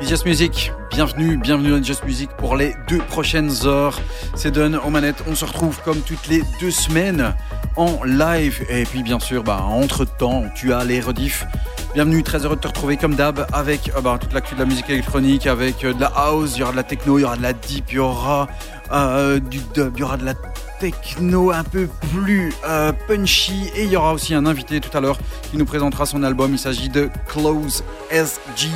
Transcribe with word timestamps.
Music, 0.00 0.72
bienvenue, 0.90 1.38
bienvenue 1.38 1.70
dans 1.70 1.82
Just 1.82 2.04
Music 2.04 2.28
pour 2.36 2.56
les 2.56 2.74
deux 2.86 2.98
prochaines 2.98 3.50
heures. 3.64 3.98
C'est 4.34 4.50
Don 4.50 4.74
aux 4.84 4.90
manettes, 4.90 5.24
on 5.26 5.34
se 5.34 5.44
retrouve 5.44 5.80
comme 5.82 6.00
toutes 6.02 6.28
les 6.28 6.42
deux 6.60 6.70
semaines 6.70 7.34
en 7.76 8.04
live. 8.04 8.64
Et 8.68 8.84
puis 8.84 9.02
bien 9.02 9.18
sûr, 9.18 9.42
bah, 9.42 9.62
entre 9.62 10.04
temps, 10.04 10.44
tu 10.54 10.72
as 10.74 10.84
les 10.84 11.00
rediffs. 11.00 11.46
Bienvenue, 11.94 12.22
très 12.22 12.44
heureux 12.44 12.56
de 12.56 12.60
te 12.60 12.68
retrouver 12.68 12.98
comme 12.98 13.14
d'hab 13.14 13.46
avec 13.52 13.90
euh, 13.96 14.02
bah, 14.02 14.18
toute 14.20 14.30
de 14.30 14.58
la 14.58 14.66
musique 14.66 14.90
électronique, 14.90 15.46
avec 15.46 15.82
euh, 15.82 15.94
de 15.94 16.00
la 16.00 16.12
house, 16.14 16.52
il 16.56 16.60
y 16.60 16.62
aura 16.62 16.72
de 16.72 16.76
la 16.76 16.82
techno, 16.82 17.18
il 17.18 17.22
y 17.22 17.24
aura 17.24 17.38
de 17.38 17.42
la 17.42 17.54
deep, 17.54 17.84
il 17.90 17.94
y 17.94 17.98
aura 17.98 18.48
euh, 18.92 19.40
du 19.40 19.60
dub, 19.74 19.92
il 19.96 20.00
y 20.00 20.02
aura 20.02 20.18
de 20.18 20.26
la 20.26 20.34
techno 20.80 21.50
un 21.50 21.64
peu 21.64 21.88
plus 22.12 22.52
euh, 22.66 22.92
punchy 23.08 23.70
et 23.74 23.84
il 23.84 23.90
y 23.90 23.96
aura 23.96 24.12
aussi 24.12 24.34
un 24.34 24.46
invité 24.46 24.80
tout 24.80 24.96
à 24.96 25.00
l'heure 25.00 25.18
qui 25.50 25.56
nous 25.56 25.64
présentera 25.64 26.06
son 26.06 26.22
album. 26.22 26.52
Il 26.52 26.58
s'agit 26.58 26.88
de 26.88 27.08
Close 27.28 27.82
SG 28.10 28.68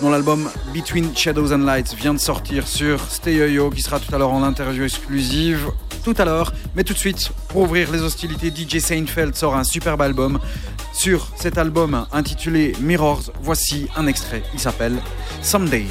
dont 0.00 0.10
l'album 0.10 0.48
Between 0.74 1.16
Shadows 1.16 1.52
and 1.52 1.64
Lights 1.64 1.94
vient 1.94 2.14
de 2.14 2.20
sortir 2.20 2.66
sur 2.66 3.00
Stay 3.10 3.34
Yo 3.52 3.70
qui 3.70 3.82
sera 3.82 4.00
tout 4.00 4.14
à 4.14 4.18
l'heure 4.18 4.32
en 4.32 4.42
interview 4.42 4.84
exclusive 4.84 5.70
tout 6.04 6.14
à 6.18 6.24
l'heure. 6.24 6.52
Mais 6.74 6.84
tout 6.84 6.94
de 6.94 6.98
suite, 6.98 7.30
pour 7.48 7.62
ouvrir 7.62 7.90
les 7.92 8.02
hostilités, 8.02 8.50
DJ 8.54 8.78
Seinfeld 8.78 9.34
sort 9.34 9.56
un 9.56 9.64
superbe 9.64 10.02
album. 10.02 10.38
Sur 10.92 11.28
cet 11.36 11.58
album 11.58 12.06
intitulé 12.12 12.72
Mirrors, 12.80 13.30
voici 13.40 13.86
un 13.96 14.06
extrait. 14.06 14.42
Il 14.54 14.58
s'appelle 14.58 14.96
Someday. 15.42 15.86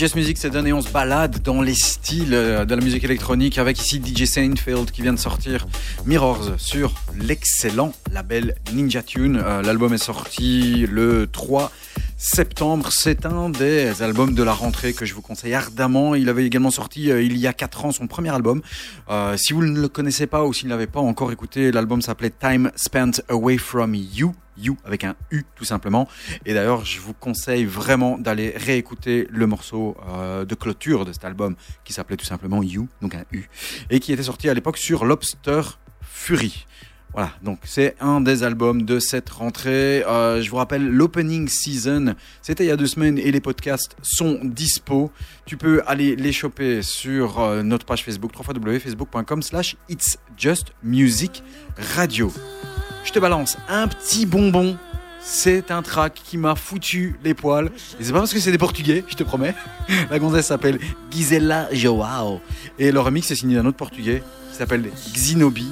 Just 0.00 0.16
Music, 0.16 0.38
c'est 0.38 0.48
donné, 0.48 0.72
on 0.72 0.80
se 0.80 0.88
balade 0.88 1.42
dans 1.42 1.60
les 1.60 1.74
styles 1.74 2.32
euh, 2.32 2.64
de 2.64 2.74
la 2.74 2.80
musique 2.80 3.04
électronique 3.04 3.58
avec 3.58 3.78
ici 3.78 4.00
DJ 4.02 4.24
Seinfeld 4.24 4.90
qui 4.90 5.02
vient 5.02 5.12
de 5.12 5.18
sortir 5.18 5.66
Mirrors 6.06 6.52
sur 6.56 6.94
l'excellent 7.18 7.92
label 8.10 8.54
Ninja 8.72 9.02
Tune. 9.02 9.42
Euh, 9.44 9.60
L'album 9.60 9.92
est 9.92 9.98
sorti 9.98 10.86
le 10.90 11.28
3 11.30 11.70
septembre. 12.20 12.90
C'est 12.92 13.24
un 13.24 13.48
des 13.48 14.02
albums 14.02 14.34
de 14.34 14.42
la 14.42 14.52
rentrée 14.52 14.92
que 14.92 15.06
je 15.06 15.14
vous 15.14 15.22
conseille 15.22 15.54
ardemment. 15.54 16.14
Il 16.14 16.28
avait 16.28 16.44
également 16.44 16.70
sorti 16.70 17.10
euh, 17.10 17.22
il 17.22 17.38
y 17.38 17.46
a 17.46 17.54
4 17.54 17.86
ans 17.86 17.92
son 17.92 18.06
premier 18.06 18.28
album. 18.28 18.60
Euh, 19.08 19.38
si 19.38 19.54
vous 19.54 19.64
ne 19.64 19.80
le 19.80 19.88
connaissez 19.88 20.26
pas 20.26 20.44
ou 20.44 20.52
s'il 20.52 20.68
n'avait 20.68 20.86
pas 20.86 21.00
encore 21.00 21.32
écouté, 21.32 21.72
l'album 21.72 22.02
s'appelait 22.02 22.28
Time 22.28 22.70
Spent 22.76 23.22
Away 23.30 23.56
From 23.56 23.94
You. 23.94 24.34
You 24.58 24.76
avec 24.84 25.04
un 25.04 25.16
U 25.30 25.44
tout 25.56 25.64
simplement. 25.64 26.08
Et 26.44 26.52
d'ailleurs, 26.52 26.84
je 26.84 27.00
vous 27.00 27.14
conseille 27.14 27.64
vraiment 27.64 28.18
d'aller 28.18 28.52
réécouter 28.54 29.26
le 29.30 29.46
morceau 29.46 29.96
euh, 30.10 30.44
de 30.44 30.54
clôture 30.54 31.06
de 31.06 31.14
cet 31.14 31.24
album 31.24 31.56
qui 31.84 31.94
s'appelait 31.94 32.18
tout 32.18 32.26
simplement 32.26 32.62
You, 32.62 32.86
donc 33.00 33.14
un 33.14 33.24
U, 33.32 33.48
et 33.88 33.98
qui 33.98 34.12
était 34.12 34.24
sorti 34.24 34.50
à 34.50 34.54
l'époque 34.54 34.76
sur 34.76 35.06
Lobster 35.06 35.62
Fury. 36.02 36.66
Voilà, 37.12 37.32
donc 37.42 37.58
c'est 37.64 37.96
un 38.00 38.20
des 38.20 38.44
albums 38.44 38.82
de 38.82 39.00
cette 39.00 39.30
rentrée. 39.30 40.04
Euh, 40.04 40.40
je 40.40 40.48
vous 40.48 40.56
rappelle, 40.56 40.88
l'opening 40.88 41.48
season, 41.48 42.14
c'était 42.40 42.64
il 42.64 42.68
y 42.68 42.70
a 42.70 42.76
deux 42.76 42.86
semaines 42.86 43.18
et 43.18 43.32
les 43.32 43.40
podcasts 43.40 43.96
sont 44.00 44.38
dispo. 44.44 45.10
Tu 45.44 45.56
peux 45.56 45.82
aller 45.88 46.14
les 46.14 46.30
choper 46.30 46.82
sur 46.82 47.40
euh, 47.40 47.64
notre 47.64 47.84
page 47.84 48.04
Facebook, 48.04 48.30
www.facebook.com 48.38 49.42
slash 49.42 49.76
It's 49.88 50.18
Just 50.36 50.72
Music 50.84 51.42
Radio. 51.96 52.32
Je 53.04 53.10
te 53.10 53.18
balance 53.18 53.58
un 53.68 53.88
petit 53.88 54.24
bonbon. 54.24 54.76
C'est 55.20 55.72
un 55.72 55.82
track 55.82 56.14
qui 56.14 56.38
m'a 56.38 56.54
foutu 56.54 57.18
les 57.24 57.34
poils. 57.34 57.70
Et 57.98 58.04
c'est 58.04 58.12
pas 58.12 58.20
parce 58.20 58.32
que 58.32 58.38
c'est 58.38 58.52
des 58.52 58.58
Portugais, 58.58 59.04
je 59.08 59.16
te 59.16 59.24
promets. 59.24 59.54
La 60.10 60.20
gonzesse 60.20 60.46
s'appelle 60.46 60.78
Gisela 61.10 61.68
Joao. 61.72 62.40
Et 62.78 62.92
le 62.92 63.00
remix 63.00 63.28
est 63.32 63.34
signé 63.34 63.56
d'un 63.56 63.66
autre 63.66 63.76
Portugais 63.76 64.22
qui 64.50 64.56
s'appelle 64.56 64.88
Xinobi 65.12 65.66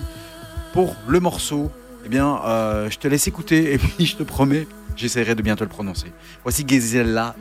pour 0.79 0.95
le 1.09 1.19
morceau, 1.19 1.73
eh 2.07 2.09
bien, 2.09 2.39
euh, 2.45 2.89
je 2.89 2.99
te 2.99 3.09
laisse 3.09 3.27
écouter 3.27 3.73
et 3.73 3.79
puis 3.79 4.07
je 4.07 4.15
te 4.15 4.23
promets, 4.23 4.69
j'essaierai 4.95 5.35
de 5.35 5.43
bientôt 5.43 5.65
le 5.65 5.71
prononcer. 5.71 6.13
Voici 6.45 6.65
Gisela, 6.65 7.35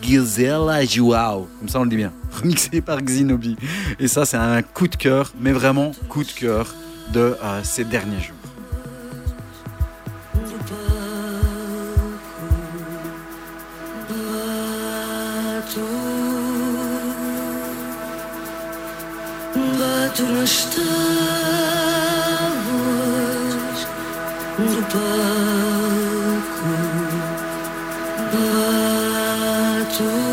Gisela 0.00 0.82
Joao, 0.86 1.50
comme 1.58 1.68
ça 1.68 1.80
on 1.80 1.82
le 1.84 1.90
dit 1.90 1.98
bien, 1.98 2.14
remixé 2.32 2.80
par 2.80 3.02
Xinobi. 3.02 3.58
Et 4.00 4.08
ça, 4.08 4.24
c'est 4.24 4.38
un 4.38 4.62
coup 4.62 4.88
de 4.88 4.96
cœur, 4.96 5.34
mais 5.38 5.52
vraiment 5.52 5.92
coup 6.08 6.24
de 6.24 6.30
cœur 6.30 6.74
de 7.12 7.36
euh, 7.44 7.60
ces 7.62 7.84
derniers 7.84 8.22
jours. 8.22 8.36
berbeku 24.66 24.98
batu. 28.32 30.31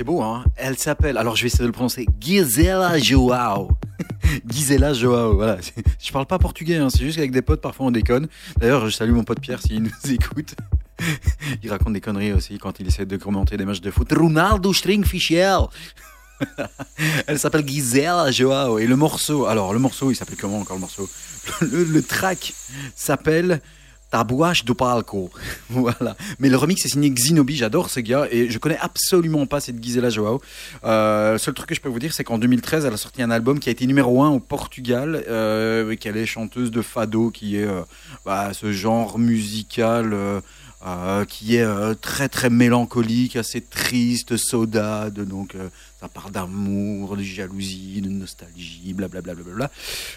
C'est 0.00 0.04
beau, 0.04 0.22
hein 0.22 0.44
Elle 0.56 0.78
s'appelle, 0.78 1.18
alors 1.18 1.36
je 1.36 1.42
vais 1.42 1.48
essayer 1.48 1.60
de 1.60 1.66
le 1.66 1.72
prononcer, 1.72 2.06
Gisela 2.18 2.98
Joao. 2.98 3.68
Gisela 4.48 4.94
Joao, 4.94 5.34
voilà. 5.34 5.58
Je 6.00 6.10
parle 6.10 6.24
pas 6.24 6.38
portugais, 6.38 6.76
hein, 6.76 6.88
c'est 6.88 7.00
juste 7.00 7.16
qu'avec 7.16 7.32
des 7.32 7.42
potes, 7.42 7.60
parfois 7.60 7.84
on 7.84 7.90
déconne. 7.90 8.26
D'ailleurs, 8.56 8.86
je 8.86 8.96
salue 8.96 9.10
mon 9.10 9.24
pote 9.24 9.40
Pierre 9.40 9.60
s'il 9.60 9.82
nous 9.82 9.90
écoute. 10.10 10.54
il 11.62 11.68
raconte 11.68 11.92
des 11.92 12.00
conneries 12.00 12.32
aussi 12.32 12.56
quand 12.56 12.80
il 12.80 12.86
essaie 12.86 13.04
de 13.04 13.18
commenter 13.18 13.58
des 13.58 13.66
matchs 13.66 13.82
de 13.82 13.90
foot. 13.90 14.10
Ronaldo 14.10 14.72
Stringfischel 14.72 15.66
Elle 17.26 17.38
s'appelle 17.38 17.68
Gisela 17.68 18.30
Joao. 18.30 18.78
Et 18.78 18.86
le 18.86 18.96
morceau, 18.96 19.44
alors 19.44 19.74
le 19.74 19.80
morceau, 19.80 20.10
il 20.10 20.14
s'appelle 20.14 20.38
comment 20.40 20.60
encore 20.60 20.76
le 20.76 20.80
morceau? 20.80 21.10
Le 21.60 22.00
track 22.00 22.54
s'appelle 22.96 23.60
Tabouache 24.10 24.64
do 24.64 24.74
Palco. 24.74 25.30
voilà. 25.70 26.16
Mais 26.38 26.48
le 26.48 26.56
remix 26.56 26.84
est 26.84 26.88
signé 26.88 27.10
Xinobi, 27.10 27.56
j'adore 27.56 27.90
ce 27.90 28.00
gars 28.00 28.26
et 28.30 28.50
je 28.50 28.58
connais 28.58 28.78
absolument 28.80 29.46
pas 29.46 29.60
cette 29.60 29.82
Gisela 29.82 30.10
Joao. 30.10 30.40
Euh, 30.84 31.38
seul 31.38 31.54
truc 31.54 31.68
que 31.68 31.74
je 31.74 31.80
peux 31.80 31.88
vous 31.88 31.98
dire, 31.98 32.12
c'est 32.12 32.24
qu'en 32.24 32.38
2013, 32.38 32.84
elle 32.84 32.92
a 32.92 32.96
sorti 32.96 33.22
un 33.22 33.30
album 33.30 33.58
qui 33.58 33.68
a 33.68 33.72
été 33.72 33.86
numéro 33.86 34.22
1 34.22 34.30
au 34.30 34.40
Portugal, 34.40 35.24
euh, 35.28 35.94
qu'elle 35.96 36.16
est 36.16 36.26
chanteuse 36.26 36.70
de 36.70 36.82
fado, 36.82 37.30
qui 37.30 37.56
est 37.56 37.66
euh, 37.66 37.82
bah, 38.24 38.52
ce 38.52 38.72
genre 38.72 39.18
musical. 39.18 40.14
Euh, 40.86 41.24
qui 41.24 41.56
est 41.56 41.62
euh, 41.62 41.94
très 41.94 42.28
très 42.28 42.48
mélancolique, 42.48 43.36
assez 43.36 43.60
triste, 43.60 44.36
saudade, 44.36 45.20
donc 45.26 45.54
euh, 45.54 45.68
ça 46.00 46.08
part 46.08 46.30
d'amour, 46.30 47.16
de 47.16 47.22
jalousie, 47.22 48.00
de 48.00 48.08
nostalgie, 48.08 48.94
blablabla. 48.94 49.34
Bla, 49.34 49.44
bla, 49.44 49.54
bla. 49.54 49.70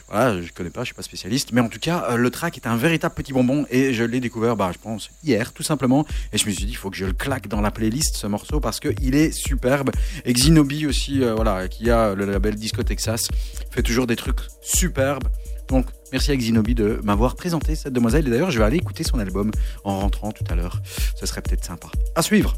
Voilà, 0.08 0.42
je 0.42 0.52
connais 0.54 0.70
pas, 0.70 0.82
je 0.82 0.86
suis 0.86 0.94
pas 0.94 1.02
spécialiste, 1.02 1.52
mais 1.52 1.60
en 1.60 1.68
tout 1.68 1.80
cas, 1.80 2.08
euh, 2.10 2.16
le 2.16 2.30
track 2.30 2.58
est 2.58 2.68
un 2.68 2.78
véritable 2.78 3.14
petit 3.14 3.34
bonbon 3.34 3.66
et 3.70 3.94
je 3.94 4.04
l'ai 4.04 4.22
découvert, 4.22 4.56
bah, 4.56 4.72
je 4.74 4.80
pense, 4.80 5.10
hier, 5.24 5.52
tout 5.52 5.64
simplement, 5.64 6.06
et 6.32 6.38
je 6.38 6.46
me 6.46 6.52
suis 6.52 6.66
dit, 6.66 6.72
il 6.72 6.78
faut 6.78 6.90
que 6.90 6.98
je 6.98 7.06
le 7.06 7.14
claque 7.14 7.50
dans 7.50 7.60
la 7.62 7.72
playlist, 7.72 8.16
ce 8.16 8.28
morceau, 8.28 8.62
parce 8.62 8.80
que 8.80 8.90
il 9.02 9.16
est 9.16 9.32
superbe. 9.32 9.92
Et 10.24 10.32
Xinobi 10.32 10.86
aussi, 10.86 11.20
voilà, 11.20 11.68
qui 11.68 11.90
a 11.90 12.16
le 12.16 12.26
label 12.26 12.56
Disco 12.56 12.84
Texas, 12.84 13.28
fait 13.72 13.84
toujours 13.84 14.08
des 14.08 14.16
trucs 14.16 14.40
superbes. 14.62 15.28
Donc, 15.70 15.88
merci 16.12 16.32
à 16.32 16.36
Xinobi 16.36 16.76
de 16.76 17.00
m'avoir 17.04 17.36
présenté 17.36 17.76
cette 17.76 17.94
demoiselle. 17.94 18.28
Et 18.28 18.30
d'ailleurs, 18.30 18.52
je 18.52 18.60
vais 18.60 18.66
aller 18.66 18.78
écouter 18.78 19.04
son 19.04 19.20
album 19.20 19.52
en 19.84 20.00
rentrant 20.00 20.32
tout 20.32 20.44
à 20.50 20.56
l'heure. 20.56 20.82
Ce 21.16 21.26
serait 21.26 21.42
peut-être 21.42 21.64
sympa. 21.64 21.88
À 22.16 22.22
suivre. 22.22 22.56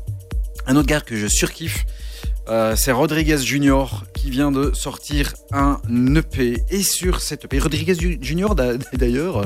Un 0.68 0.76
autre 0.76 0.88
gars 0.88 1.02
que 1.02 1.16
je 1.16 1.28
surkiffe, 1.28 1.86
euh, 2.48 2.76
c'est 2.76 2.92
Rodriguez 2.92 3.38
Junior 3.40 4.04
qui 4.14 4.30
vient 4.30 4.52
de 4.52 4.72
sortir 4.74 5.34
un 5.52 5.80
EP. 6.16 6.64
Et 6.70 6.84
sur 6.84 7.22
cet 7.22 7.46
EP, 7.46 7.60
Rodriguez 7.60 7.96
Ju- 7.96 8.18
Junior 8.22 8.56
d'a- 8.56 8.78
d'ailleurs, 8.94 9.46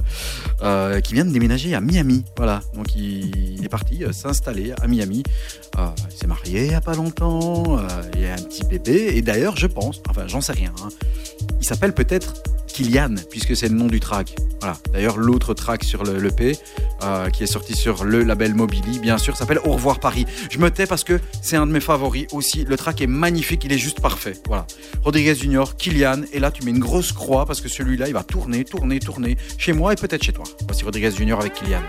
euh, 0.62 1.00
qui 1.02 1.14
vient 1.14 1.26
de 1.26 1.32
déménager 1.32 1.74
à 1.76 1.82
Miami. 1.82 2.26
Voilà, 2.38 2.62
donc 2.76 2.96
il, 2.96 3.64
est 3.64 3.70
parti 3.70 4.04
euh, 4.04 4.12
s'installer 4.12 4.74
à 4.82 4.88
Miami. 4.88 5.24
Il 5.78 6.18
s'est 6.18 6.28
marié 6.28 6.64
il 6.64 6.70
n'y 6.70 6.76
a 6.76 6.82
pas 6.82 6.96
longtemps, 6.96 7.80
il 8.18 8.26
a 8.26 8.34
un 8.34 8.36
petit 8.44 8.66
bébé. 8.66 9.14
Et 9.16 9.22
d'ailleurs, 9.22 9.56
je 9.56 9.68
pense, 9.68 10.02
enfin 10.10 10.28
j'en 10.28 10.42
sais 10.42 10.52
rien, 10.52 10.74
hein, 10.84 10.90
il 11.62 11.66
s'appelle 11.66 11.94
peut-être 11.94 12.34
Kylian, 12.68 13.16
puisque 13.30 13.56
c'est 13.56 13.70
le 13.70 13.76
nom 13.76 13.88
du 13.88 14.00
track. 14.00 14.36
Voilà. 14.60 14.78
D'ailleurs, 14.94 15.18
l'autre 15.18 15.54
track 15.54 15.84
sur 15.84 16.04
le 16.04 16.20
euh, 17.04 17.30
qui 17.30 17.44
est 17.44 17.48
sorti 17.48 17.76
sur 17.76 18.04
le 18.04 18.24
label 18.24 18.54
Mobili, 18.54 19.00
bien 19.00 19.18
sûr, 19.18 19.36
s'appelle 19.38 19.60
Au 19.64 19.72
revoir 19.72 20.00
Paris. 20.00 20.26
Je 20.52 20.58
me 20.60 20.70
tais 20.70 20.86
parce 20.86 21.04
que 21.04 21.20
c'est 21.42 21.56
un 21.56 21.66
de 21.66 21.72
mes 21.72 21.80
favoris 21.80 22.28
aussi. 22.32 22.66
Le 22.66 22.78
track 22.78 22.89
est 23.04 23.08
magnifique, 23.08 23.64
il 23.64 23.72
est 23.72 23.78
juste 23.78 24.02
parfait. 24.02 24.34
Voilà. 24.48 24.66
Rodriguez 25.04 25.36
Junior, 25.36 25.76
Kylian, 25.78 26.24
et 26.34 26.40
là 26.40 26.52
tu 26.52 26.64
mets 26.64 26.72
une 26.72 26.80
grosse 26.80 27.12
croix 27.12 27.46
parce 27.46 27.62
que 27.62 27.70
celui-là, 27.70 28.08
il 28.08 28.14
va 28.14 28.24
tourner, 28.24 28.66
tourner, 28.66 29.00
tourner 29.00 29.38
chez 29.58 29.74
moi 29.74 29.94
et 29.94 29.96
peut-être 29.96 30.24
chez 30.24 30.34
toi. 30.34 30.46
Voici 30.68 30.84
Rodriguez 30.84 31.12
Junior 31.12 31.40
avec 31.40 31.54
Kylian. 31.54 31.82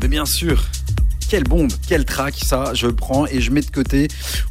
Mais 0.00 0.08
bien 0.08 0.26
sûr 0.26 0.64
quelle 1.28 1.44
bombe, 1.44 1.70
quel 1.86 2.04
track, 2.06 2.36
ça 2.42 2.72
je 2.74 2.86
prends 2.86 3.26
et 3.26 3.40
je 3.40 3.50
mets 3.50 3.60
de 3.60 3.70
côté. 3.70 4.08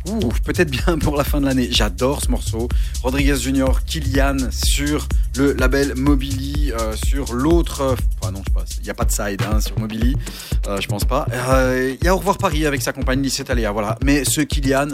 Ouh, 0.08 0.30
peut-être 0.46 0.70
bien 0.70 1.00
pour 1.00 1.18
la 1.18 1.24
fin 1.24 1.42
de 1.42 1.46
l'année. 1.46 1.70
J'adore 1.72 2.22
ce 2.22 2.30
morceau. 2.30 2.70
Rodriguez 3.02 3.36
Junior, 3.36 3.84
Kylian 3.84 4.38
sur 4.52 5.08
le 5.38 5.54
label 5.54 5.96
Mobili, 5.96 6.72
euh, 6.72 6.96
sur 7.04 7.34
l'autre. 7.34 7.82
Euh, 7.82 7.96
enfin 8.22 8.32
non, 8.32 8.44
je 8.48 8.54
passe. 8.54 8.78
Il 8.78 8.84
n'y 8.84 8.90
a 8.92 8.94
pas 8.94 9.06
de 9.06 9.12
side 9.12 9.42
hein, 9.52 9.60
sur 9.60 9.78
Mobili, 9.80 10.16
euh, 10.68 10.80
je 10.80 10.88
pense 10.88 11.06
pas. 11.06 11.26
Il 11.32 11.98
y 12.04 12.08
a 12.08 12.14
Au 12.14 12.20
revoir 12.20 12.38
Paris 12.38 12.66
avec 12.66 12.82
sa 12.84 12.94
compagne 12.94 13.22
Lissette 13.22 13.50
Aléa, 13.50 13.72
voilà. 13.72 13.98
Mais 14.04 14.24
ce 14.24 14.42
Kylian, 14.42 14.90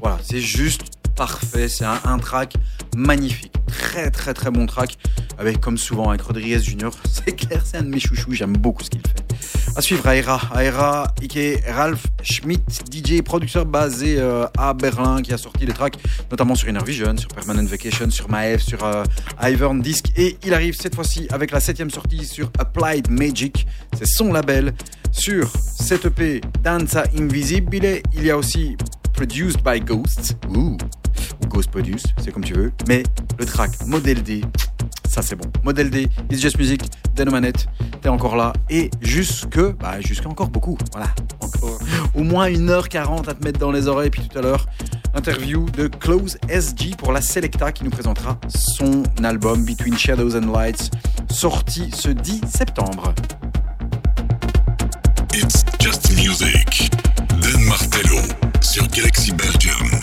voilà, 0.00 0.18
c'est 0.24 0.40
juste 0.40 0.82
parfait. 1.14 1.68
C'est 1.68 1.84
un, 1.84 2.18
track 2.18 2.54
magnifique. 2.96 3.52
Très, 3.66 4.10
très, 4.10 4.34
très 4.34 4.50
bon 4.50 4.66
track. 4.66 4.96
Avec, 5.38 5.60
comme 5.60 5.78
souvent, 5.78 6.10
avec 6.10 6.22
Rodriguez 6.22 6.60
Junior. 6.60 6.92
C'est 7.04 7.32
clair, 7.32 7.62
c'est 7.64 7.78
un 7.78 7.82
de 7.82 7.88
mes 7.88 8.00
chouchous. 8.00 8.32
J'aime 8.32 8.52
beaucoup 8.52 8.82
ce 8.82 8.90
qu'il 8.90 9.00
fait. 9.00 9.24
À 9.76 9.80
suivre, 9.80 10.06
Aera. 10.08 10.40
Aera, 10.54 11.14
Ike 11.22 11.62
Ralph 11.66 12.06
Schmidt, 12.22 12.82
DJ 12.90 13.22
producteur 13.22 13.64
basé 13.66 14.16
euh, 14.18 14.46
à 14.58 14.74
Berlin, 14.74 15.22
qui 15.22 15.32
a 15.32 15.38
sorti 15.38 15.64
des 15.64 15.72
tracks, 15.72 15.96
notamment 16.30 16.54
sur 16.54 16.68
Inner 16.68 16.84
Vision, 16.84 17.16
sur 17.16 17.28
Permanent 17.28 17.64
Vacation, 17.64 18.10
sur 18.10 18.28
Maeve, 18.30 18.60
sur 18.60 18.84
euh, 18.84 19.04
Ivern 19.42 19.80
Disc. 19.80 20.06
Et 20.16 20.36
il 20.44 20.54
arrive 20.54 20.74
cette 20.74 20.94
fois-ci 20.94 21.26
avec 21.30 21.50
la 21.50 21.60
septième 21.60 21.90
sortie 21.90 22.24
sur 22.24 22.50
Applied 22.58 23.10
Magic. 23.10 23.66
C'est 23.96 24.06
son 24.06 24.32
label. 24.32 24.74
Sur 25.12 25.50
cette 25.56 26.04
EP 26.04 26.40
Danza 26.62 27.04
Invisibile, 27.18 28.00
il 28.12 28.24
y 28.24 28.30
a 28.30 28.36
aussi 28.36 28.76
Produced 29.12 29.62
by 29.64 29.80
Ghosts. 29.80 30.36
Ouh 30.48 30.76
ou 31.42 31.48
Ghost 31.48 31.70
Produce, 31.70 32.04
c'est 32.22 32.32
comme 32.32 32.44
tu 32.44 32.54
veux. 32.54 32.72
Mais 32.88 33.02
le 33.38 33.46
track 33.46 33.70
Model 33.86 34.22
D, 34.22 34.42
ça 35.08 35.22
c'est 35.22 35.36
bon. 35.36 35.50
Model 35.64 35.90
D, 35.90 36.08
It's 36.30 36.40
Just 36.40 36.58
Music, 36.58 36.82
Dano 37.14 37.30
Manette, 37.32 37.66
t'es 38.00 38.08
encore 38.08 38.36
là. 38.36 38.52
Et 38.68 38.90
jusque, 39.00 39.60
bah 39.78 40.00
jusqu'à 40.00 40.28
encore 40.28 40.48
beaucoup. 40.48 40.78
Voilà, 40.92 41.08
encore 41.40 41.78
au 42.14 42.22
moins 42.22 42.48
1h40 42.48 43.28
à 43.28 43.34
te 43.34 43.44
mettre 43.44 43.58
dans 43.58 43.70
les 43.70 43.88
oreilles. 43.88 44.10
Puis 44.10 44.28
tout 44.28 44.38
à 44.38 44.42
l'heure, 44.42 44.66
interview 45.14 45.66
de 45.70 45.88
Close 45.88 46.38
SG 46.48 46.96
pour 46.96 47.12
la 47.12 47.20
Selecta 47.20 47.72
qui 47.72 47.84
nous 47.84 47.90
présentera 47.90 48.38
son 48.48 49.02
album 49.22 49.64
Between 49.64 49.96
Shadows 49.96 50.36
and 50.36 50.52
Lights, 50.52 50.90
sorti 51.30 51.90
ce 51.92 52.08
10 52.08 52.42
septembre. 52.46 53.14
It's 55.34 55.64
Just 55.80 56.10
Music, 56.16 56.90
Dan 57.40 57.64
Martello 57.64 58.20
sur 58.60 58.86
Galaxy 58.88 59.32
Belgium. 59.32 59.99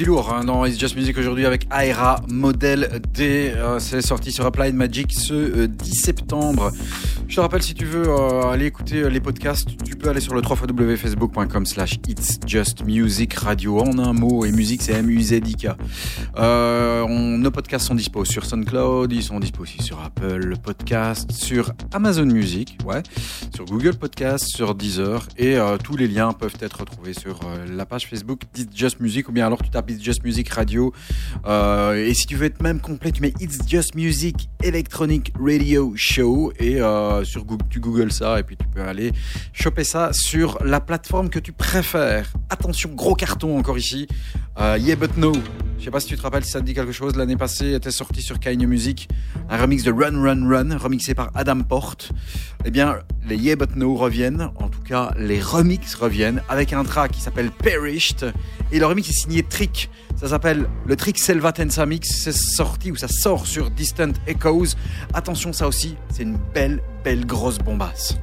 Du 0.00 0.06
lourd 0.06 0.32
hein, 0.32 0.44
dans 0.44 0.64
It's 0.64 0.78
Just 0.80 0.96
Music 0.96 1.18
aujourd'hui 1.18 1.44
avec 1.44 1.66
Aira 1.78 2.22
Model 2.26 3.02
D. 3.12 3.52
Euh, 3.54 3.78
c'est 3.78 4.00
sorti 4.00 4.32
sur 4.32 4.46
Applied 4.46 4.74
Magic 4.74 5.12
ce 5.12 5.34
euh, 5.34 5.68
10 5.68 5.94
septembre. 5.94 6.72
Je 7.28 7.36
te 7.36 7.40
rappelle, 7.42 7.62
si 7.62 7.74
tu 7.74 7.84
veux 7.84 8.08
euh, 8.08 8.44
aller 8.50 8.64
écouter 8.64 9.10
les 9.10 9.20
podcasts, 9.20 9.68
tu 9.84 9.96
peux 9.96 10.08
aller 10.08 10.20
sur 10.20 10.32
le 10.34 10.40
www.facebook.com 10.40 11.66
slash 11.66 11.98
It's 12.08 12.38
Just 12.46 12.82
Music 12.86 13.34
Radio 13.34 13.78
en 13.80 13.98
un 13.98 14.14
mot 14.14 14.46
et 14.46 14.52
musique 14.52 14.80
c'est. 14.80 15.76
Euh, 16.38 17.02
on- 17.02 17.36
nos 17.36 17.50
podcasts 17.50 17.86
sont 17.86 17.94
dispo 17.94 18.24
sur 18.24 18.46
SoundCloud, 18.46 19.12
ils 19.12 19.22
sont 19.22 19.38
dispo 19.38 19.64
aussi 19.64 19.82
sur 19.82 20.00
Apple 20.02 20.54
Podcast, 20.62 21.30
sur 21.30 21.72
Amazon 21.92 22.24
Music, 22.24 22.78
ouais, 22.86 23.02
Google 23.70 23.94
Podcast, 23.94 24.46
sur 24.48 24.74
Deezer 24.74 25.28
et 25.38 25.56
euh, 25.56 25.76
tous 25.76 25.96
les 25.96 26.08
liens 26.08 26.32
peuvent 26.32 26.56
être 26.60 26.80
retrouvés 26.80 27.12
sur 27.12 27.38
euh, 27.44 27.64
la 27.72 27.86
page 27.86 28.08
Facebook 28.08 28.40
d'It's 28.52 28.76
Just 28.76 28.98
Music 28.98 29.28
ou 29.28 29.32
bien 29.32 29.46
alors 29.46 29.62
tu 29.62 29.70
tapes 29.70 29.88
It's 29.90 30.02
Just 30.02 30.24
Music 30.24 30.48
Radio 30.48 30.92
Euh, 31.46 31.94
et 31.94 32.12
si 32.14 32.26
tu 32.26 32.34
veux 32.34 32.46
être 32.46 32.60
même 32.62 32.80
complet 32.80 33.12
tu 33.12 33.22
mets 33.22 33.32
It's 33.38 33.58
Just 33.68 33.94
Music 33.94 34.50
Electronic 34.64 35.32
Radio 35.40 35.92
Show 35.94 36.52
et 36.58 36.80
sur 37.22 37.44
Google, 37.44 37.64
tu 37.70 37.78
googles 37.78 38.10
ça 38.10 38.40
et 38.40 38.42
puis 38.42 38.56
tu 38.56 38.66
peux 38.66 38.82
aller 38.82 39.12
choper 39.52 39.84
ça 39.84 40.10
sur 40.12 40.58
la 40.64 40.80
plateforme 40.80 41.30
que 41.30 41.38
tu 41.38 41.52
préfères. 41.52 42.32
Attention, 42.48 42.90
gros 42.94 43.14
carton 43.14 43.56
encore 43.56 43.78
ici. 43.78 44.08
Yeah 44.58 44.96
But 44.96 45.16
No. 45.16 45.32
Je 45.78 45.84
sais 45.86 45.90
pas 45.90 46.00
si 46.00 46.08
tu 46.08 46.16
te 46.16 46.20
rappelles 46.22 46.44
si 46.44 46.50
ça 46.50 46.60
te 46.60 46.66
dit 46.66 46.74
quelque 46.74 46.92
chose. 46.92 47.16
L'année 47.16 47.36
passée 47.36 47.72
était 47.72 47.90
sorti 47.90 48.20
sur 48.20 48.38
Kanye 48.38 48.66
Music 48.66 49.08
un 49.48 49.56
remix 49.56 49.82
de 49.82 49.90
Run 49.90 50.20
Run 50.22 50.46
Run, 50.48 50.76
remixé 50.76 51.14
par 51.14 51.30
Adam 51.34 51.62
Porte. 51.62 52.12
Eh 52.66 52.70
bien, 52.70 52.98
les 53.28 53.36
Yeah 53.36 53.56
But 53.56 53.76
No 53.76 53.94
reviennent, 53.94 54.50
en 54.56 54.68
tout 54.68 54.82
cas 54.82 55.12
les 55.16 55.40
remixes 55.40 55.94
reviennent, 55.94 56.42
avec 56.48 56.72
un 56.72 56.84
track 56.84 57.12
qui 57.12 57.20
s'appelle 57.20 57.50
Perished. 57.50 58.32
Et 58.72 58.78
le 58.78 58.86
remix 58.86 59.08
est 59.08 59.12
signé 59.12 59.42
Trick. 59.42 59.90
Ça 60.16 60.28
s'appelle 60.28 60.68
le 60.86 60.96
Trick 60.96 61.18
Selva 61.18 61.52
Tensa 61.52 61.86
Mix. 61.86 62.08
C'est 62.22 62.32
sorti 62.32 62.92
ou 62.92 62.96
ça 62.96 63.08
sort 63.08 63.46
sur 63.46 63.70
Distant 63.70 64.12
Echoes. 64.26 64.76
Attention, 65.14 65.52
ça 65.52 65.66
aussi, 65.66 65.96
c'est 66.10 66.22
une 66.22 66.38
belle, 66.54 66.82
belle 67.04 67.26
grosse 67.26 67.58
bombasse. 67.58 68.16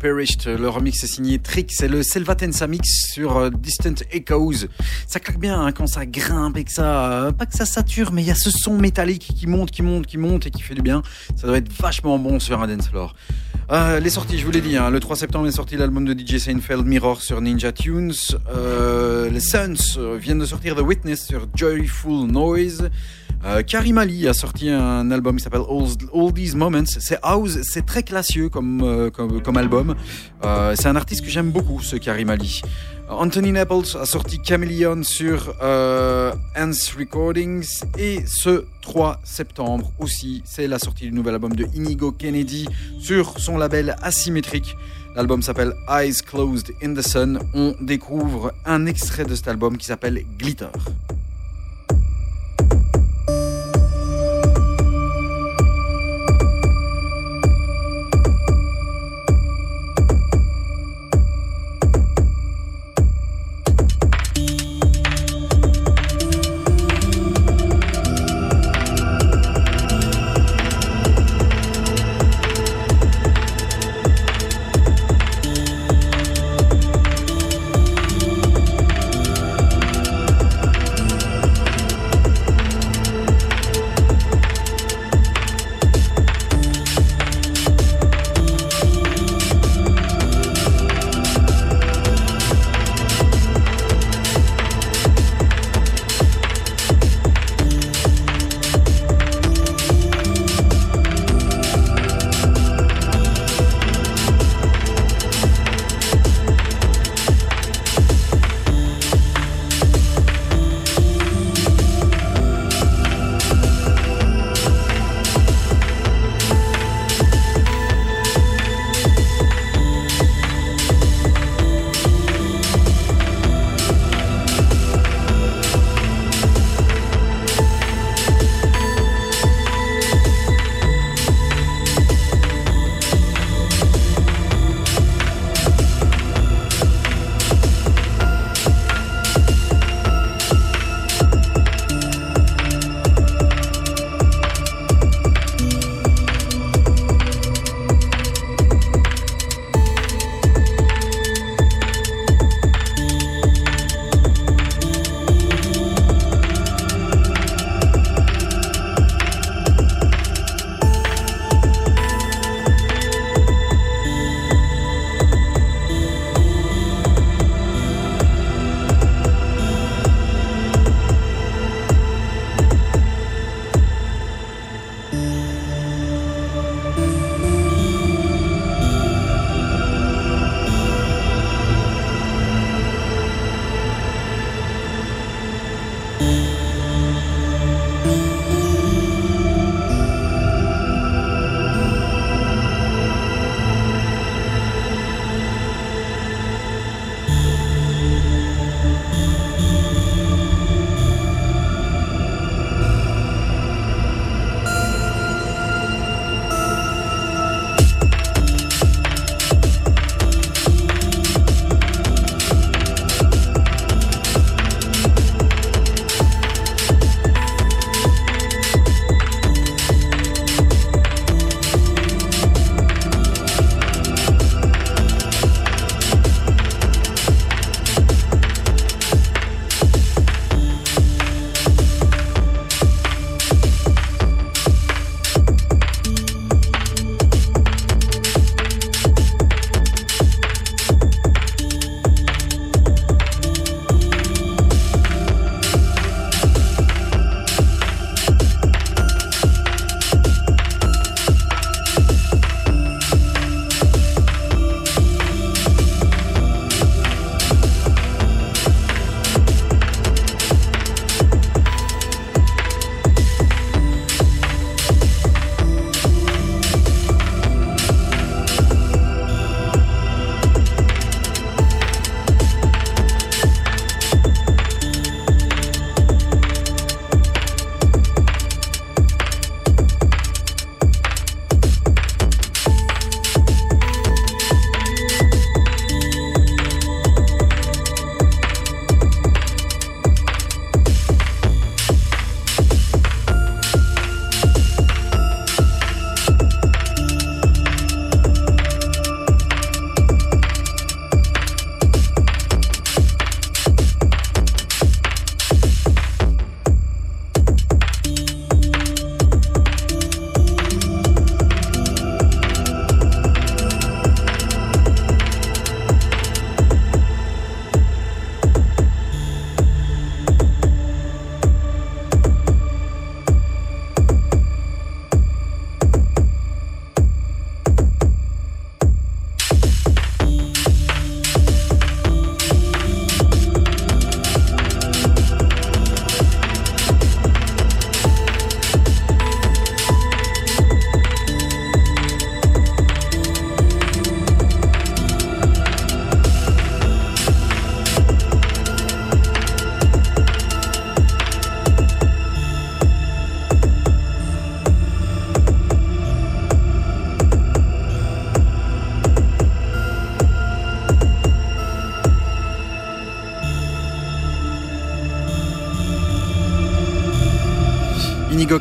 Perished. 0.00 0.46
Le 0.46 0.68
remix 0.68 1.04
est 1.04 1.06
signé 1.06 1.38
Trick. 1.38 1.70
C'est 1.72 1.86
le 1.86 2.02
Selvatensa 2.02 2.66
mix 2.66 3.12
sur 3.12 3.36
euh, 3.36 3.50
Distant 3.50 3.94
Echoes. 4.10 4.66
Ça 5.06 5.20
claque 5.20 5.38
bien 5.38 5.60
hein, 5.60 5.72
quand 5.72 5.86
ça 5.86 6.06
grimpe 6.06 6.56
et 6.56 6.64
que 6.64 6.72
ça, 6.72 7.12
euh, 7.12 7.32
pas 7.32 7.46
que 7.46 7.54
ça 7.54 7.66
sature, 7.66 8.10
mais 8.10 8.22
il 8.22 8.28
y 8.28 8.30
a 8.30 8.34
ce 8.34 8.50
son 8.50 8.78
métallique 8.78 9.32
qui 9.36 9.46
monte, 9.46 9.70
qui 9.70 9.82
monte, 9.82 10.06
qui 10.06 10.16
monte 10.16 10.46
et 10.46 10.50
qui 10.50 10.62
fait 10.62 10.74
du 10.74 10.82
bien. 10.82 11.02
Ça 11.36 11.46
doit 11.46 11.58
être 11.58 11.72
vachement 11.72 12.18
bon 12.18 12.40
sur 12.40 12.60
un 12.60 12.66
dance 12.66 12.88
floor. 12.88 13.14
Euh, 13.72 14.00
les 14.00 14.10
sorties, 14.10 14.36
je 14.36 14.44
vous 14.44 14.50
l'ai 14.50 14.60
dit, 14.60 14.76
hein, 14.76 14.90
le 14.90 14.98
3 14.98 15.14
septembre 15.14 15.46
est 15.46 15.52
sorti 15.52 15.76
l'album 15.76 16.04
de 16.04 16.12
DJ 16.12 16.38
Seinfeld 16.38 16.84
Mirror 16.84 17.22
sur 17.22 17.40
Ninja 17.40 17.70
Tunes. 17.70 18.12
Euh, 18.52 19.30
les 19.30 19.38
Suns 19.38 19.96
euh, 19.96 20.16
viennent 20.20 20.40
de 20.40 20.44
sortir 20.44 20.74
The 20.74 20.80
Witness 20.80 21.24
sur 21.24 21.46
Joyful 21.54 22.26
Noise. 22.26 22.90
Karim 23.66 23.96
Ali 23.96 24.28
a 24.28 24.34
sorti 24.34 24.68
un 24.68 25.10
album 25.10 25.36
qui 25.36 25.42
s'appelle 25.42 25.62
All, 25.62 26.32
These 26.34 26.56
Moments. 26.56 26.84
C'est 26.84 27.18
house, 27.22 27.56
c'est 27.62 27.86
très 27.86 28.02
classieux 28.02 28.50
comme, 28.50 28.82
album. 29.56 29.94
C'est 30.74 30.88
un 30.88 30.96
artiste 30.96 31.24
que 31.24 31.30
j'aime 31.30 31.50
beaucoup, 31.50 31.80
ce 31.80 31.96
Karim 31.96 32.28
Ali. 32.28 32.60
Anthony 33.10 33.50
Naples 33.50 33.96
a 34.00 34.06
sorti 34.06 34.38
Chameleon 34.40 35.02
sur 35.02 35.52
euh, 35.62 36.32
Recordings 36.96 37.82
et 37.98 38.24
ce 38.24 38.64
3 38.82 39.20
septembre 39.24 39.92
aussi, 39.98 40.42
c'est 40.44 40.68
la 40.68 40.78
sortie 40.78 41.06
du 41.06 41.12
nouvel 41.12 41.34
album 41.34 41.54
de 41.56 41.66
Inigo 41.74 42.12
Kennedy 42.12 42.68
sur 43.00 43.40
son 43.40 43.58
label 43.58 43.96
Asymétrique. 44.00 44.76
L'album 45.16 45.42
s'appelle 45.42 45.72
Eyes 45.88 46.22
Closed 46.24 46.72
in 46.82 46.94
the 46.94 47.02
Sun. 47.02 47.40
On 47.52 47.74
découvre 47.80 48.52
un 48.64 48.86
extrait 48.86 49.24
de 49.24 49.34
cet 49.34 49.48
album 49.48 49.76
qui 49.76 49.86
s'appelle 49.86 50.24
Glitter. 50.38 50.68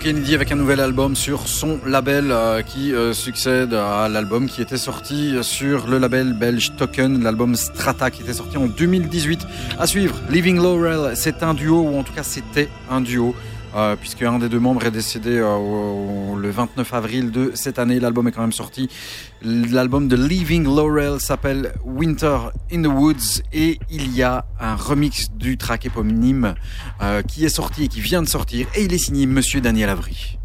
Kennedy 0.09 0.33
avec 0.33 0.51
un 0.51 0.55
nouvel 0.55 0.79
album 0.79 1.15
sur 1.15 1.47
son 1.47 1.79
label 1.85 2.31
euh, 2.31 2.63
qui 2.63 2.95
euh, 2.95 3.13
succède 3.13 3.75
à 3.75 4.09
l'album 4.09 4.47
qui 4.47 4.59
était 4.59 4.75
sorti 4.75 5.35
sur 5.43 5.85
le 5.85 5.99
label 5.99 6.33
belge 6.33 6.71
Token, 6.75 7.21
l'album 7.21 7.55
Strata 7.55 8.09
qui 8.09 8.23
était 8.23 8.33
sorti 8.33 8.57
en 8.57 8.65
2018. 8.65 9.45
À 9.77 9.85
suivre, 9.85 10.15
Living 10.31 10.57
Laurel, 10.57 11.15
c'est 11.15 11.43
un 11.43 11.53
duo, 11.53 11.81
ou 11.81 11.99
en 11.99 12.01
tout 12.01 12.13
cas 12.13 12.23
c'était 12.23 12.69
un 12.89 13.01
duo. 13.01 13.35
Euh, 13.75 13.95
puisque 13.95 14.23
un 14.23 14.39
des 14.39 14.49
deux 14.49 14.59
membres 14.59 14.83
est 14.85 14.91
décédé 14.91 15.37
euh, 15.37 16.35
le 16.35 16.49
29 16.49 16.93
avril 16.93 17.31
de 17.31 17.51
cette 17.53 17.77
année. 17.77 17.99
L'album 17.99 18.27
est 18.27 18.31
quand 18.31 18.41
même 18.41 18.51
sorti. 18.51 18.89
L'album 19.43 20.07
de 20.07 20.15
Leaving 20.15 20.63
Laurel 20.63 21.19
s'appelle 21.19 21.73
Winter 21.85 22.37
in 22.71 22.81
the 22.81 22.87
Woods 22.87 23.41
et 23.53 23.79
il 23.91 24.15
y 24.15 24.23
a 24.23 24.45
un 24.59 24.75
remix 24.75 25.31
du 25.31 25.57
track 25.57 25.85
éponyme 25.85 26.55
euh, 27.01 27.21
qui 27.21 27.45
est 27.45 27.49
sorti 27.49 27.83
et 27.83 27.87
qui 27.87 28.01
vient 28.01 28.23
de 28.23 28.27
sortir 28.27 28.67
et 28.75 28.83
il 28.83 28.93
est 28.93 28.97
signé 28.97 29.27
Monsieur 29.27 29.61
Daniel 29.61 29.89
Avry. 29.89 30.38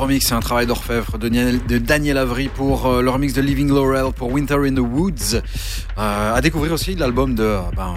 Remix, 0.00 0.26
c'est 0.26 0.34
un 0.34 0.40
travail 0.40 0.66
d'orfèvre 0.66 1.18
de 1.18 1.78
Daniel, 1.78 2.18
Avery 2.18 2.48
pour 2.48 2.86
euh, 2.86 3.02
le 3.02 3.10
remix 3.10 3.34
de 3.34 3.42
Living 3.42 3.68
Laurel 3.68 4.12
pour 4.16 4.32
Winter 4.32 4.56
in 4.66 4.74
the 4.74 4.78
Woods. 4.78 5.36
Euh, 5.98 6.34
à 6.34 6.40
découvrir 6.40 6.72
aussi 6.72 6.94
l'album 6.94 7.34
de 7.34 7.42
euh, 7.42 7.60
ben, 7.76 7.94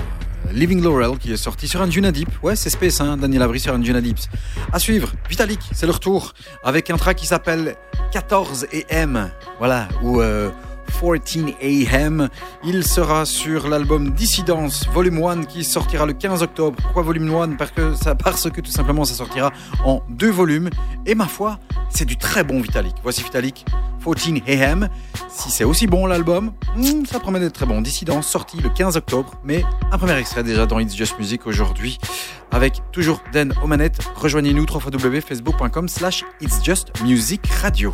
Living 0.52 0.84
Laurel 0.84 1.18
qui 1.18 1.32
est 1.32 1.38
sorti 1.38 1.68
sur 1.68 1.82
un 1.82 1.88
Deep. 1.88 2.30
Ouais, 2.44 2.56
c'est 2.56 2.70
space, 2.70 3.00
hein, 3.00 3.18
Daniel 3.18 3.44
Avery 3.44 3.60
sur 3.60 3.74
un 3.74 3.80
Deep. 3.80 4.18
À 4.72 4.80
suivre, 4.80 5.14
Vitalik, 5.30 5.60
c'est 5.72 5.86
le 5.86 5.94
retour 5.94 6.34
avec 6.64 6.90
un 6.90 6.98
track 6.98 7.18
qui 7.18 7.26
s'appelle 7.26 7.76
14 8.12 8.68
AM. 8.92 9.30
Voilà, 9.60 9.88
ou 10.02 10.20
euh, 10.20 10.50
14 11.02 11.56
AM. 11.62 12.30
Il 12.64 12.86
sera 12.86 13.26
sur 13.26 13.68
l'album 13.68 14.12
Dissidence 14.12 14.88
Volume 14.88 15.24
1 15.24 15.44
qui 15.46 15.64
sortira 15.64 16.06
le 16.06 16.14
15 16.14 16.44
octobre. 16.44 16.78
Pourquoi 16.82 17.04
Volume 17.04 17.34
1 17.34 17.56
parce 17.56 17.72
que, 17.72 17.94
ça, 17.96 18.16
parce 18.16 18.50
que 18.50 18.62
tout 18.62 18.72
simplement 18.72 19.04
ça 19.04 19.14
sortira 19.16 19.52
en 19.84 20.02
deux 20.10 20.30
volumes. 20.30 20.70
Et 21.06 21.16
ma 21.16 21.28
foi, 21.28 21.60
c'est 21.90 22.06
du 22.06 22.18
très 22.18 22.44
bon 22.44 22.62
Vitalik. 22.62 22.96
Voici 23.04 23.24
Vitalik 23.24 23.66
14 24.04 24.42
AM. 24.48 24.90
Si 25.30 25.52
c'est 25.52 25.64
aussi 25.64 25.88
bon 25.88 26.06
l'album, 26.06 26.54
hmm, 26.76 27.06
ça 27.06 27.20
promet 27.20 27.40
d'être 27.40 27.54
très 27.54 27.66
bon. 27.66 27.82
Dissidence 27.82 28.28
sorti 28.28 28.58
le 28.58 28.70
15 28.70 28.98
octobre, 28.98 29.34
mais 29.44 29.64
un 29.92 29.98
premier 29.98 30.18
extrait 30.18 30.44
déjà 30.44 30.66
dans 30.66 30.80
It's 30.80 30.96
Just 30.96 31.18
Music 31.20 31.48
aujourd'hui 31.48 31.98
avec 32.52 32.82
toujours 32.92 33.22
Den 33.34 33.54
aux. 33.64 34.02
Rejoignez-nous 34.16 34.66
www.facebook.com 34.66 35.88
slash 35.88 36.24
It's 36.40 36.64
Just 36.64 37.02
Music 37.04 37.46
Radio. 37.48 37.92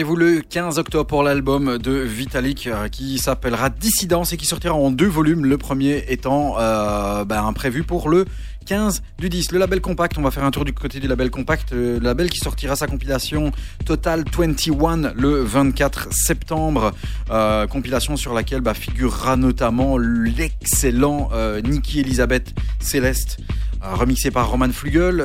Rendez-vous 0.00 0.16
le 0.16 0.40
15 0.40 0.78
octobre 0.78 1.04
pour 1.04 1.22
l'album 1.22 1.76
de 1.76 1.92
Vitalik 1.92 2.68
euh, 2.68 2.88
qui 2.88 3.18
s'appellera 3.18 3.68
Dissidence 3.68 4.32
et 4.32 4.38
qui 4.38 4.46
sortira 4.46 4.72
en 4.72 4.90
deux 4.90 5.06
volumes. 5.06 5.44
Le 5.44 5.58
premier 5.58 6.06
étant 6.08 6.54
euh, 6.58 7.26
ben, 7.26 7.52
prévu 7.52 7.82
pour 7.82 8.08
le 8.08 8.24
15 8.66 9.02
du 9.18 9.28
10. 9.28 9.52
Le 9.52 9.58
label 9.58 9.80
Compact, 9.80 10.16
on 10.16 10.22
va 10.22 10.30
faire 10.30 10.44
un 10.44 10.50
tour 10.50 10.64
du 10.64 10.72
côté 10.72 11.00
du 11.00 11.08
label 11.08 11.30
Compact. 11.30 11.72
Le 11.72 11.98
label 11.98 12.30
qui 12.30 12.38
sortira 12.38 12.76
sa 12.76 12.86
compilation 12.86 13.52
Total 13.84 14.24
21 14.24 15.12
le 15.16 15.42
24 15.42 16.12
septembre. 16.12 16.92
Euh, 17.30 17.66
compilation 17.66 18.16
sur 18.16 18.32
laquelle 18.32 18.60
bah, 18.60 18.74
figurera 18.74 19.36
notamment 19.36 19.98
l'excellent 19.98 21.30
euh, 21.32 21.60
Nicky 21.60 22.00
Elizabeth 22.00 22.54
Céleste. 22.78 23.38
euh, 23.84 23.94
remixé 23.94 24.30
par 24.30 24.50
Roman 24.50 24.70
Flugel. 24.70 25.18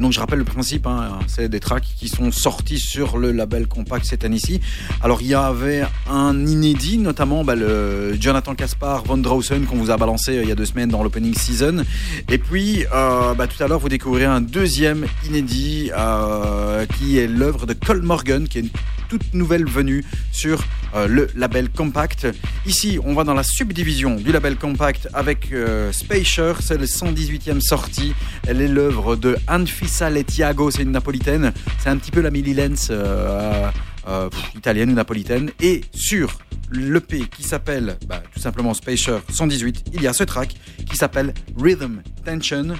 Donc 0.00 0.12
je 0.12 0.20
rappelle 0.20 0.38
le 0.38 0.44
principe, 0.44 0.86
hein, 0.86 1.18
c'est 1.26 1.48
des 1.48 1.60
tracks 1.60 1.91
sont 2.08 2.30
sortis 2.30 2.78
sur 2.78 3.18
le 3.18 3.32
label 3.32 3.66
Compact 3.66 4.04
cette 4.04 4.24
année-ci. 4.24 4.60
Alors 5.02 5.22
il 5.22 5.28
y 5.28 5.34
avait 5.34 5.84
un 6.10 6.46
inédit, 6.46 6.98
notamment 6.98 7.44
bah, 7.44 7.54
le 7.54 8.16
Jonathan 8.20 8.54
Caspar 8.54 9.04
Von 9.04 9.18
Drausen 9.18 9.64
qu'on 9.66 9.76
vous 9.76 9.90
a 9.90 9.96
balancé 9.96 10.38
euh, 10.38 10.42
il 10.42 10.48
y 10.48 10.52
a 10.52 10.54
deux 10.54 10.66
semaines 10.66 10.90
dans 10.90 11.02
l'opening 11.02 11.34
season. 11.34 11.84
Et 12.28 12.38
puis 12.38 12.84
euh, 12.94 13.34
bah, 13.34 13.46
tout 13.46 13.62
à 13.62 13.68
l'heure 13.68 13.80
vous 13.80 13.88
découvrirez 13.88 14.26
un 14.26 14.40
deuxième 14.40 15.06
inédit 15.26 15.90
euh, 15.96 16.86
qui 16.98 17.18
est 17.18 17.26
l'œuvre 17.26 17.66
de 17.66 17.74
Cole 17.74 18.02
Morgan, 18.02 18.48
qui 18.48 18.58
est 18.58 18.62
une 18.62 18.70
toute 19.08 19.34
nouvelle 19.34 19.66
venue 19.66 20.04
sur 20.30 20.64
le 21.06 21.28
label 21.36 21.68
Compact. 21.68 22.26
Ici, 22.66 22.98
on 23.04 23.14
va 23.14 23.24
dans 23.24 23.34
la 23.34 23.42
subdivision 23.42 24.16
du 24.16 24.32
label 24.32 24.56
Compact 24.56 25.08
avec 25.12 25.52
euh, 25.52 25.92
Spacer, 25.92 26.54
c'est 26.60 26.78
le 26.78 26.86
118e 26.86 27.60
sortie. 27.60 28.14
Elle 28.46 28.60
est 28.60 28.68
l'œuvre 28.68 29.16
de 29.16 29.36
Anfisa 29.48 30.10
Letiago, 30.10 30.70
c'est 30.70 30.82
une 30.82 30.90
napolitaine. 30.92 31.52
C'est 31.78 31.88
un 31.88 31.96
petit 31.96 32.10
peu 32.10 32.20
la 32.20 32.30
Millie 32.30 32.56
euh, 32.90 33.70
euh, 34.08 34.30
italienne 34.56 34.90
ou 34.90 34.94
napolitaine. 34.94 35.50
Et 35.60 35.82
sur 35.92 36.38
l'EP 36.70 37.26
qui 37.28 37.44
s'appelle 37.44 37.96
bah, 38.06 38.22
tout 38.34 38.40
simplement 38.40 38.74
Spacer 38.74 39.18
118, 39.28 39.84
il 39.94 40.02
y 40.02 40.06
a 40.06 40.12
ce 40.12 40.24
track 40.24 40.54
qui 40.88 40.96
s'appelle 40.96 41.34
Rhythm 41.56 42.02
Tension. 42.24 42.74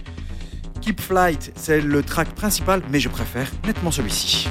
Keep 0.80 1.00
Flight, 1.00 1.52
c'est 1.54 1.80
le 1.80 2.02
track 2.02 2.34
principal, 2.34 2.82
mais 2.90 2.98
je 2.98 3.08
préfère 3.08 3.48
nettement 3.64 3.92
celui-ci. 3.92 4.48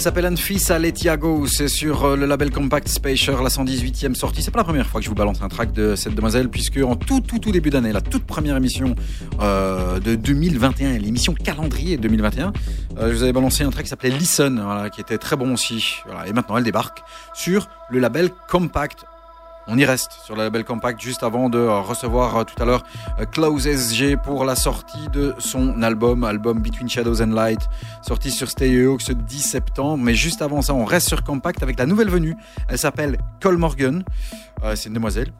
Elle 0.00 0.04
s'appelle 0.04 0.28
Anfisa 0.28 0.78
Letiago, 0.78 1.46
c'est 1.46 1.68
sur 1.68 2.04
euh, 2.04 2.16
le 2.16 2.24
label 2.24 2.50
Compact 2.50 2.88
Spacer, 2.88 3.42
la 3.42 3.50
118e 3.50 4.14
sortie. 4.14 4.42
C'est 4.42 4.50
pas 4.50 4.60
la 4.60 4.64
première 4.64 4.86
fois 4.86 4.98
que 4.98 5.04
je 5.04 5.10
vous 5.10 5.14
balance 5.14 5.42
un 5.42 5.48
track 5.48 5.72
de 5.72 5.94
cette 5.94 6.14
demoiselle, 6.14 6.48
puisque 6.48 6.78
en 6.78 6.96
tout 6.96 7.20
tout 7.20 7.38
tout 7.38 7.52
début 7.52 7.68
d'année, 7.68 7.92
la 7.92 8.00
toute 8.00 8.24
première 8.24 8.56
émission 8.56 8.94
euh, 9.42 10.00
de 10.00 10.14
2021, 10.14 10.96
l'émission 10.96 11.34
calendrier 11.34 11.98
2021, 11.98 12.54
euh, 12.96 13.10
je 13.10 13.14
vous 13.14 13.22
avais 13.24 13.34
balancé 13.34 13.62
un 13.62 13.68
track 13.68 13.84
qui 13.84 13.90
s'appelait 13.90 14.08
Listen, 14.08 14.88
qui 14.94 15.02
était 15.02 15.18
très 15.18 15.36
bon 15.36 15.52
aussi. 15.52 15.96
Et 16.26 16.32
maintenant 16.32 16.56
elle 16.56 16.64
débarque 16.64 17.02
sur 17.34 17.68
le 17.90 17.98
label 17.98 18.30
Compact 18.48 19.04
on 19.70 19.78
y 19.78 19.84
reste 19.84 20.12
sur 20.24 20.34
le 20.34 20.42
label 20.42 20.64
Compact 20.64 21.00
juste 21.00 21.22
avant 21.22 21.48
de 21.48 21.58
euh, 21.58 21.80
recevoir 21.80 22.36
euh, 22.36 22.44
tout 22.44 22.60
à 22.60 22.66
l'heure 22.66 22.82
euh, 23.20 23.24
Klaus 23.24 23.66
SG 23.66 24.16
pour 24.16 24.44
la 24.44 24.56
sortie 24.56 25.08
de 25.12 25.32
son 25.38 25.82
album, 25.82 26.24
album 26.24 26.60
Between 26.60 26.88
Shadows 26.88 27.22
and 27.22 27.32
Light, 27.32 27.60
sorti 28.02 28.32
sur 28.32 28.50
Stereox 28.50 29.04
ce 29.04 29.12
10 29.12 29.40
septembre. 29.40 30.02
Mais 30.02 30.14
juste 30.14 30.42
avant 30.42 30.60
ça, 30.60 30.74
on 30.74 30.84
reste 30.84 31.08
sur 31.08 31.22
Compact 31.22 31.62
avec 31.62 31.78
la 31.78 31.86
nouvelle 31.86 32.10
venue. 32.10 32.34
Elle 32.68 32.78
s'appelle 32.78 33.16
Cole 33.40 33.58
Morgan. 33.58 34.04
C'est 34.74 34.88
une 34.88 34.94
demoiselle. 34.94 35.32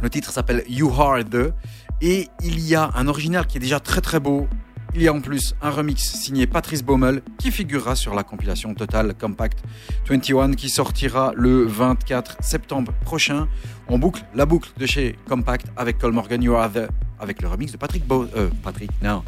Le 0.00 0.08
titre 0.08 0.32
s'appelle 0.32 0.64
You 0.68 0.90
Are 0.98 1.22
The. 1.22 1.52
Et 2.00 2.28
il 2.42 2.58
y 2.60 2.74
a 2.74 2.90
un 2.94 3.06
original 3.06 3.46
qui 3.46 3.58
est 3.58 3.60
déjà 3.60 3.78
très 3.78 4.00
très 4.00 4.18
beau 4.18 4.48
il 4.94 5.02
y 5.02 5.08
a 5.08 5.12
en 5.12 5.20
plus 5.20 5.54
un 5.62 5.70
remix 5.70 6.02
signé 6.02 6.46
Patrice 6.46 6.82
Baumel 6.82 7.22
qui 7.38 7.50
figurera 7.50 7.96
sur 7.96 8.14
la 8.14 8.22
compilation 8.22 8.74
Total 8.74 9.14
Compact 9.14 9.58
21 10.06 10.52
qui 10.52 10.68
sortira 10.68 11.32
le 11.34 11.64
24 11.64 12.38
septembre 12.40 12.92
prochain. 13.04 13.48
On 13.88 13.98
boucle 13.98 14.24
la 14.34 14.46
boucle 14.46 14.70
de 14.76 14.86
chez 14.86 15.16
Compact 15.28 15.66
avec 15.76 15.98
Cole 15.98 16.12
Morgan 16.12 16.42
You 16.42 16.54
Are 16.54 16.70
The 16.70 16.88
avec 17.18 17.40
le 17.40 17.48
remix 17.48 17.72
de 17.72 17.76
Patrick 17.76 18.06
Bo 18.06 18.26
euh, 18.36 18.50
Patrick, 18.62 18.90
non, 19.02 19.22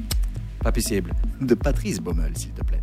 pas 0.63 0.73
possible, 0.73 1.15
de 1.41 1.55
Patrice 1.55 2.01
Baumel 2.01 2.37
s'il 2.37 2.53
te 2.53 2.63
plaît. 2.63 2.83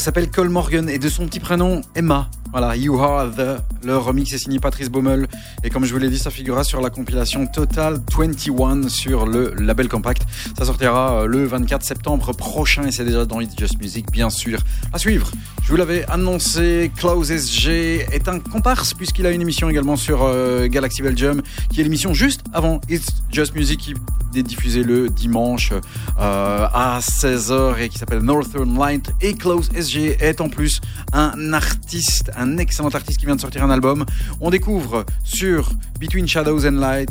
Elle 0.00 0.04
s'appelle 0.04 0.30
Cole 0.30 0.48
Morgan 0.48 0.88
et 0.88 0.98
de 0.98 1.10
son 1.10 1.26
petit 1.26 1.40
prénom 1.40 1.82
Emma. 1.94 2.30
Voilà, 2.52 2.74
You 2.74 2.98
Are 2.98 3.30
The. 3.30 3.62
Le 3.84 3.98
remix 3.98 4.32
est 4.32 4.38
signé 4.38 4.58
Patrice 4.58 4.88
Baumel. 4.88 5.28
Et 5.62 5.68
comme 5.68 5.84
je 5.84 5.92
vous 5.92 5.98
l'ai 5.98 6.08
dit, 6.08 6.18
ça 6.18 6.30
figurera 6.30 6.64
sur 6.64 6.80
la 6.80 6.88
compilation 6.88 7.46
Total 7.46 8.00
21 8.16 8.88
sur 8.88 9.26
le 9.26 9.52
label 9.58 9.88
Compact. 9.88 10.22
Ça 10.58 10.64
sortira 10.64 11.20
euh, 11.20 11.26
le 11.26 11.44
24 11.44 11.82
septembre 11.84 12.32
prochain 12.32 12.86
et 12.86 12.92
c'est 12.92 13.04
déjà 13.04 13.26
dans 13.26 13.40
It's 13.40 13.54
Just 13.56 13.78
Music, 13.78 14.10
bien 14.10 14.30
sûr. 14.30 14.60
À 14.92 14.98
suivre, 14.98 15.30
je 15.62 15.70
vous 15.70 15.76
l'avais 15.76 16.04
annoncé, 16.06 16.90
Klaus 16.96 17.30
SG 17.30 18.06
est 18.10 18.26
un 18.26 18.40
comparse 18.40 18.94
puisqu'il 18.94 19.26
a 19.26 19.30
une 19.30 19.42
émission 19.42 19.68
également 19.68 19.96
sur 19.96 20.22
euh, 20.22 20.66
Galaxy 20.66 21.02
Belgium 21.02 21.42
qui 21.70 21.82
est 21.82 21.84
l'émission 21.84 22.14
juste 22.14 22.40
avant 22.54 22.80
It's 22.88 23.06
Just 23.30 23.54
Music 23.54 23.78
qui 23.78 23.94
est 24.38 24.42
diffusée 24.42 24.82
le 24.82 25.08
dimanche 25.08 25.72
euh, 26.20 26.66
à 26.72 27.00
16h 27.00 27.78
et 27.78 27.88
qui 27.88 27.98
s'appelle 27.98 28.20
Northern 28.20 28.78
Light. 28.78 29.10
Et 29.20 29.34
Klaus 29.34 29.68
SG 29.74 30.16
est 30.20 30.40
en 30.40 30.48
plus 30.48 30.80
un 31.12 31.52
artiste, 31.52 32.30
un 32.36 32.58
excellent 32.58 32.90
artiste 32.90 33.18
qui 33.18 33.26
vient 33.26 33.36
de 33.36 33.40
sortir 33.40 33.64
un 33.64 33.70
album. 33.70 34.04
On 34.40 34.50
découvre 34.50 35.04
sur 35.24 35.70
Between 35.98 36.28
Shadows 36.28 36.66
and 36.66 36.78
Light 36.78 37.10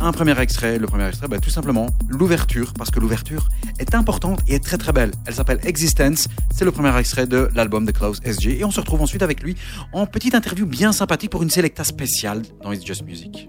un 0.00 0.12
premier 0.12 0.38
extrait. 0.40 0.78
Le 0.78 0.86
premier 0.86 1.06
extrait, 1.06 1.28
bah, 1.28 1.38
tout 1.38 1.50
simplement 1.50 1.86
l'ouverture, 2.08 2.72
parce 2.74 2.90
que 2.90 2.98
l'ouverture 2.98 3.48
est 3.78 3.94
importante 3.94 4.40
et 4.48 4.54
est 4.54 4.64
très 4.64 4.78
très 4.78 4.92
belle. 4.92 5.12
Elle 5.26 5.34
s'appelle 5.34 5.60
Existence. 5.62 6.26
C'est 6.54 6.64
le 6.64 6.72
premier 6.72 6.96
extrait 6.98 7.26
de 7.26 7.48
l'album 7.54 7.84
de 7.84 7.92
Klaus 7.92 8.18
SG. 8.24 8.58
Et 8.58 8.64
on 8.64 8.70
se 8.70 8.80
retrouve 8.80 9.02
ensuite 9.02 9.22
avec 9.22 9.42
lui 9.42 9.56
en 9.92 10.06
petite 10.06 10.34
interview 10.34 10.66
bien 10.66 10.92
sympathique 10.92 11.30
pour 11.30 11.42
une 11.42 11.50
selecta 11.50 11.84
spéciale 11.84 12.42
dans 12.62 12.72
It's 12.72 12.84
Just 12.84 13.04
Music. 13.04 13.48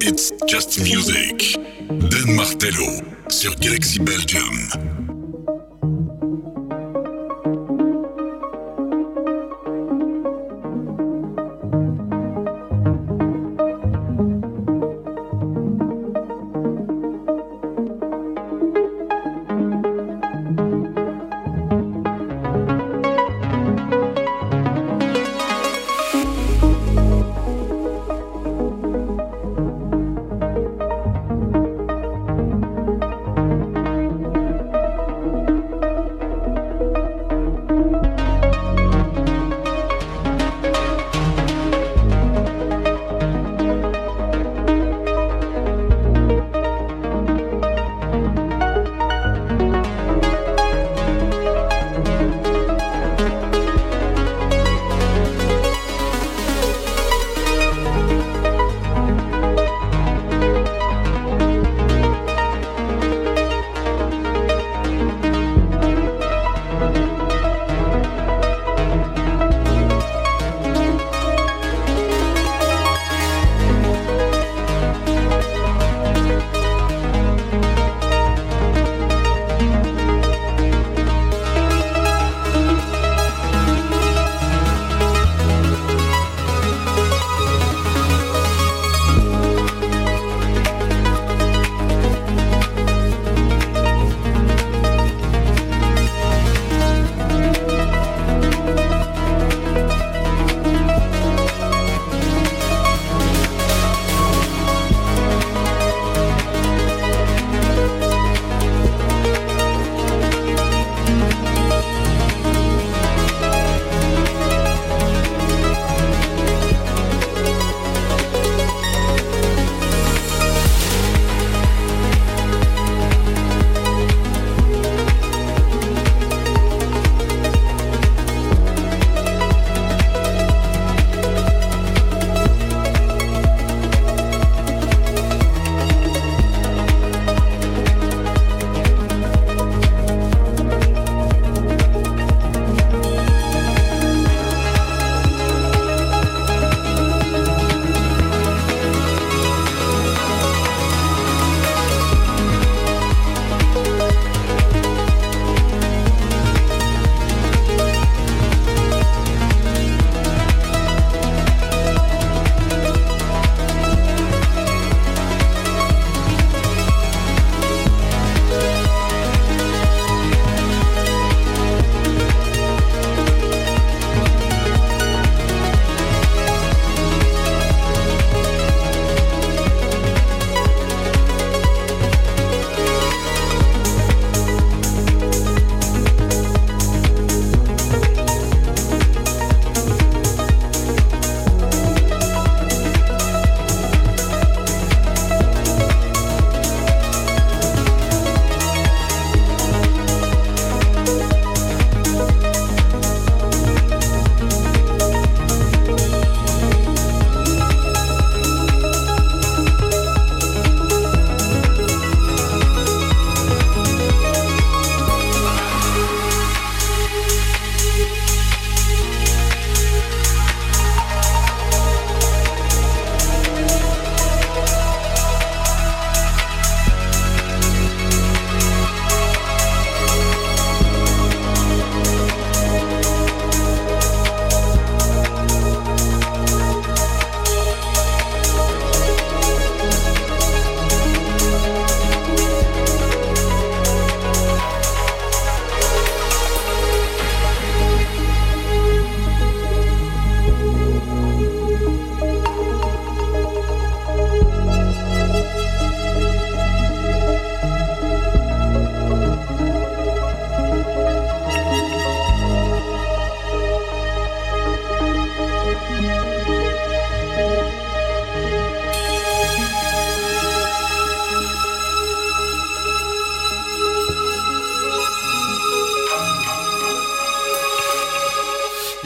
It's 0.00 0.32
Just 0.48 0.78
Music. 0.80 1.58
Martello 2.26 2.86
sur 3.28 3.54
Galaxy 3.56 3.98
Belgium. 3.98 4.91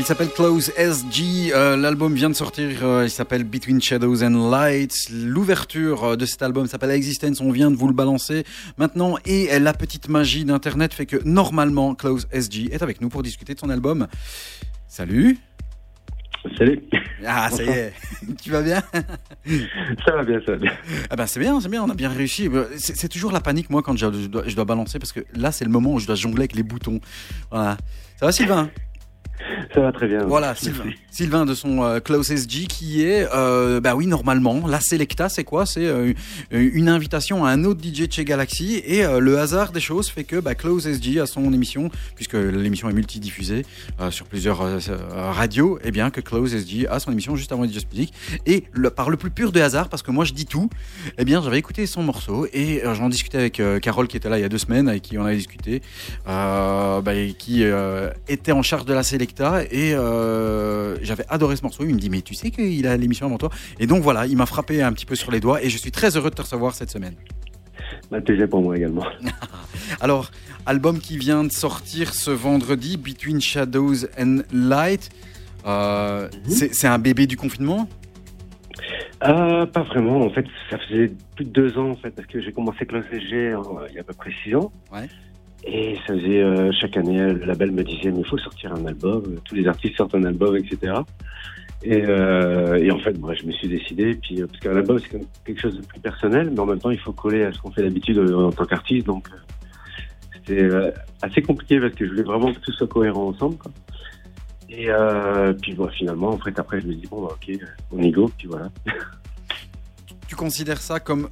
S'appelle 0.06 0.30
Close 0.30 0.70
SG. 0.76 1.52
Euh, 1.52 1.76
L'album 1.76 2.14
vient 2.14 2.30
de 2.30 2.34
sortir. 2.34 2.84
euh, 2.84 3.04
il 3.04 3.10
s'appelle 3.10 3.44
Between 3.44 3.80
Shadows 3.82 4.22
and 4.22 4.50
Lights. 4.50 5.08
L'ouverture 5.12 6.04
euh, 6.04 6.16
de 6.16 6.24
cet 6.26 6.42
album 6.42 6.66
s'appelle 6.66 6.90
Existence. 6.92 7.40
On 7.40 7.50
vient 7.50 7.70
de 7.70 7.76
vous 7.76 7.88
le 7.88 7.92
balancer 7.94 8.44
maintenant. 8.78 9.16
Et 9.24 9.58
la 9.58 9.72
petite 9.74 10.08
magie 10.08 10.44
d'Internet 10.44 10.94
fait 10.94 11.06
que 11.06 11.16
normalement, 11.24 11.94
Close 11.94 12.28
SG 12.30 12.72
est 12.72 12.82
avec 12.82 13.00
nous 13.00 13.08
pour 13.08 13.22
discuter 13.22 13.54
de 13.54 13.58
son 13.58 13.70
album. 13.70 14.06
Salut. 14.88 15.38
Salut, 16.56 16.80
Ah, 17.26 17.50
ça 17.50 17.64
y 17.64 17.68
est. 17.68 17.92
tu 18.40 18.50
vas 18.52 18.62
bien? 18.62 18.80
Ça 20.04 20.12
va 20.14 20.22
bien, 20.22 20.40
ça 20.46 20.52
va 20.52 20.58
bien. 20.58 20.72
Ah 21.10 21.16
ben 21.16 21.26
c'est 21.26 21.40
bien, 21.40 21.60
c'est 21.60 21.68
bien, 21.68 21.82
on 21.82 21.90
a 21.90 21.94
bien 21.94 22.08
réussi. 22.08 22.48
C'est 22.76 23.08
toujours 23.08 23.32
la 23.32 23.40
panique 23.40 23.68
moi 23.68 23.82
quand 23.82 23.96
je 23.96 24.06
je 24.12 24.28
dois, 24.28 24.44
je 24.46 24.54
dois 24.54 24.64
balancer 24.64 25.00
parce 25.00 25.12
que 25.12 25.20
là 25.34 25.50
c'est 25.50 25.64
le 25.64 25.72
moment 25.72 25.94
où 25.94 25.98
je 25.98 26.06
dois 26.06 26.14
jongler 26.14 26.42
avec 26.42 26.54
les 26.54 26.62
boutons. 26.62 27.00
Voilà. 27.50 27.76
Ça 28.20 28.26
va 28.26 28.32
Sylvain? 28.32 28.70
Ça 29.74 29.80
va 29.80 29.92
très 29.92 30.08
bien. 30.08 30.24
Voilà. 30.24 30.54
Sylvain. 30.54 30.84
Sylvain 31.10 31.46
de 31.46 31.54
son 31.54 31.82
euh, 31.82 32.00
Close 32.00 32.30
SG 32.30 32.66
qui 32.66 33.02
est, 33.04 33.26
euh, 33.34 33.80
bah 33.80 33.94
oui, 33.94 34.06
normalement, 34.06 34.66
la 34.66 34.80
Selecta, 34.80 35.28
c'est 35.28 35.44
quoi? 35.44 35.66
C'est 35.66 35.86
euh, 35.86 36.12
une 36.50 36.88
invitation 36.88 37.44
à 37.44 37.50
un 37.50 37.64
autre 37.64 37.80
DJ 37.82 38.06
de 38.06 38.12
chez 38.12 38.24
Galaxy 38.24 38.82
et 38.84 39.04
euh, 39.04 39.18
le 39.18 39.38
hasard 39.38 39.72
des 39.72 39.80
choses 39.80 40.08
fait 40.08 40.24
que 40.24 40.36
bah, 40.36 40.54
Close 40.54 40.86
SG 40.86 41.20
a 41.20 41.26
son 41.26 41.52
émission, 41.52 41.90
puisque 42.14 42.34
l'émission 42.34 42.88
est 42.90 42.92
multidiffusée 42.92 43.64
euh, 44.00 44.10
sur 44.10 44.26
plusieurs 44.26 44.62
radios, 45.12 45.78
et 45.84 45.90
bien 45.90 46.10
que 46.10 46.20
Close 46.20 46.54
SG 46.54 46.86
a 46.88 46.98
son 46.98 47.12
émission 47.12 47.36
juste 47.36 47.52
avant 47.52 47.64
DJ 47.64 47.86
Music 47.92 48.12
et 48.46 48.64
le, 48.72 48.90
par 48.90 49.10
le 49.10 49.16
plus 49.16 49.30
pur 49.30 49.52
des 49.52 49.60
hasards, 49.60 49.88
parce 49.88 50.02
que 50.02 50.10
moi 50.10 50.24
je 50.24 50.32
dis 50.32 50.46
tout, 50.46 50.68
eh 51.18 51.24
bien 51.24 51.42
j'avais 51.42 51.58
écouté 51.58 51.86
son 51.86 52.02
morceau 52.02 52.46
et 52.52 52.82
j'en 52.94 53.08
discutais 53.08 53.38
avec 53.38 53.62
Carole 53.82 54.08
qui 54.08 54.16
était 54.16 54.28
là 54.28 54.38
il 54.38 54.42
y 54.42 54.44
a 54.44 54.48
deux 54.48 54.58
semaines, 54.58 54.88
avec 54.88 55.02
qui 55.02 55.18
on 55.18 55.24
avait 55.24 55.36
discuté, 55.36 55.82
bah, 56.26 57.02
et 57.14 57.34
qui 57.38 57.64
était 58.28 58.52
en 58.52 58.62
charge 58.62 58.84
de 58.84 58.94
la 58.94 59.02
Selecta 59.02 59.25
et 59.70 59.94
euh, 59.94 60.96
j'avais 61.02 61.24
adoré 61.28 61.56
ce 61.56 61.62
morceau. 61.62 61.84
Il 61.84 61.94
me 61.94 62.00
dit 62.00 62.10
mais 62.10 62.22
tu 62.22 62.34
sais 62.34 62.50
qu'il 62.50 62.86
a 62.86 62.96
l'émission 62.96 63.26
avant 63.26 63.38
toi 63.38 63.50
et 63.78 63.86
donc 63.86 64.02
voilà, 64.02 64.26
il 64.26 64.36
m'a 64.36 64.46
frappé 64.46 64.82
un 64.82 64.92
petit 64.92 65.06
peu 65.06 65.14
sur 65.14 65.30
les 65.30 65.40
doigts 65.40 65.62
et 65.62 65.68
je 65.70 65.78
suis 65.78 65.90
très 65.90 66.16
heureux 66.16 66.30
de 66.30 66.34
te 66.34 66.42
recevoir 66.42 66.74
cette 66.74 66.90
semaine. 66.90 67.14
Bah, 68.10 68.20
plaisir 68.20 68.48
pour 68.48 68.62
moi 68.62 68.76
également. 68.76 69.04
Alors 70.00 70.30
album 70.66 70.98
qui 70.98 71.18
vient 71.18 71.44
de 71.44 71.52
sortir 71.52 72.14
ce 72.14 72.30
vendredi, 72.30 72.96
Between 72.96 73.40
Shadows 73.40 74.04
and 74.18 74.38
Light. 74.52 75.10
Euh, 75.66 76.28
c'est 76.48 76.74
c'est 76.74 76.86
un 76.86 76.98
bébé 76.98 77.26
du 77.26 77.36
confinement? 77.36 77.88
Euh, 79.24 79.64
pas 79.66 79.82
vraiment, 79.82 80.20
en 80.20 80.30
fait, 80.30 80.44
ça 80.70 80.76
faisait 80.78 81.10
plus 81.34 81.46
de 81.46 81.50
deux 81.50 81.78
ans, 81.78 81.90
en 81.90 81.96
fait, 81.96 82.10
parce 82.10 82.28
que 82.28 82.40
j'ai 82.40 82.52
commencé 82.52 82.84
Classe 82.84 83.06
SG 83.10 83.54
en- 83.54 83.78
il 83.88 83.94
y 83.94 83.98
a 83.98 84.02
à 84.02 84.04
peu 84.04 84.12
près 84.12 84.30
six 84.44 84.54
ans. 84.54 84.70
Ouais. 84.92 85.08
Et 85.68 85.96
ça 86.06 86.14
faisait, 86.14 86.42
euh, 86.42 86.70
chaque 86.80 86.96
année, 86.96 87.18
le 87.18 87.44
label 87.44 87.72
me 87.72 87.82
disait, 87.82 88.12
mais 88.12 88.20
il 88.20 88.26
faut 88.26 88.38
sortir 88.38 88.72
un 88.72 88.86
album, 88.86 89.22
euh, 89.26 89.36
tous 89.44 89.56
les 89.56 89.66
artistes 89.66 89.96
sortent 89.96 90.14
un 90.14 90.22
album, 90.22 90.56
etc. 90.56 90.94
Et, 91.82 92.04
euh, 92.06 92.90
en 92.92 92.98
fait, 93.00 93.18
moi, 93.18 93.34
je 93.34 93.44
me 93.44 93.52
suis 93.52 93.66
décidé, 93.66 94.14
puis, 94.14 94.40
euh, 94.40 94.46
parce 94.46 94.60
qu'un 94.60 94.76
album, 94.76 94.98
c'est 95.00 95.20
quelque 95.44 95.60
chose 95.60 95.76
de 95.76 95.84
plus 95.84 96.00
personnel, 96.00 96.50
mais 96.52 96.60
en 96.60 96.66
même 96.66 96.78
temps, 96.78 96.90
il 96.90 96.98
faut 96.98 97.12
coller 97.12 97.42
à 97.42 97.52
ce 97.52 97.58
qu'on 97.58 97.72
fait 97.72 97.82
d'habitude 97.82 98.18
euh, 98.18 98.46
en 98.46 98.52
tant 98.52 98.64
qu'artiste, 98.64 99.06
donc 99.06 99.28
euh, 99.28 99.36
c'était 100.34 100.62
euh, 100.62 100.92
assez 101.20 101.42
compliqué 101.42 101.80
parce 101.80 101.94
que 101.94 102.04
je 102.04 102.10
voulais 102.10 102.22
vraiment 102.22 102.52
que 102.52 102.60
tout 102.60 102.72
soit 102.72 102.86
cohérent 102.86 103.28
ensemble. 103.28 103.56
Et 104.68 104.88
euh, 104.88 105.52
puis 105.52 105.76
finalement, 105.96 106.30
en 106.30 106.38
fait, 106.38 106.56
après, 106.58 106.80
je 106.80 106.86
me 106.86 106.94
dis, 106.94 107.06
bon, 107.10 107.22
bah, 107.22 107.34
ok, 107.34 107.58
on 107.90 108.02
y 108.02 108.10
go, 108.12 108.30
puis 108.38 108.46
voilà. 108.46 108.68
Tu 110.28 110.36
considères 110.36 110.80
ça 110.80 111.00
comme 111.00 111.28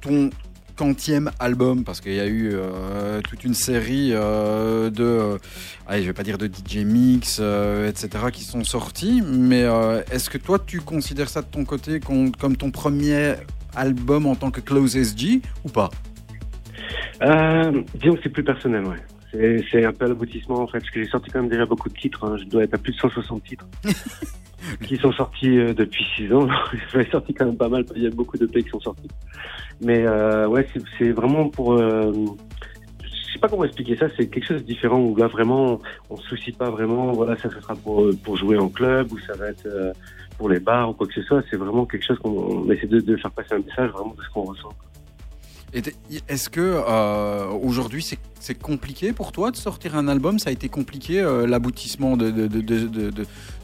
ton 0.00 0.30
quantième 0.84 1.30
album 1.38 1.84
parce 1.84 2.00
qu'il 2.00 2.14
y 2.14 2.20
a 2.20 2.26
eu 2.26 2.52
euh, 2.54 3.20
toute 3.28 3.44
une 3.44 3.52
série 3.52 4.12
euh, 4.14 4.88
de, 4.88 5.04
euh, 5.04 5.38
allez, 5.86 6.00
je 6.00 6.06
vais 6.06 6.14
pas 6.14 6.22
dire 6.22 6.38
de 6.38 6.46
DJ 6.46 6.78
mix, 6.86 7.38
etc. 7.86 8.08
qui 8.32 8.44
sont 8.44 8.64
sortis, 8.64 9.20
mais 9.22 9.66
est-ce 10.10 10.30
que 10.30 10.38
toi 10.38 10.58
tu 10.58 10.80
considères 10.80 11.28
ça 11.28 11.42
de 11.42 11.48
ton 11.48 11.66
côté 11.66 12.00
com- 12.00 12.32
comme 12.34 12.56
ton 12.56 12.70
premier 12.70 13.34
album 13.76 14.24
en 14.24 14.36
tant 14.36 14.50
que 14.50 14.62
Close 14.62 14.96
SG 14.96 15.42
ou 15.64 15.68
pas? 15.68 15.90
Disons 17.20 18.14
que 18.14 18.20
c'est 18.22 18.30
plus 18.30 18.44
personnel, 18.44 18.84
ouais. 18.86 18.96
C'est, 19.32 19.62
c'est 19.70 19.84
un 19.84 19.92
peu 19.92 20.08
l'aboutissement, 20.08 20.62
en 20.62 20.66
fait, 20.66 20.78
parce 20.80 20.90
que 20.90 21.04
j'ai 21.04 21.10
sorti 21.10 21.30
quand 21.30 21.40
même 21.40 21.50
déjà 21.50 21.66
beaucoup 21.66 21.88
de 21.90 21.94
titres. 21.94 22.24
hein. 22.24 22.36
Je 22.38 22.44
dois 22.44 22.64
être 22.64 22.74
à 22.74 22.78
plus 22.78 22.92
de 22.94 22.98
160 22.98 23.44
titres 23.44 23.66
qui 24.86 24.96
sont 24.96 25.12
sortis 25.12 25.58
euh, 25.58 25.74
depuis 25.74 26.04
6 26.16 26.32
ans. 26.32 26.48
J'en 26.92 27.00
ai 27.00 27.10
sorti 27.10 27.34
quand 27.34 27.46
même 27.46 27.56
pas 27.56 27.68
mal, 27.68 27.84
il 27.96 28.02
y 28.02 28.06
a 28.06 28.10
beaucoup 28.10 28.36
de 28.36 28.46
pays 28.46 28.64
qui 28.64 28.70
sont 28.70 28.80
sortis. 28.80 29.08
Mais 29.80 30.06
euh, 30.06 30.46
ouais, 30.46 30.66
c'est, 30.98 31.10
vraiment 31.10 31.48
pour... 31.48 31.72
Euh, 31.74 32.12
je 33.02 33.34
sais 33.34 33.38
pas 33.38 33.48
comment 33.48 33.64
expliquer 33.64 33.96
ça, 33.96 34.06
c'est 34.16 34.26
quelque 34.26 34.46
chose 34.46 34.62
de 34.62 34.66
différent 34.66 35.00
où 35.00 35.16
là 35.16 35.28
vraiment 35.28 35.80
on 36.10 36.16
se 36.16 36.26
soucie 36.28 36.52
pas 36.52 36.68
vraiment, 36.68 37.12
voilà, 37.12 37.36
ça, 37.36 37.48
ça 37.48 37.60
sera 37.60 37.76
pour, 37.76 38.02
euh, 38.02 38.16
pour 38.24 38.36
jouer 38.36 38.58
en 38.58 38.68
club 38.68 39.12
ou 39.12 39.18
ça 39.20 39.34
va 39.34 39.48
être 39.48 39.66
euh, 39.66 39.92
pour 40.36 40.48
les 40.48 40.58
bars 40.58 40.90
ou 40.90 40.92
quoi 40.94 41.06
que 41.06 41.14
ce 41.14 41.22
soit. 41.22 41.42
C'est 41.48 41.56
vraiment 41.56 41.86
quelque 41.86 42.04
chose 42.04 42.18
qu'on 42.18 42.30
on 42.30 42.70
essaie 42.70 42.86
de, 42.86 43.00
de 43.00 43.16
faire 43.16 43.30
passer 43.30 43.54
un 43.54 43.58
message 43.58 43.90
vraiment 43.90 44.14
de 44.14 44.22
ce 44.22 44.30
qu'on 44.30 44.42
ressent. 44.42 44.70
Est-ce 45.72 46.50
que 46.50 46.60
euh, 46.60 47.46
aujourd'hui 47.62 48.04
c'est 48.40 48.54
compliqué 48.60 49.12
pour 49.12 49.30
toi 49.30 49.52
de 49.52 49.56
sortir 49.56 49.96
un 49.96 50.08
album? 50.08 50.38
Ça 50.38 50.50
a 50.50 50.52
été 50.52 50.68
compliqué 50.68 51.20
euh, 51.20 51.46
l'aboutissement 51.46 52.16
de, 52.16 52.32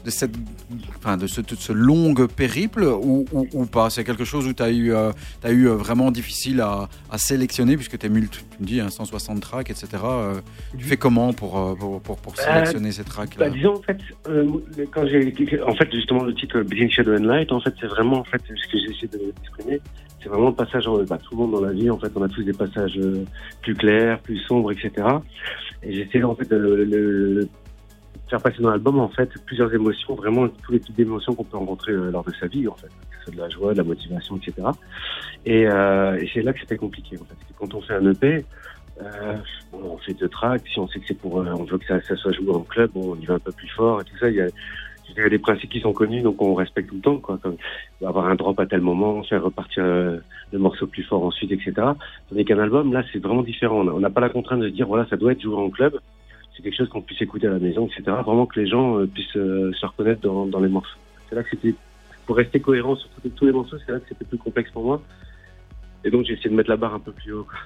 cette, 0.05 0.31
enfin, 0.97 1.17
de 1.17 1.27
ce, 1.27 1.73
long 1.73 2.13
périple 2.27 2.83
ou, 2.83 3.25
ou, 3.33 3.47
ou 3.51 3.65
pas? 3.65 3.89
C'est 3.89 4.05
quelque 4.05 4.23
chose 4.23 4.47
où 4.47 4.53
tu 4.53 4.63
as 4.63 4.69
eu, 4.69 4.93
euh, 4.93 5.11
eu 5.49 5.67
euh, 5.67 5.75
vraiment 5.75 6.11
difficile 6.11 6.61
à, 6.61 6.87
à 7.11 7.17
sélectionner 7.17 7.75
puisque 7.75 7.97
tu 7.97 8.05
es 8.05 8.09
multi, 8.09 8.39
tu 8.51 8.61
me 8.61 8.65
dis 8.65 8.79
hein, 8.79 8.89
160 8.89 9.41
tracks, 9.41 9.69
etc. 9.69 9.87
tu 10.77 10.85
fais 10.85 10.97
comment 10.97 11.33
pour, 11.33 11.77
pour, 11.77 12.01
pour, 12.01 12.17
pour 12.17 12.37
sélectionner 12.37 12.93
ces 12.93 13.03
tracks 13.03 13.37
Bah, 13.37 13.49
disons 13.49 13.75
en 13.75 13.81
fait, 13.81 13.97
quand 14.91 15.05
j'ai, 15.07 15.33
en 15.61 15.75
fait 15.75 15.91
justement 15.91 16.23
le 16.23 16.33
titre 16.33 16.61
Between 16.61 16.89
Shadow 16.89 17.17
and 17.17 17.25
Light, 17.25 17.51
en 17.51 17.59
fait 17.59 17.73
c'est 17.81 17.87
vraiment 17.87 18.19
en 18.19 18.23
fait 18.23 18.41
ce 18.47 18.71
que 18.71 18.77
j'essaie 18.77 19.07
de 19.07 19.17
d'exprimer, 19.17 19.81
c'est 20.27 20.33
vraiment 20.33 20.49
le 20.49 20.55
passage. 20.55 20.87
en- 20.87 21.01
Bah, 21.03 21.17
tout 21.23 21.35
le 21.35 21.37
monde 21.37 21.51
dans 21.51 21.61
la 21.61 21.71
vie, 21.71 21.89
en 21.89 21.97
fait, 21.97 22.11
on 22.15 22.21
a 22.21 22.27
tous 22.27 22.43
des 22.43 22.53
passages 22.53 22.97
euh, 22.97 23.23
plus 23.61 23.75
clairs, 23.75 24.19
plus 24.19 24.37
sombres, 24.39 24.71
etc. 24.71 24.91
Et 25.83 25.93
j'essaie 25.93 26.21
en 26.23 26.35
fait 26.35 26.49
de 26.49 27.47
faire 28.29 28.41
passer 28.41 28.61
dans 28.61 28.71
l'album 28.71 28.99
en 28.99 29.07
fait 29.07 29.29
plusieurs 29.45 29.73
émotions, 29.73 30.15
vraiment 30.15 30.49
tous 30.49 30.73
les 30.73 30.81
types 30.81 30.95
d'émotions 30.95 31.33
qu'on 31.33 31.45
peut 31.45 31.55
rencontrer 31.55 31.93
euh, 31.93 32.11
lors 32.11 32.25
de 32.25 32.33
sa 32.39 32.47
vie 32.47 32.67
en 32.67 32.75
fait, 32.75 32.87
que 32.87 33.17
ce 33.19 33.23
soit 33.25 33.33
de 33.35 33.39
la 33.39 33.47
joie, 33.49 33.71
de 33.71 33.77
la 33.77 33.83
motivation, 33.85 34.35
etc. 34.35 34.67
Et, 35.45 35.65
euh, 35.65 36.21
c'est 36.33 36.41
là 36.41 36.51
que 36.51 36.59
c'était 36.59 36.75
compliqué 36.75 37.17
en 37.21 37.23
fait. 37.23 37.35
Quand 37.57 37.73
on 37.73 37.81
fait 37.81 37.93
un 37.93 38.05
EP, 38.11 38.43
euh, 39.01 39.35
on 39.71 39.97
fait 39.99 40.13
deux 40.13 40.27
tracks, 40.27 40.63
si 40.67 40.77
on 40.79 40.87
sait 40.89 40.99
que 40.99 41.05
c'est 41.07 41.17
pour, 41.17 41.39
euh, 41.39 41.45
on 41.57 41.63
veut 41.63 41.77
que 41.77 41.85
ça, 41.85 42.01
ça 42.01 42.17
soit 42.17 42.33
joué 42.33 42.49
en 42.51 42.61
club, 42.61 42.91
on 42.95 43.15
y 43.15 43.25
va 43.25 43.35
un 43.35 43.39
peu 43.39 43.53
plus 43.53 43.69
fort 43.69 44.01
et 44.01 44.03
tout 44.03 44.17
ça. 44.17 44.29
Il 44.29 44.35
y 44.35 44.41
a, 44.41 44.47
il 45.09 45.23
y 45.23 45.25
a 45.25 45.29
des 45.29 45.39
principes 45.39 45.69
qui 45.69 45.79
sont 45.79 45.93
connus, 45.93 46.21
donc 46.21 46.41
on 46.41 46.53
respecte 46.53 46.89
tout 46.89 46.95
le 46.95 47.01
temps, 47.01 47.17
quoi. 47.17 47.39
Comme 47.41 47.57
avoir 48.05 48.27
un 48.27 48.35
drop 48.35 48.59
à 48.59 48.65
tel 48.65 48.81
moment, 48.81 49.23
faire 49.23 49.43
repartir 49.43 49.83
euh, 49.83 50.17
le 50.51 50.59
morceau 50.59 50.87
plus 50.87 51.03
fort 51.03 51.23
ensuite, 51.23 51.51
etc. 51.51 51.73
Tandis 52.29 52.45
qu'un 52.45 52.59
album, 52.59 52.93
là, 52.93 53.03
c'est 53.11 53.19
vraiment 53.19 53.43
différent. 53.43 53.87
On 53.87 53.99
n'a 53.99 54.09
pas 54.09 54.21
la 54.21 54.29
contrainte 54.29 54.61
de 54.61 54.69
dire, 54.69 54.87
voilà, 54.87 55.07
ça 55.09 55.17
doit 55.17 55.31
être 55.31 55.41
joué 55.41 55.55
en 55.55 55.69
club. 55.69 55.99
C'est 56.55 56.63
quelque 56.63 56.75
chose 56.75 56.89
qu'on 56.89 57.01
puisse 57.01 57.21
écouter 57.21 57.47
à 57.47 57.51
la 57.51 57.59
maison, 57.59 57.87
etc. 57.87 58.03
Vraiment 58.25 58.45
que 58.45 58.59
les 58.59 58.67
gens 58.67 58.99
euh, 58.99 59.07
puissent 59.07 59.35
euh, 59.37 59.71
se 59.73 59.85
reconnaître 59.85 60.21
dans, 60.21 60.45
dans 60.45 60.59
les 60.59 60.69
morceaux. 60.69 60.99
C'est 61.29 61.35
là 61.35 61.43
que 61.43 61.49
c'était, 61.49 61.73
pour 62.25 62.37
rester 62.37 62.59
cohérent 62.59 62.95
sur 62.95 63.09
tous 63.35 63.45
les 63.45 63.51
morceaux, 63.51 63.77
c'est 63.85 63.91
là 63.91 63.99
que 63.99 64.09
c'était 64.09 64.25
plus 64.25 64.37
complexe 64.37 64.71
pour 64.71 64.83
moi. 64.83 65.01
Et 66.03 66.09
donc 66.09 66.25
j'ai 66.25 66.33
essayé 66.33 66.49
de 66.49 66.55
mettre 66.55 66.69
la 66.69 66.77
barre 66.77 66.93
un 66.93 66.99
peu 66.99 67.11
plus 67.11 67.33
haut. 67.33 67.43
quoi. 67.43 67.59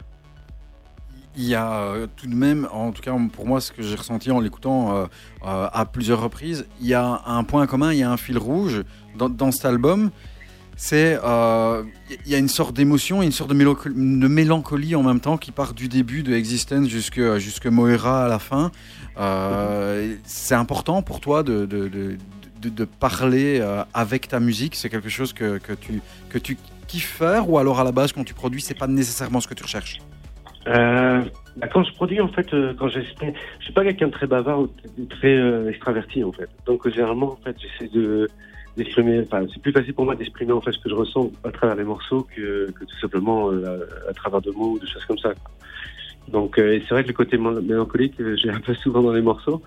Il 1.38 1.46
y 1.46 1.56
a 1.56 1.72
euh, 1.72 2.08
tout 2.18 2.28
de 2.28 2.36
même, 2.36 2.68
en 2.72 2.92
tout 2.92 3.02
cas 3.02 3.16
pour 3.32 3.48
moi, 3.48 3.62
ce 3.62 3.72
que 3.72 3.82
j'ai 3.82 3.96
ressenti 3.96 4.32
en 4.32 4.42
l'écoutant 4.42 4.96
euh, 4.96 5.06
euh, 5.46 5.70
à 5.72 5.86
plusieurs 5.86 6.22
reprises, 6.22 6.66
il 6.82 6.88
y 6.88 6.94
a 6.94 7.22
un 7.26 7.44
point 7.44 7.68
commun, 7.68 7.94
il 7.94 8.00
y 8.00 8.04
a 8.04 8.12
un 8.12 8.18
fil 8.18 8.38
rouge 8.38 8.84
dans, 9.16 9.52
cet 9.52 9.66
album. 9.66 10.12
C'est, 10.76 11.20
il 11.22 12.32
y 12.32 12.34
a 12.34 12.38
une 12.38 12.48
sorte 12.48 12.76
d'émotion, 12.76 13.22
une 13.22 13.32
sorte 13.32 13.52
de, 13.52 13.56
mélanco- 13.56 13.90
de 13.90 14.28
mélancolie 14.28 14.96
en 14.96 15.04
même 15.04 15.20
temps 15.20 15.38
qui 15.38 15.52
part 15.52 15.74
du 15.74 15.88
début 15.88 16.24
de 16.24 16.34
Existence 16.34 16.88
jusque 16.88 17.38
jusque 17.38 17.68
Moira 17.68 18.26
à 18.26 18.28
la 18.28 18.40
fin. 18.40 18.72
C'est 20.24 20.56
important 20.56 21.04
pour 21.04 21.20
toi 21.20 21.44
de, 21.44 21.66
de, 21.66 22.18
de, 22.62 22.86
parler 22.86 23.64
avec 23.94 24.28
ta 24.28 24.40
musique? 24.40 24.76
C'est 24.76 24.90
quelque 24.90 25.10
chose 25.10 25.34
que, 25.34 25.60
que 25.60 25.74
tu 25.74 26.02
que 26.30 26.40
tu 26.40 26.58
kiffes 26.88 27.16
faire? 27.18 27.48
Ou 27.48 27.60
alors 27.60 27.80
à 27.80 27.84
la 27.84 27.92
base 27.92 28.12
quand 28.12 28.24
tu 28.24 28.34
produis, 28.34 28.62
c'est 28.62 28.74
pas 28.74 28.88
nécessairement 28.88 29.40
ce 29.40 29.48
que 29.48 29.54
tu 29.54 29.64
recherches? 29.64 30.00
Euh, 30.68 31.22
bah, 31.58 31.68
quand 31.68 31.84
je 31.84 31.94
produis, 31.94 32.22
en 32.22 32.28
fait, 32.28 32.54
euh, 32.54 32.74
quand 32.78 32.88
j'exprime, 32.88 33.34
je 33.60 33.66
suis 33.66 33.74
pas 33.74 33.84
quelqu'un 33.84 34.08
de 34.08 34.12
très 34.12 34.28
bavard 34.28 34.62
ou 34.62 34.70
très 35.10 35.36
euh, 35.36 35.70
extraverti, 35.70 36.24
en 36.24 36.32
fait. 36.32 36.50
Donc, 36.66 36.86
euh, 36.86 36.92
généralement, 36.92 37.34
en 37.34 37.38
fait, 37.38 37.56
j'essaie 37.60 37.92
de 37.92 38.28
d'exprimer, 38.78 39.20
enfin, 39.20 39.46
c'est 39.54 39.62
plus 39.62 39.74
facile 39.74 39.94
pour 39.94 40.06
moi 40.06 40.16
d'exprimer, 40.16 40.54
en 40.54 40.62
fait, 40.62 40.72
ce 40.72 40.80
que 40.80 40.88
je 40.88 40.96
ressens 40.96 41.30
à 41.44 41.52
travers 41.52 41.76
les 41.76 41.84
morceaux 41.84 42.26
que, 42.34 42.72
que 42.72 42.86
tout 42.86 42.98
simplement 43.02 43.52
euh, 43.52 43.86
à, 44.10 44.14
travers 44.14 44.40
de 44.40 44.50
mots 44.52 44.72
ou 44.76 44.80
de 44.80 44.86
choses 44.86 45.04
comme 45.04 45.18
ça. 45.18 45.34
Donc, 46.30 46.58
euh, 46.58 46.80
c'est 46.80 46.94
vrai 46.94 47.04
que 47.04 47.10
le 47.10 47.14
côté 47.14 47.38
mé- 47.38 47.60
mélancolique, 47.62 48.14
j'ai 48.38 48.50
un 48.50 48.62
peu 48.62 48.74
souvent 48.74 49.02
dans 49.02 49.12
les 49.12 49.22
morceaux, 49.22 49.62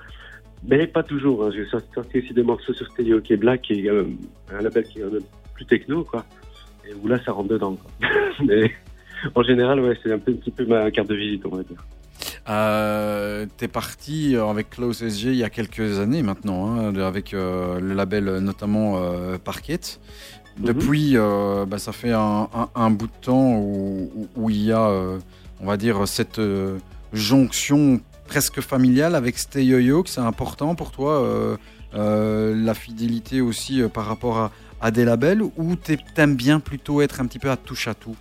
mais 0.66 0.86
pas 0.86 1.02
toujours. 1.02 1.44
Hein. 1.44 1.50
J'ai 1.54 1.66
sorti, 1.66 2.18
aussi 2.18 2.32
des 2.32 2.42
morceaux 2.42 2.72
sur 2.72 2.86
Stereo 2.86 3.20
qui 3.20 3.34
est 3.34 3.36
Black, 3.36 3.70
un 3.70 4.62
label 4.62 4.84
qui 4.84 5.00
est 5.00 5.02
quand 5.02 5.12
même 5.12 5.20
plus 5.52 5.66
techno, 5.66 6.02
quoi. 6.04 6.24
Et 6.88 6.94
où 6.94 7.06
là, 7.06 7.18
ça 7.22 7.32
rentre 7.32 7.50
dedans, 7.50 7.76
quoi. 7.76 8.08
en 9.34 9.42
général, 9.42 9.80
ouais, 9.80 9.98
c'est 10.02 10.12
un, 10.12 10.18
peu, 10.18 10.32
un 10.32 10.36
petit 10.36 10.50
peu 10.50 10.64
ma 10.66 10.90
carte 10.90 11.08
de 11.08 11.14
visite, 11.14 11.42
on 11.46 11.56
va 11.56 11.62
dire. 11.62 11.84
Euh, 12.48 13.46
T'es 13.56 13.68
parti 13.68 14.36
euh, 14.36 14.46
avec 14.46 14.70
Klaus 14.70 15.02
SG 15.02 15.28
il 15.30 15.36
y 15.36 15.44
a 15.44 15.50
quelques 15.50 15.98
années 15.98 16.22
maintenant, 16.22 16.76
hein, 16.76 16.94
avec 16.96 17.32
euh, 17.34 17.80
le 17.80 17.94
label 17.94 18.28
euh, 18.28 18.40
notamment 18.40 18.98
euh, 18.98 19.38
Parquet. 19.38 19.80
Depuis, 20.58 21.16
euh, 21.16 21.64
bah, 21.66 21.78
ça 21.78 21.92
fait 21.92 22.12
un, 22.12 22.48
un- 22.54 22.68
un 22.76 22.90
bout 22.90 23.08
de 23.08 23.12
temps 23.22 23.56
où, 23.56 24.10
où- 24.14 24.28
où 24.36 24.50
il 24.50 24.62
y 24.66 24.72
a, 24.72 24.88
on 25.60 25.66
va 25.66 25.76
dire, 25.76 26.06
cette 26.06 26.40
jonction 27.12 28.00
presque 28.28 28.60
familiale 28.60 29.14
avec 29.16 29.36
Stay 29.38 29.64
Yo-Yo, 29.64 30.02
que 30.04 30.10
c'est 30.10 30.20
important 30.20 30.74
pour 30.76 30.92
toi, 30.92 31.26
la 31.92 32.74
fidélité 32.74 33.40
aussi 33.40 33.82
par 33.92 34.06
rapport 34.06 34.38
à, 34.38 34.52
à 34.80 34.90
des 34.92 35.04
labels, 35.04 35.42
ou 35.42 35.74
t'aimes 36.14 36.36
bien 36.36 36.60
plutôt 36.60 37.00
être 37.00 37.20
un 37.20 37.26
petit 37.26 37.38
peu 37.40 37.50
à 37.50 37.56
touche 37.56 37.88
à 37.88 37.94
tout? 37.94 38.16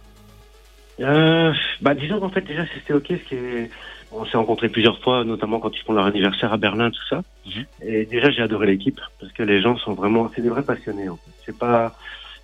Euh, 0.99 1.51
bah 1.81 1.95
disons 1.95 2.19
qu'en 2.19 2.29
fait 2.29 2.41
déjà 2.41 2.63
c'était 2.73 2.93
ok 2.93 3.07
ce 3.09 3.27
qui 3.27 3.35
est 3.35 3.69
on 4.11 4.25
s'est 4.25 4.37
rencontrés 4.37 4.69
plusieurs 4.69 4.99
fois 5.01 5.23
notamment 5.23 5.59
quand 5.59 5.75
ils 5.75 5.81
font 5.81 5.93
leur 5.93 6.05
anniversaire 6.05 6.53
à 6.53 6.57
Berlin 6.57 6.91
tout 6.91 7.01
ça 7.09 7.23
Mhm. 7.47 7.65
et 7.81 8.05
déjà 8.05 8.29
j'ai 8.29 8.41
adoré 8.43 8.67
l'équipe 8.67 9.01
parce 9.19 9.31
que 9.33 9.41
les 9.43 9.59
gens 9.59 9.75
sont 9.77 9.93
vraiment 9.95 10.29
c'est 10.35 10.41
des 10.41 10.49
vrais 10.49 10.61
passionnés 10.63 11.09
en 11.09 11.15
fait. 11.17 11.31
c'est 11.45 11.57
pas 11.57 11.95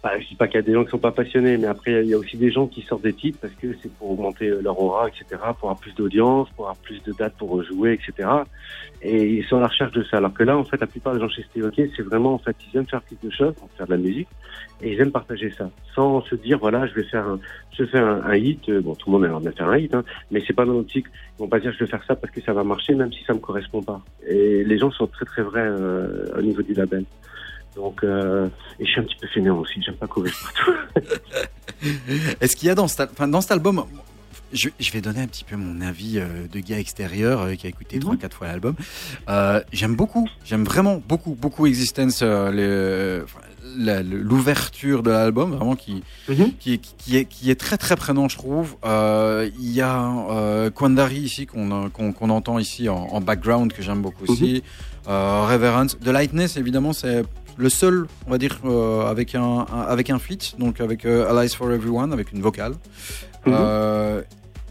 bah, 0.01 0.11
je 0.19 0.27
dis 0.27 0.35
pas 0.35 0.47
qu'il 0.47 0.55
y 0.55 0.59
a 0.59 0.61
des 0.61 0.73
gens 0.73 0.85
qui 0.85 0.91
sont 0.91 0.97
pas 0.97 1.11
passionnés 1.11 1.57
mais 1.57 1.67
après 1.67 2.03
il 2.03 2.09
y 2.09 2.13
a 2.13 2.17
aussi 2.17 2.37
des 2.37 2.51
gens 2.51 2.67
qui 2.67 2.81
sortent 2.83 3.03
des 3.03 3.13
titres 3.13 3.39
parce 3.41 3.53
que 3.53 3.75
c'est 3.81 3.91
pour 3.93 4.11
augmenter 4.11 4.47
euh, 4.47 4.61
leur 4.61 4.79
aura 4.79 5.07
etc 5.09 5.25
pour 5.59 5.69
avoir 5.69 5.77
plus 5.77 5.93
d'audience 5.93 6.49
pour 6.55 6.65
avoir 6.65 6.77
plus 6.77 7.03
de 7.03 7.11
dates 7.13 7.35
pour 7.37 7.61
jouer 7.63 7.93
etc 7.93 8.29
et 9.01 9.25
ils 9.25 9.45
sont 9.45 9.57
à 9.57 9.61
la 9.61 9.67
recherche 9.67 9.91
de 9.91 10.03
ça 10.03 10.17
alors 10.17 10.33
que 10.33 10.43
là 10.43 10.57
en 10.57 10.63
fait 10.63 10.79
la 10.79 10.87
plupart 10.87 11.13
des 11.13 11.19
gens 11.19 11.29
chez 11.29 11.43
Steve 11.43 11.69
c'est 11.75 12.03
vraiment 12.03 12.33
en 12.33 12.39
fait 12.39 12.55
ils 12.71 12.77
aiment 12.77 12.87
faire 12.87 13.01
quelque 13.05 13.29
chose 13.29 13.53
faire 13.75 13.87
de 13.87 13.91
la 13.91 13.97
musique 13.97 14.29
et 14.81 14.93
ils 14.93 15.01
aiment 15.01 15.11
partager 15.11 15.51
ça 15.51 15.69
sans 15.95 16.21
se 16.21 16.35
dire 16.35 16.59
voilà 16.59 16.87
je 16.87 16.93
vais 16.93 17.03
faire 17.03 17.27
un, 17.27 17.39
je 17.79 17.85
fais 17.85 17.97
un, 17.97 18.21
un 18.23 18.35
hit, 18.35 18.67
euh, 18.69 18.81
bon 18.81 18.95
tout 18.95 19.09
le 19.09 19.17
monde 19.17 19.25
aimerait 19.25 19.41
bien 19.41 19.51
faire 19.51 19.69
un 19.69 19.77
hit, 19.77 19.93
hein, 19.93 20.03
mais 20.31 20.43
c'est 20.45 20.53
pas 20.53 20.65
dans 20.65 20.73
l'optique, 20.73 21.07
ils 21.37 21.41
vont 21.41 21.47
pas 21.47 21.59
dire 21.59 21.71
je 21.73 21.79
vais 21.79 21.89
faire 21.89 22.03
ça 22.05 22.15
parce 22.15 22.33
que 22.33 22.41
ça 22.41 22.53
va 22.53 22.63
marcher 22.63 22.93
même 22.93 23.11
si 23.11 23.23
ça 23.23 23.33
me 23.33 23.39
correspond 23.39 23.81
pas. 23.81 24.01
Et 24.27 24.63
les 24.63 24.77
gens 24.77 24.91
sont 24.91 25.07
très 25.07 25.25
très 25.25 25.41
vrais 25.41 25.65
euh, 25.65 26.25
au 26.37 26.41
niveau 26.41 26.61
du 26.61 26.73
label. 26.73 27.05
Donc 27.75 28.03
euh, 28.03 28.47
et 28.79 28.85
je 28.85 28.91
suis 28.91 28.99
un 28.99 29.03
petit 29.03 29.15
peu 29.21 29.27
fainéant 29.27 29.57
aussi, 29.59 29.81
j'aime 29.81 29.95
pas 29.95 30.07
courir 30.07 30.33
partout. 30.43 30.73
Est-ce 32.41 32.55
qu'il 32.55 32.67
y 32.67 32.71
a 32.71 32.75
dans 32.75 32.87
cet, 32.87 33.11
enfin, 33.11 33.27
dans 33.27 33.41
cet 33.41 33.51
album, 33.51 33.85
je, 34.51 34.69
je 34.79 34.91
vais 34.91 35.01
donner 35.01 35.21
un 35.21 35.27
petit 35.27 35.43
peu 35.43 35.55
mon 35.55 35.79
avis 35.81 36.17
euh, 36.17 36.47
de 36.51 36.59
gars 36.59 36.79
extérieur 36.79 37.41
euh, 37.41 37.55
qui 37.55 37.67
a 37.67 37.69
écouté 37.69 37.97
Mhm. 37.97 38.01
trois, 38.01 38.15
quatre 38.17 38.35
fois 38.37 38.47
l'album. 38.47 38.75
Euh, 39.29 39.61
j'aime 39.71 39.95
beaucoup, 39.95 40.27
j'aime 40.43 40.63
vraiment 40.65 41.01
beaucoup, 41.07 41.35
beaucoup 41.35 41.67
Existence, 41.67 42.19
euh, 42.23 43.23
l'ouverture 44.03 45.03
de 45.03 45.11
l'album, 45.11 45.51
vraiment 45.51 45.75
qui, 45.75 46.03
Mhm. 46.27 46.51
qui, 46.59 46.79
qui 46.79 47.17
est, 47.17 47.25
qui 47.25 47.51
est 47.51 47.59
très 47.59 47.77
très 47.77 47.95
prenant, 47.95 48.27
je 48.27 48.37
trouve. 48.37 48.75
Euh, 48.83 49.49
Il 49.59 49.71
y 49.71 49.81
a 49.81 50.09
euh, 50.31 50.69
Kwandari 50.71 51.17
ici 51.19 51.45
qu'on 51.45 51.89
qu'on 51.89 52.11
qu'on 52.13 52.29
entend 52.29 52.59
ici 52.59 52.89
en, 52.89 52.95
en 52.97 53.21
background 53.21 53.71
que 53.73 53.81
j'aime 53.81 54.01
beaucoup 54.01 54.25
aussi. 54.27 54.63
Euh, 55.07 55.45
Reverence, 55.47 55.97
The 55.99 56.07
Lightness 56.07 56.57
évidemment 56.57 56.93
c'est 56.93 57.23
le 57.59 57.69
seul, 57.69 58.07
on 58.25 58.31
va 58.31 58.37
dire, 58.37 58.57
euh, 58.65 59.05
avec 59.05 59.35
un, 59.35 59.41
un- 59.71 59.81
avec 59.87 60.09
un 60.09 60.17
feat, 60.17 60.55
donc 60.57 60.79
avec 60.81 61.05
euh, 61.05 61.29
Allies 61.29 61.53
for 61.55 61.71
Everyone, 61.71 62.11
avec 62.13 62.31
une 62.31 62.41
vocale. 62.41 62.73
Mhm. 63.45 63.53
Euh, 63.55 64.21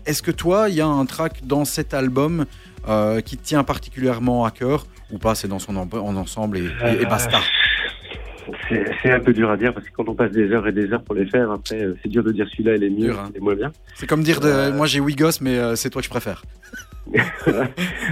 Est-ce 0.06 0.22
que 0.22 0.30
toi, 0.30 0.68
il 0.70 0.74
y 0.74 0.80
a 0.80 0.86
un 0.86 1.04
track 1.04 1.40
dans 1.46 1.64
cet 1.66 1.92
album 1.94 2.46
qui 3.26 3.36
te 3.36 3.44
tient 3.44 3.62
particulièrement 3.64 4.46
à 4.46 4.50
cœur 4.50 4.86
ou 5.12 5.18
pas 5.18 5.34
C'est 5.34 5.48
dans 5.48 5.58
son 5.58 5.76
en, 5.76 5.86
en 5.92 6.16
ensemble 6.16 6.56
et, 6.56 6.64
et- 6.86 7.02
et 7.02 7.04
basta? 7.06 7.38
C'est 9.02 9.10
un 9.10 9.20
peu 9.20 9.32
dur 9.32 9.50
à 9.50 9.56
dire 9.56 9.72
parce 9.74 9.86
que 9.86 9.92
quand 9.94 10.08
on 10.08 10.14
passe 10.14 10.30
des 10.32 10.50
heures 10.52 10.66
et 10.66 10.72
des 10.72 10.92
heures 10.92 11.02
pour 11.02 11.14
les 11.14 11.26
faire, 11.26 11.50
après 11.50 11.82
euh, 11.82 11.94
c'est 12.02 12.08
dur 12.08 12.22
de 12.24 12.32
dire 12.32 12.46
celui-là 12.50 12.76
il 12.76 12.84
est 12.84 12.90
mieux, 12.90 13.10
hein. 13.12 13.28
il 13.30 13.36
est 13.38 13.40
moins 13.40 13.54
bien. 13.54 13.72
C'est 13.94 14.06
comme 14.06 14.22
dire, 14.22 14.40
de, 14.40 14.48
Euh. 14.48 14.72
moi 14.72 14.86
j'ai 14.86 15.00
Wigos, 15.00 15.40
mais 15.40 15.58
euh, 15.58 15.74
c'est 15.76 15.90
toi 15.90 16.00
que 16.00 16.06
je 16.06 16.10
préfère. 16.10 16.42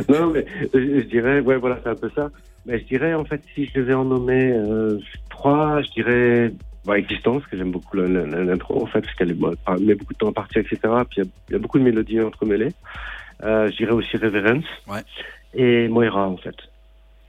non, 0.09 0.31
mais 0.33 0.47
je, 0.73 1.01
dirais, 1.03 1.41
ouais, 1.41 1.57
voilà, 1.57 1.79
c'est 1.83 1.91
un 1.91 1.95
peu 1.95 2.11
ça. 2.15 2.31
Mais 2.65 2.79
je 2.81 2.85
dirais, 2.85 3.15
en 3.15 3.25
fait, 3.25 3.43
si 3.55 3.67
je 3.67 3.75
devais 3.81 3.95
en 3.95 4.05
nommer 4.05 4.53
euh, 4.53 4.99
trois, 5.31 5.83
je 5.83 5.91
dirais 5.91 6.53
bah, 6.85 6.99
Existence, 6.99 7.43
que 7.51 7.57
j'aime 7.57 7.71
beaucoup 7.73 7.97
l'intro, 7.97 8.83
en 8.83 8.87
fait, 8.87 9.03
parce 9.03 9.15
qu'elle 9.15 9.35
bah, 9.35 9.51
met 9.81 9.95
beaucoup 9.95 10.13
de 10.15 10.19
temps 10.19 10.31
à 10.31 10.33
partir, 10.33 10.63
etc. 10.63 10.79
Puis 11.11 11.19
il 11.19 11.25
y 11.25 11.27
a- 11.27 11.31
il 11.49 11.53
y, 11.53 11.57
a 11.57 11.59
beaucoup 11.59 11.79
de 11.79 11.85
mélodies 11.85 12.21
entremêlées. 12.21 12.73
Euh, 13.45 13.71
je 13.71 13.77
dirais 13.77 13.93
aussi 13.93 14.17
Reverence. 14.17 14.65
Ouais. 14.89 15.01
Et 15.55 15.89
Moira, 15.89 16.27
en 16.29 16.37
fait. 16.39 16.57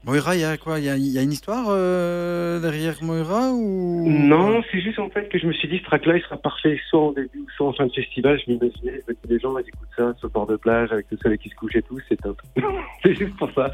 Moira, 0.08 0.36
il 0.36 0.42
y 0.42 0.44
a 0.46 0.56
quoi? 0.58 0.80
Il 0.80 0.86
y 0.86 0.90
a, 0.90 0.96
il 0.96 1.08
y 1.12 1.18
a 1.20 1.22
une 1.22 1.34
histoire 1.34 1.66
euh, 1.70 2.60
derrière 2.62 2.96
Moira 3.04 3.52
ou? 3.52 4.06
Non, 4.10 4.62
c'est 4.72 4.80
juste 4.80 5.00
en 5.00 5.10
fait 5.10 5.28
que 5.28 5.38
je 5.38 5.46
me 5.46 5.52
suis 5.52 5.68
dit, 5.68 5.80
ce 5.80 5.84
track-là, 5.84 6.16
il 6.16 6.24
sera 6.24 6.38
parfait 6.38 6.80
soit 6.90 7.02
en 7.02 7.12
début 7.12 7.40
ou 7.40 7.50
soit 7.58 7.68
en 7.68 7.74
fin 7.74 7.86
de 7.88 7.92
festival. 7.92 8.40
Je 8.46 8.52
m'imaginais 8.54 9.02
que 9.06 9.28
les 9.28 9.38
gens, 9.40 9.58
ils 9.58 9.68
écoutent 9.68 9.90
ça 9.98 10.14
sur 10.18 10.28
le 10.28 10.32
bord 10.32 10.48
de 10.48 10.56
plage 10.56 10.94
avec 10.94 11.08
le 11.12 11.18
soleil 11.18 11.38
qui 11.38 11.50
se 11.50 11.56
couche 11.56 11.76
et 11.76 11.82
tout, 11.82 12.00
c'est 12.08 12.16
top. 12.22 12.42
c'est 13.04 13.16
juste 13.16 13.36
pour 13.36 13.52
ça. 13.54 13.70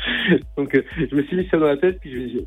Donc, 0.57 0.73
euh, 0.73 0.81
je 0.97 1.15
me 1.15 1.22
suis 1.23 1.38
mis 1.38 1.47
ça 1.49 1.57
dans 1.60 1.68
la 1.68 1.77
tête, 1.77 1.99
puis 1.99 2.11
je, 2.11 2.39
je- 2.39 2.43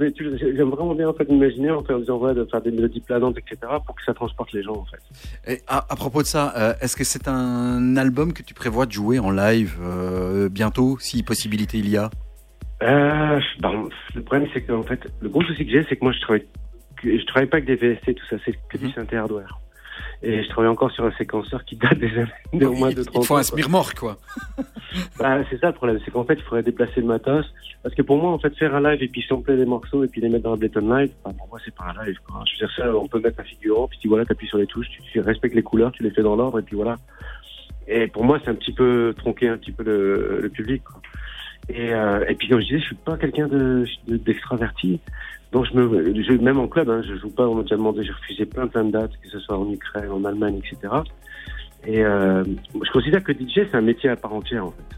je 0.00 0.56
j'aime 0.56 0.70
vraiment 0.70 0.94
bien 0.94 1.08
en 1.08 1.12
fait 1.12 1.28
m'imaginer 1.28 1.70
en 1.70 1.82
ouais, 1.82 2.34
de 2.34 2.44
faire 2.50 2.62
des 2.62 2.70
mélodies 2.70 3.00
planantes, 3.00 3.36
etc., 3.36 3.56
pour 3.84 3.94
que 3.96 4.02
ça 4.06 4.14
transporte 4.14 4.52
les 4.52 4.62
gens, 4.62 4.76
en 4.76 4.84
fait. 4.86 5.52
Et 5.52 5.60
à, 5.66 5.78
à 5.92 5.96
propos 5.96 6.22
de 6.22 6.26
ça, 6.26 6.54
euh, 6.56 6.72
est-ce 6.80 6.96
que 6.96 7.04
c'est 7.04 7.28
un 7.28 7.96
album 7.98 8.32
que 8.32 8.42
tu 8.42 8.54
prévois 8.54 8.86
de 8.86 8.92
jouer 8.92 9.18
en 9.18 9.30
live 9.30 9.76
euh, 9.82 10.48
bientôt, 10.48 10.96
si 11.00 11.22
possibilité 11.22 11.76
il 11.78 11.90
y 11.90 11.96
a? 11.98 12.08
Euh, 12.82 13.40
ben, 13.60 13.88
le 14.14 14.22
problème, 14.22 14.48
c'est 14.54 14.62
que 14.62 14.72
en 14.72 14.82
fait, 14.82 15.00
le 15.20 15.28
gros 15.28 15.42
souci 15.42 15.64
que 15.66 15.72
j'ai, 15.72 15.84
c'est 15.88 15.96
que 15.96 16.04
moi, 16.04 16.12
je 16.12 16.20
travaille, 16.20 16.46
je 17.02 17.24
travaille 17.26 17.48
pas 17.48 17.56
avec 17.58 17.66
des 17.66 17.76
VST, 17.76 18.14
tout 18.14 18.24
ça, 18.30 18.36
c'est 18.44 18.52
que 18.68 18.78
du 18.78 18.86
Mhm. 18.86 18.92
synthé 18.92 19.16
hardware. 19.16 19.58
Et 20.22 20.42
je 20.42 20.48
travaille 20.48 20.70
encore 20.70 20.90
sur 20.92 21.04
un 21.04 21.12
séquenceur 21.12 21.64
qui 21.64 21.76
date 21.76 21.98
des 21.98 22.10
années, 22.18 22.64
au 22.64 22.72
moins 22.72 22.90
il, 22.90 22.96
de 22.96 23.02
il 23.02 23.06
30 23.06 23.22
te 23.22 23.26
faut 23.26 23.36
un 23.36 23.40
ans, 23.40 23.42
smirmor, 23.42 23.94
quoi. 23.94 24.16
Bah, 25.18 25.38
c'est 25.50 25.60
ça 25.60 25.68
le 25.68 25.72
problème, 25.74 25.98
c'est 26.04 26.10
qu'en 26.10 26.24
fait, 26.24 26.34
il 26.34 26.42
faudrait 26.42 26.62
déplacer 26.62 27.00
le 27.00 27.06
matos. 27.06 27.44
Parce 27.82 27.94
que 27.94 28.02
pour 28.02 28.16
moi, 28.16 28.32
en 28.32 28.38
fait, 28.38 28.56
faire 28.56 28.74
un 28.74 28.80
live 28.80 29.02
et 29.02 29.08
puis 29.08 29.22
sampler 29.28 29.56
des 29.56 29.64
morceaux 29.66 30.02
et 30.02 30.08
puis 30.08 30.20
les 30.20 30.28
mettre 30.28 30.44
dans 30.44 30.54
Ableton 30.54 30.80
Live, 30.96 31.10
bah, 31.24 31.30
pour 31.36 31.48
moi, 31.48 31.58
c'est 31.64 31.74
pas 31.74 31.92
un 31.96 32.04
live. 32.04 32.16
Quoi. 32.26 32.42
Je 32.46 32.52
veux 32.54 32.66
dire, 32.66 32.76
ça, 32.76 32.96
on 32.96 33.06
peut 33.06 33.20
mettre 33.20 33.40
un 33.40 33.44
figurant, 33.44 33.86
puis 33.86 33.98
tu 34.00 34.08
voilà, 34.08 34.24
t'appuies 34.24 34.48
sur 34.48 34.58
les 34.58 34.66
touches, 34.66 34.88
tu, 34.88 35.02
tu 35.02 35.20
respectes 35.20 35.54
les 35.54 35.62
couleurs, 35.62 35.92
tu 35.92 36.02
les 36.02 36.10
fais 36.10 36.22
dans 36.22 36.34
l'ordre, 36.36 36.58
et 36.58 36.62
puis 36.62 36.74
voilà. 36.76 36.96
Et 37.86 38.06
pour 38.08 38.24
moi, 38.24 38.38
c'est 38.42 38.50
un 38.50 38.54
petit 38.54 38.72
peu 38.72 39.14
tronquer 39.16 39.48
un 39.48 39.56
petit 39.56 39.72
peu 39.72 39.82
le, 39.84 40.40
le 40.42 40.48
public. 40.48 40.82
Quoi. 40.84 41.00
Et, 41.68 41.92
euh, 41.92 42.24
et 42.28 42.34
puis, 42.34 42.48
comme 42.48 42.60
je 42.60 42.66
disais, 42.66 42.78
je 42.80 42.84
suis 42.86 42.94
pas 42.96 43.16
quelqu'un 43.16 43.46
de, 43.48 43.84
de- 44.06 44.16
d'extraverti. 44.16 45.00
Donc, 45.52 45.66
je 45.66 45.78
me, 45.78 46.22
je, 46.22 46.32
même 46.32 46.58
en 46.58 46.66
club, 46.68 46.88
hein, 46.90 47.02
je 47.06 47.14
joue 47.16 47.30
pas, 47.30 47.46
on 47.48 47.54
m'a 47.56 47.62
déjà 47.62 47.76
demandé, 47.76 48.02
j'ai 48.04 48.12
refusé 48.12 48.46
plein, 48.46 48.66
plein 48.66 48.84
de 48.84 48.90
dates, 48.92 49.12
que 49.22 49.28
ce 49.28 49.38
soit 49.40 49.58
en 49.58 49.70
Ukraine, 49.70 50.10
en 50.10 50.24
Allemagne, 50.24 50.58
etc. 50.58 50.92
Et 51.86 52.04
euh, 52.04 52.44
je 52.74 52.90
considère 52.90 53.22
que 53.22 53.32
DJ, 53.32 53.66
c'est 53.70 53.74
un 53.76 53.80
métier 53.82 54.10
à 54.10 54.16
part 54.16 54.32
entière, 54.34 54.64
en 54.66 54.70
fait. 54.70 54.96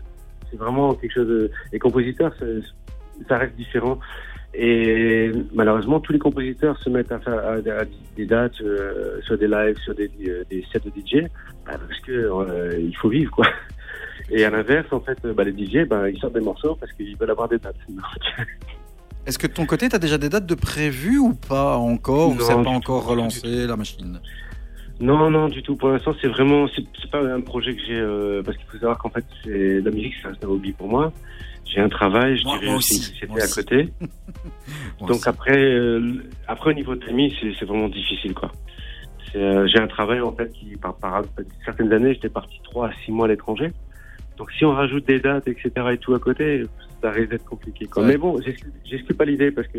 C'est 0.51 0.57
vraiment 0.57 0.95
quelque 0.95 1.13
chose 1.13 1.29
de... 1.29 1.51
Et 1.73 1.79
compositeur, 1.79 2.33
ça, 3.29 3.37
reste 3.39 3.55
différent. 3.57 3.99
Et 4.55 5.31
malheureusement, 5.55 6.01
tous 6.01 6.13
les 6.13 6.19
compositeurs 6.19 6.77
se 6.79 6.91
mettent 6.91 7.13
à 7.13 7.21
faire 7.21 7.35
à, 7.39 7.53
à 7.53 7.85
des 8.17 8.27
dates, 8.27 8.61
euh, 8.63 9.21
sur 9.23 9.39
des 9.39 9.47
lives, 9.47 9.77
sur 9.79 9.95
des, 9.95 10.11
euh, 10.27 10.43
des 10.51 10.65
sets 10.73 10.81
de 10.81 10.91
DJ, 10.91 11.27
bah, 11.67 11.75
parce 11.87 12.01
que 12.01 12.11
euh, 12.13 12.77
il 12.81 12.97
faut 12.97 13.09
vivre, 13.09 13.31
quoi. 13.31 13.47
Et 14.31 14.45
à 14.45 14.51
l'inverse, 14.51 14.87
en 14.93 15.01
fait, 15.01 15.19
bah, 15.35 15.45
les 15.45 15.53
DJ, 15.53 15.87
bah, 15.89 16.09
ils 16.09 16.19
sortent 16.19 16.35
des 16.35 16.41
morceaux 16.41 16.77
parce 16.79 16.93
qu'ils 16.93 17.17
veulent 17.17 17.31
avoir 17.31 17.49
des 17.49 17.59
dates. 17.59 17.77
Est-ce 19.27 19.39
que 19.39 19.47
de 19.47 19.53
ton 19.53 19.67
côté, 19.67 19.89
tu 19.89 19.97
as 19.97 19.99
déjà 19.99 20.19
des 20.19 20.29
dates 20.29 20.47
de 20.47 20.55
prévues 20.55 21.19
ou 21.19 21.35
pas 21.35 21.77
encore 21.77 22.31
Ou 22.31 22.41
c'est 22.41 22.53
pas 22.55 22.59
encore 22.71 23.03
tout, 23.03 23.09
relancé 23.11 23.67
la 23.67 23.77
machine? 23.77 24.21
Non, 25.01 25.31
non, 25.31 25.49
du 25.49 25.63
tout. 25.63 25.77
Pour 25.77 25.91
l'instant, 25.91 26.15
c'est 26.21 26.29
vraiment, 26.29 26.67
c'est 26.75 27.11
pas 27.11 27.23
un 27.23 27.41
projet 27.41 27.75
que 27.75 27.81
j'ai, 27.87 27.99
euh, 27.99 28.43
parce 28.43 28.57
qu'il 28.57 28.67
faut 28.67 28.79
savoir 28.79 28.99
qu'en 28.99 29.11
fait, 29.11 29.25
c'est 29.45 29.81
la 29.81 29.91
musique, 29.91 30.15
c'est 30.23 30.45
un 30.45 30.49
hobby 30.49 30.73
pour 30.73 30.89
moi. 30.89 31.13
J'ai 31.65 31.81
un 31.81 31.89
travail, 31.89 32.37
je 32.39 32.45
Moi- 32.45 32.59
dirais 32.59 32.71
moi 32.71 32.77
aussi 32.79 32.97
une 32.97 33.03
société 33.03 33.27
moi 33.29 33.43
à 33.43 33.49
côté. 33.49 33.89
Donc 35.07 35.27
après, 35.27 35.57
euh, 35.57 36.23
après 36.49 36.71
au 36.71 36.75
niveau 36.75 36.95
de 36.95 37.05
timing, 37.05 37.33
c'est 37.41 37.65
vraiment 37.65 37.89
difficile, 37.89 38.35
quoi. 38.35 38.51
Euh, 39.37 39.67
J'ai 39.69 39.79
un 39.79 39.87
travail 39.87 40.21
en 40.21 40.33
fait 40.33 40.51
qui, 40.53 40.77
par, 40.77 40.97
par 40.97 41.23
certaines 41.65 41.93
années, 41.93 42.15
j'étais 42.15 42.29
parti 42.29 42.59
trois 42.65 42.89
à 42.89 42.93
six 43.05 43.13
mois 43.13 43.27
à 43.27 43.29
l'étranger. 43.29 43.73
Donc 44.41 44.51
si 44.53 44.65
on 44.65 44.73
rajoute 44.73 45.07
des 45.07 45.21
dates, 45.21 45.47
etc. 45.47 45.71
et 45.93 45.99
tout 45.99 46.15
à 46.15 46.19
côté, 46.19 46.65
ça 47.03 47.11
risque 47.11 47.31
d'être 47.31 47.45
compliqué. 47.45 47.87
Quoi. 47.87 48.03
Ouais. 48.03 48.09
Mais 48.13 48.17
bon, 48.17 48.41
j'exclus 48.85 49.15
pas 49.15 49.27
l'idée 49.27 49.51
parce 49.51 49.69
que 49.69 49.79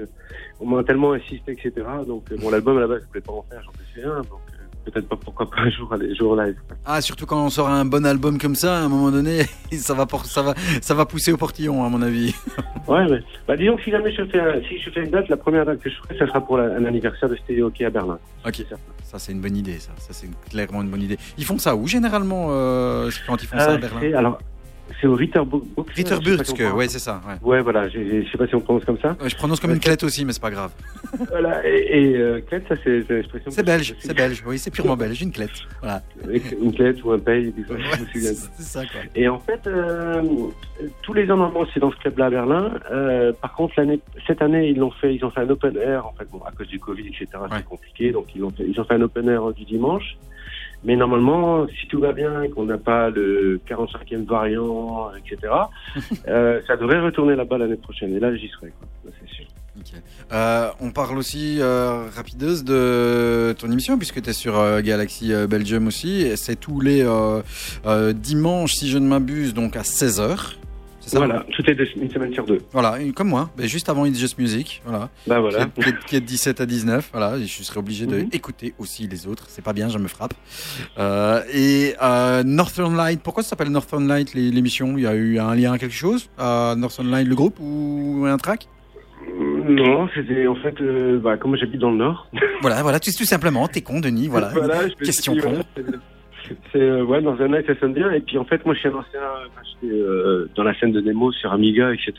on 0.60 0.68
m'a 0.68 0.84
tellement 0.84 1.14
insisté, 1.14 1.52
etc. 1.54 1.72
Donc 2.08 2.32
euh, 2.32 2.38
bon, 2.40 2.50
l'album 2.52 2.78
à 2.78 2.82
la 2.82 2.88
base, 2.88 3.02
je 3.02 3.08
voulais 3.08 3.22
pas 3.22 3.34
en 3.34 3.44
faire, 3.50 3.62
j'en 3.64 3.72
ai 3.72 4.02
fait 4.02 4.08
un. 4.08 4.18
Donc 4.22 4.40
euh, 4.54 4.92
peut-être 4.92 5.08
pas 5.10 5.16
pourquoi 5.16 5.50
pas 5.50 5.62
un 5.64 5.70
jour 5.72 5.92
aller 5.92 6.14
jour 6.16 6.36
live. 6.36 6.56
Ah, 6.86 7.02
surtout 7.02 7.26
quand 7.26 7.44
on 7.44 7.50
sort 7.50 7.70
un 7.70 7.86
bon 7.86 8.06
album 8.06 8.38
comme 8.38 8.54
ça, 8.56 8.78
à 8.78 8.82
un 8.82 8.88
moment 8.90 9.10
donné, 9.12 9.42
ça 9.74 9.96
va, 9.96 10.06
por- 10.06 10.26
ça 10.28 10.44
va, 10.44 10.54
ça 10.82 10.94
va 10.94 11.06
pousser 11.08 11.32
au 11.34 11.38
portillon, 11.38 11.84
à 11.84 11.90
mon 11.90 12.02
avis. 12.04 12.36
Ouais, 12.88 13.06
mais 13.10 13.20
bah 13.48 13.56
disons 13.56 13.78
que 13.78 13.84
si 13.84 13.92
jamais 13.92 14.12
je 14.12 14.24
fais, 14.26 14.40
un- 14.40 14.60
si 14.68 14.78
je 14.80 14.90
fais 14.90 15.04
une 15.04 15.12
date, 15.12 15.30
la 15.30 15.38
première 15.38 15.66
date 15.66 15.80
que 15.80 15.90
je 15.90 15.96
ferai, 15.98 16.18
ça 16.18 16.26
sera 16.28 16.42
pour 16.42 16.58
la- 16.58 16.76
un 16.76 16.84
anniversaire 16.84 17.30
de 17.30 17.36
Stéréo 17.36 17.68
Hockey 17.68 17.86
à 17.86 17.90
Berlin. 17.92 18.18
Ok, 18.46 18.66
ça 19.04 19.20
c'est 19.20 19.32
une 19.32 19.40
bonne 19.40 19.56
idée, 19.56 19.78
ça. 19.80 19.92
Ça 20.00 20.14
c'est 20.14 20.28
clairement 20.50 20.82
une 20.82 20.90
bonne 20.90 21.04
idée. 21.04 21.18
Ils 21.38 21.46
font 21.46 21.60
ça 21.60 21.76
où 21.76 21.88
généralement 21.88 22.48
euh, 22.50 23.10
quand 23.28 23.42
ils 23.42 23.46
font 23.46 23.60
ça 23.60 23.74
à 23.74 23.78
Berlin? 23.78 24.18
alors, 24.18 24.40
c'est 24.99 25.07
au 25.07 25.15
Ritterburg. 25.15 25.63
Ritterburgske, 25.95 26.76
ouais, 26.76 26.88
c'est 26.88 26.99
ça. 26.99 27.22
Ouais. 27.27 27.35
Ouais, 27.41 27.61
voilà, 27.61 27.88
je 27.89 28.26
sais 28.31 28.38
pas 28.38 28.47
si 28.47 28.55
on 28.55 28.61
prononce 28.61 28.85
comme 28.85 28.99
ça. 28.99 29.15
Ouais, 29.22 29.30
je 29.30 29.35
prononce 29.35 29.59
comme 29.59 29.72
une 29.72 29.80
clette 29.80 30.03
aussi, 30.03 30.26
mais 30.26 30.34
c'est 30.34 30.41
pas 30.41 30.51
grave. 30.51 30.72
Voilà, 31.30 31.68
et, 31.68 32.11
et 32.11 32.18
euh, 32.18 32.41
clette, 32.41 32.65
ça 32.69 32.76
c'est 32.84 33.07
l'expression. 33.09 33.51
C'est 33.51 33.65
belge, 33.65 33.95
c'est 33.99 34.13
belge. 34.13 34.43
Oui, 34.45 34.57
c'est 34.57 34.72
purement 34.72 34.95
belge, 34.95 35.22
une 35.22 35.31
clette. 35.31 35.51
Voilà. 35.81 36.01
Une 36.61 36.73
clette 36.73 37.03
ou 37.03 37.11
un 37.11 37.19
paye, 37.19 37.53
Ouais, 37.69 37.77
c'est 38.13 38.63
ça, 38.63 38.81
quoi. 38.85 39.01
Et 39.15 39.27
en 39.27 39.39
fait, 39.39 39.68
euh, 39.68 40.22
tous 41.01 41.13
les 41.13 41.30
ans 41.31 41.38
normalement 41.38 41.65
c'est 41.73 41.80
dans 41.80 41.91
ce 41.91 41.97
club-là 41.97 42.26
à 42.27 42.30
Berlin. 42.30 42.72
Euh, 42.91 43.34
par 43.34 43.53
contre, 43.53 43.76
cette 44.26 44.41
année 44.41 44.69
ils 44.69 44.77
l'ont 44.77 44.91
fait, 44.91 45.13
ils 45.15 45.23
ont 45.26 45.31
fait 45.31 45.41
un 45.41 45.49
open 45.49 45.77
air. 45.77 46.05
En 46.05 46.13
fait, 46.13 46.27
bon, 46.31 46.41
à 46.47 46.51
cause 46.51 46.68
du 46.68 46.80
Covid, 46.80 47.07
etc. 47.07 47.27
C'est 47.51 47.65
compliqué, 47.65 48.11
donc 48.11 48.27
ils 48.35 48.43
ont 48.43 48.49
fait, 48.51 48.65
ils 48.68 48.80
ont 48.80 48.84
fait 48.85 48.95
un 48.95 49.01
open 49.01 49.27
air 49.30 49.51
du 49.53 49.65
dimanche. 49.65 50.18
Mais 50.84 50.95
normalement, 50.95 51.68
si 51.68 51.88
tout 51.88 51.99
va 51.99 52.12
bien 52.12 52.41
et 52.41 52.49
qu'on 52.49 52.66
n'a 52.66 52.78
pas 52.78 53.10
le 53.10 53.60
45e 53.70 54.26
variant, 54.26 55.12
etc., 55.16 55.53
euh, 56.28 56.62
ça 56.66 56.76
devrait 56.76 56.99
retourner 56.99 57.36
là-bas 57.36 57.58
l'année 57.58 57.76
prochaine. 57.76 58.16
Et 58.16 58.20
là, 58.20 58.36
j'y 58.36 58.48
serai, 58.49 58.74
c'est 59.06 59.30
sûr. 59.30 59.45
Euh, 60.32 60.70
on 60.80 60.91
parle 60.91 61.18
aussi 61.18 61.58
euh, 61.60 62.08
rapideuse 62.16 62.64
de 62.64 63.56
ton 63.58 63.72
émission 63.72 63.98
puisque 63.98 64.22
tu 64.22 64.30
es 64.30 64.34
sur 64.34 64.58
euh, 64.58 64.82
Galaxy 64.82 65.32
Belgium 65.49 65.88
aussi. 65.88 66.32
C'est 66.36 66.60
tous 66.60 66.80
les 66.82 67.06
dimanches, 68.14 68.74
si 68.74 68.90
je 68.90 68.98
ne 68.98 69.08
m'abuse, 69.08 69.53
donc 69.53 69.76
à 69.76 69.82
16h. 69.82 70.56
Voilà, 71.14 71.46
tout 71.56 71.70
est 71.70 71.76
de- 71.76 71.88
une 72.02 72.10
semaine 72.12 72.34
sur 72.34 72.46
deux. 72.46 72.60
Voilà, 72.72 72.98
comme 73.16 73.30
moi, 73.30 73.50
mais 73.58 73.68
juste 73.68 73.90
avant 73.90 74.06
It's 74.06 74.18
Just 74.20 74.38
Music, 74.38 74.82
voilà, 74.86 75.10
Bah 75.28 75.40
voilà. 75.40 75.66
qui, 75.66 75.90
est, 75.90 76.06
qui 76.08 76.16
est- 76.16 76.22
de 76.22 76.26
17 76.26 76.62
à 76.62 76.66
19, 76.66 77.10
voilà, 77.12 77.38
et 77.38 77.46
je 77.46 77.64
serai 77.64 77.80
obligé 77.80 78.06
Mhm. 78.08 78.30
d'écouter 78.30 78.74
aussi 78.80 79.08
les 79.08 79.28
autres, 79.28 79.46
c'est 79.50 79.64
pas 79.64 79.74
bien, 79.74 79.90
je 79.90 79.98
me 79.98 80.08
frappe. 80.08 80.34
Euh, 80.98 81.42
et 81.54 81.96
euh, 82.02 82.44
Northern 82.44 82.96
Light, 82.96 83.22
pourquoi 83.22 83.44
ça 83.44 83.50
s'appelle 83.50 83.70
Northern 83.70 84.08
Light 84.08 84.34
les- 84.34 84.52
l'émission? 84.52 84.98
Il 84.98 85.04
y 85.04 85.08
a 85.08 85.16
eu 85.16 85.40
un 85.40 85.56
lien 85.56 85.74
à 85.74 85.78
quelque 85.78 85.96
chose? 85.96 86.30
À 86.38 86.76
Northern 86.78 87.10
Light 87.10 87.28
le 87.28 87.36
groupe 87.36 87.58
ou 87.60 88.26
un 88.28 88.38
track? 88.38 88.68
Non, 89.70 90.10
c'était 90.16 90.48
en 90.48 90.56
fait, 90.56 90.80
euh, 90.82 91.20
bah, 91.20 91.38
comme 91.38 91.56
j'habite 91.56 91.80
dans 91.80 91.92
le 91.92 91.98
Nord. 91.98 92.28
Voilà, 92.62 92.82
voilà, 92.82 93.00
tout, 93.00 93.12
tout 93.16 93.24
simplement, 93.26 93.68
t'es 93.68 93.82
con 93.82 94.00
Denis, 94.00 94.28
voilà. 94.28 94.52
question 95.04 95.36
con. 95.36 95.42
voilà, 95.76 95.98
c'est- 96.72 96.80
euh, 96.80 97.03
ouais, 97.03 97.22
dans 97.22 97.39
un 97.41 97.47
night 97.47 97.68
ça 97.68 97.76
sonne 97.80 97.93
bien. 97.93 98.11
Et 98.11 98.22
puis 98.22 98.38
en 98.38 98.45
fait, 98.45 98.65
moi, 98.65 98.73
je 98.73 98.80
suis 98.80 98.89
un 98.89 98.93
ancien, 98.95 99.19
enfin, 99.47 99.61
j'étais 99.63 99.93
euh, 99.93 100.49
dans 100.55 100.63
la 100.63 100.73
scène 100.76 100.91
de 100.91 101.01
démo 101.01 101.31
sur 101.31 101.51
Amiga, 101.51 101.93
etc. 101.93 102.13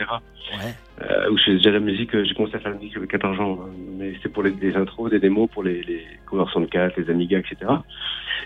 Ouais. 0.53 0.75
Euh, 1.03 1.31
où 1.31 1.39
je 1.39 1.45
faisais 1.45 1.57
déjà 1.57 1.71
la 1.71 1.81
musique. 1.81 2.15
euh, 2.15 2.25
J'ai 2.25 2.35
commencé 2.35 2.57
à 2.57 2.59
faire 2.61 2.73
la 2.73 2.79
musique 2.79 2.97
avec 2.97 3.11
14 3.11 3.41
ans, 3.41 3.59
hein. 3.63 3.71
mais 3.99 4.15
c'était 4.15 4.29
pour 4.29 4.43
les, 4.43 4.77
intros, 4.77 5.11
des 5.11 5.19
démos 5.19 5.49
pour 5.51 5.63
les, 5.63 5.83
les 5.83 6.05
Cover 6.27 6.45
64, 6.51 6.97
les 6.97 7.11
Amiga, 7.11 7.39
etc. 7.39 7.57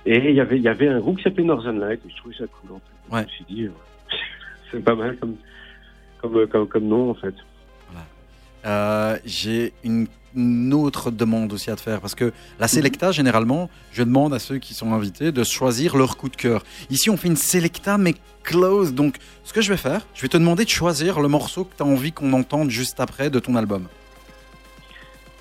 Et 0.05 0.31
il 0.31 0.35
y 0.37 0.41
avait, 0.41 0.57
il 0.57 0.63
y 0.63 0.69
avait 0.69 0.89
un 0.89 1.01
groupe 1.01 1.17
qui 1.19 1.25
s'appelait 1.25 1.45
Northern 1.45 1.79
Light. 1.81 2.01
Et 2.07 2.11
je 2.11 2.17
trouvais 2.17 2.35
ça 2.37 2.45
cool. 2.47 2.77
En 2.77 2.81
fait. 2.81 3.15
Ouais. 3.17 3.21
Je 3.23 3.25
me 3.27 3.31
suis 3.31 3.45
dit, 3.49 3.65
euh, 3.65 3.71
c'est 4.71 4.85
pas 4.85 4.95
mal 4.95 5.17
comme, 5.17 5.37
comme, 6.21 6.47
comme, 6.47 6.69
comme 6.69 6.85
nom 6.89 7.11
en 7.11 7.15
fait. 7.15 7.35
Euh, 8.67 9.17
J'ai 9.25 9.73
une, 9.85 10.07
une 10.35 10.75
autre 10.75 11.11
demande 11.11 11.53
aussi 11.53 11.71
à 11.71 11.77
te 11.77 11.81
faire 11.81 12.01
parce 12.01 12.15
que 12.15 12.33
la 12.59 12.69
Selecta, 12.69 13.13
généralement, 13.13 13.71
je 13.93 14.03
demande 14.03 14.35
à 14.35 14.39
ceux 14.39 14.59
qui 14.59 14.75
sont 14.75 14.93
invités 14.93 15.33
de 15.33 15.45
choisir 15.45 15.97
leur 15.97 16.17
coup 16.17 16.29
de 16.29 16.37
cœur. 16.37 16.65
Ici, 16.91 17.09
on 17.11 17.17
fait 17.17 17.29
une 17.29 17.37
Selecta 17.37 17.97
mais 17.97 18.15
close. 18.43 18.93
Donc, 18.93 19.17
ce 19.45 19.53
que 19.53 19.61
je 19.61 19.71
vais 19.73 19.77
faire, 19.79 20.07
je 20.15 20.23
vais 20.23 20.29
te 20.29 20.37
demander 20.37 20.65
de 20.65 20.71
choisir 20.71 21.21
le 21.21 21.29
morceau 21.29 21.65
que 21.65 21.77
tu 21.77 21.83
as 21.83 21.87
envie 21.87 22.13
qu'on 22.13 22.33
entende 22.33 22.71
juste 22.71 23.01
après 23.01 23.31
de 23.31 23.39
ton 23.39 23.55
album. 23.57 23.87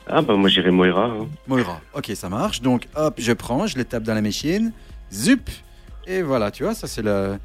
Ah 0.08 0.22
bah 0.22 0.36
moi 0.36 0.50
j'irais 0.50 0.70
Moira. 0.70 1.06
Hein. 1.06 1.28
Moira. 1.48 1.82
Ok, 1.96 2.12
ça 2.14 2.30
marche. 2.30 2.62
Donc, 2.62 2.88
hop, 2.96 3.16
je 3.18 3.34
prends, 3.34 3.66
je 3.66 3.76
les 3.76 3.86
tape 3.86 4.04
dans 4.04 4.14
la 4.14 4.22
machine. 4.22 4.72
Zup. 5.12 5.50
Et 6.06 6.22
voilà, 6.22 6.52
tu 6.52 6.64
vois, 6.64 6.76
ça 6.76 6.86
c'est 6.88 7.02
le. 7.02 7.40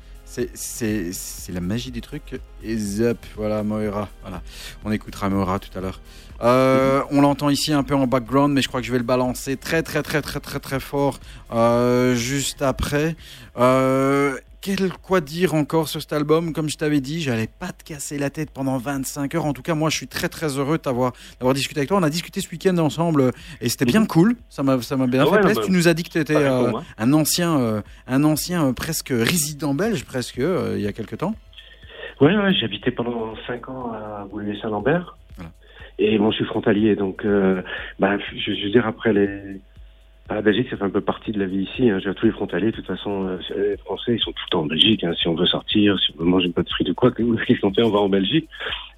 C'est, 0.55 1.53
la 1.53 1.61
magie 1.61 1.91
du 1.91 2.01
truc. 2.01 2.41
Et 2.63 2.77
zup, 2.77 3.19
voilà, 3.37 3.63
Moira. 3.63 4.09
Voilà. 4.23 4.43
On 4.85 4.93
écoutera 4.93 5.29
Moira 5.29 5.59
tout 5.59 5.77
à 5.77 5.81
l'heure. 5.81 6.01
Euh, 6.43 7.03
on 7.11 7.21
l'entend 7.21 7.51
ici 7.51 7.73
un 7.73 7.83
peu 7.83 7.95
en 7.95 8.07
background, 8.07 8.55
mais 8.55 8.63
je 8.63 8.69
crois 8.69 8.81
que 8.81 8.87
je 8.87 8.93
vais 8.93 8.99
le 8.99 9.05
balancer 9.05 9.57
très, 9.57 9.83
très, 9.83 10.03
très, 10.03 10.23
très, 10.23 10.41
très, 10.41 10.61
très 10.61 10.81
fort 10.81 11.19
euh, 11.53 12.15
juste 12.15 12.63
après. 12.63 13.17
Euh, 13.59 14.39
quel 14.63 14.93
quoi 14.93 15.21
dire 15.21 15.55
encore 15.55 15.89
sur 15.89 16.01
cet 16.01 16.13
album 16.13 16.53
Comme 16.53 16.69
je 16.69 16.77
t'avais 16.77 17.01
dit, 17.01 17.21
j'allais 17.23 17.47
pas 17.49 17.73
te 17.73 17.83
casser 17.83 18.19
la 18.19 18.29
tête 18.31 18.51
pendant 18.51 18.77
25 18.79 19.35
heures. 19.35 19.47
En 19.47 19.53
tout 19.53 19.63
cas, 19.63 19.75
moi, 19.75 19.89
je 19.91 19.97
suis 19.97 20.07
très, 20.07 20.29
très 20.29 20.59
heureux 20.59 20.79
d'avoir 20.79 21.13
discuté 21.55 21.81
avec 21.81 21.89
toi. 21.89 21.99
On 21.99 22.03
a 22.03 22.11
discuté 22.11 22.41
ce 22.41 22.51
week-end 22.51 22.77
ensemble 22.79 23.33
et 23.61 23.69
c'était 23.69 23.87
bien 23.87 24.05
cool. 24.05 24.37
Ça 24.49 24.63
m'a, 24.63 24.81
ça 24.83 24.97
m'a 24.97 25.07
bien 25.07 25.23
Ah 25.27 25.35
fait 25.35 25.41
plaisir. 25.41 25.61
bah, 25.63 25.67
tu 25.67 25.73
nous 25.73 25.89
as 25.89 25.95
dit 25.95 26.03
que 26.03 26.11
tu 26.11 26.19
étais 26.19 26.35
moi. 26.35 26.83
un 26.99 27.13
ancien, 27.13 27.59
euh, 27.59 27.81
un 28.07 28.23
ancien 28.25 28.67
euh, 28.69 28.73
presque 28.73 29.09
résident 29.11 29.73
belge, 29.75 30.05
presque, 30.05 30.39
euh, 30.39 30.75
il 30.77 30.83
y 30.83 30.87
a 30.87 30.93
quelque 30.93 31.17
temps. 31.17 31.35
Ouais, 32.21 32.37
ouais, 32.37 32.53
j'ai 32.53 32.67
habité 32.67 32.91
pendant 32.91 33.35
5 33.47 33.69
ans 33.71 33.93
à 33.93 34.27
Boulogne-Saint-Lambert. 34.31 35.17
Voilà. 35.37 35.51
Et 35.99 36.19
bon, 36.19 36.31
je 36.31 36.37
suis 36.37 36.45
frontalier, 36.45 36.97
donc, 36.97 37.25
euh, 37.25 37.63
bah, 37.99 38.19
je, 38.19 38.53
je 38.53 38.65
veux 38.65 38.71
dire, 38.71 38.87
après 38.87 39.15
les. 39.15 39.61
Bah, 40.31 40.37
La 40.37 40.43
Belgique, 40.43 40.69
ça 40.71 40.77
fait 40.79 40.85
un 40.85 40.91
peu 40.91 41.01
partie 41.03 41.33
de 41.33 41.39
la 41.39 41.47
vie 41.47 41.65
ici. 41.65 41.91
Hein. 41.91 41.99
Je 41.99 42.07
veux 42.07 42.13
dire, 42.13 42.15
tous 42.15 42.27
les 42.27 42.33
frontaliers, 42.33 42.71
de 42.71 42.77
toute 42.77 42.87
façon, 42.87 43.27
euh, 43.27 43.39
les 43.57 43.77
Français, 43.79 44.15
ils 44.15 44.21
sont 44.21 44.33
tout 44.33 44.43
le 44.47 44.51
temps 44.51 44.61
en 44.63 44.67
Belgique. 44.67 45.05
Hein. 45.05 45.13
Si 45.21 45.29
on 45.29 45.35
veut 45.35 45.47
sortir, 45.47 45.99
si 46.01 46.13
on 46.17 46.23
veut 46.23 46.29
manger 46.31 46.47
une 46.47 46.53
pâte 46.55 46.71
frite 46.71 46.89
ou 46.89 46.95
quoi, 46.95 47.11
qu'est-ce 47.47 47.61
qu'on 47.61 47.75
fait? 47.75 47.83
On 47.83 47.91
va 47.91 47.99
en 47.99 48.09
Belgique. 48.09 48.49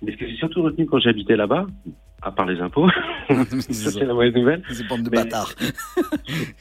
Mais 0.03 0.13
ce 0.13 0.17
que 0.19 0.29
j'ai 0.29 0.37
surtout 0.37 0.63
retenu 0.63 0.87
quand 0.87 0.99
j'habitais 1.01 1.37
là-bas, 1.37 1.67
à 2.23 2.31
part 2.31 2.47
les 2.47 2.61
impôts, 2.61 2.89
ça 3.29 3.91
c'est 3.91 4.05
la 4.05 4.15
mauvaise 4.15 4.35
nouvelle. 4.35 4.63
c'est 4.69 4.87
bande 4.87 5.03
de 5.03 5.11
Mais- 5.11 5.17
bâtards. 5.25 5.53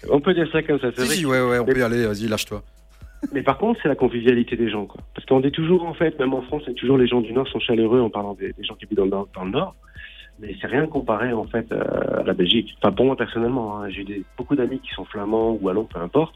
On 0.10 0.20
peut 0.20 0.34
dire 0.34 0.50
ça 0.52 0.64
comme 0.64 0.80
ça, 0.80 0.90
c'est 0.96 1.02
Si, 1.02 1.08
vrai. 1.08 1.16
si, 1.16 1.26
ouais, 1.26 1.42
ouais, 1.42 1.60
on 1.60 1.66
peut 1.66 1.78
y 1.78 1.84
aller, 1.84 2.06
vas-y, 2.06 2.28
lâche-toi. 2.28 2.64
Mais 3.34 3.44
par 3.44 3.60
contre, 3.60 3.80
c'est 3.84 3.88
la 3.90 3.94
convivialité 3.96 4.56
des 4.56 4.68
gens, 4.72 4.88
quoi. 4.88 5.00
Parce 5.14 5.28
qu'on 5.28 5.42
dit 5.42 5.52
toujours, 5.52 5.86
en 5.86 5.94
fait, 5.94 6.18
même 6.20 6.34
en 6.34 6.42
France, 6.42 6.64
toujours 6.78 6.98
les 6.98 7.06
gens 7.06 7.22
du 7.22 7.32
Nord 7.34 7.48
sont 7.50 7.60
chaleureux 7.60 8.02
en 8.02 8.10
parlant 8.10 8.34
des, 8.34 8.52
des 8.54 8.64
gens 8.64 8.74
qui 8.74 8.88
vivent 8.88 8.98
dans 8.98 9.06
le, 9.06 9.12
dans 9.36 9.44
le 9.46 9.52
Nord. 9.52 9.76
Mais 10.42 10.56
c'est 10.60 10.68
rien 10.68 10.88
comparé, 10.88 11.32
en 11.34 11.46
fait, 11.46 11.72
euh, 11.72 12.22
à 12.22 12.24
la 12.24 12.34
Belgique. 12.34 12.76
Enfin, 12.82 12.92
pour 12.92 13.06
moi, 13.06 13.16
personnellement, 13.16 13.78
hein, 13.80 13.90
j'ai 13.90 14.04
des- 14.04 14.26
beaucoup 14.38 14.56
d'amis 14.56 14.80
qui 14.82 14.90
sont 14.96 15.06
flamands 15.06 15.52
ou 15.52 15.60
wallons, 15.62 15.86
peu 15.86 16.00
importe. 16.00 16.36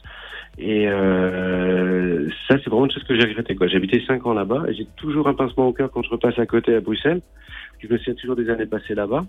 Et 0.60 0.88
euh, 0.88 2.30
ça, 2.48 2.58
c'est 2.64 2.70
vraiment 2.70 2.86
une 2.86 2.92
chose 2.92 3.04
que 3.04 3.16
j'ai 3.20 3.28
regretté, 3.28 3.56
quoi. 3.56 3.68
J'ai 3.68 3.78
habité 3.78 4.04
cinq 4.06 4.26
ans 4.28 4.34
là-bas 4.34 4.66
et 4.68 4.76
j'ai 4.76 4.86
toujours 4.96 5.28
un 5.28 5.34
pincement 5.34 5.68
au 5.68 5.74
cœur 5.74 5.90
quand 5.92 6.04
je 6.04 6.10
repasse 6.12 6.38
à 6.38 6.46
côté 6.46 6.76
à 6.76 6.82
Bruxelles. 6.82 7.22
Je 7.80 7.88
me 7.88 7.98
souviens 7.98 8.14
toujours 8.14 8.36
des 8.36 8.50
années 8.50 8.68
passées 8.68 8.96
là-bas. 8.96 9.26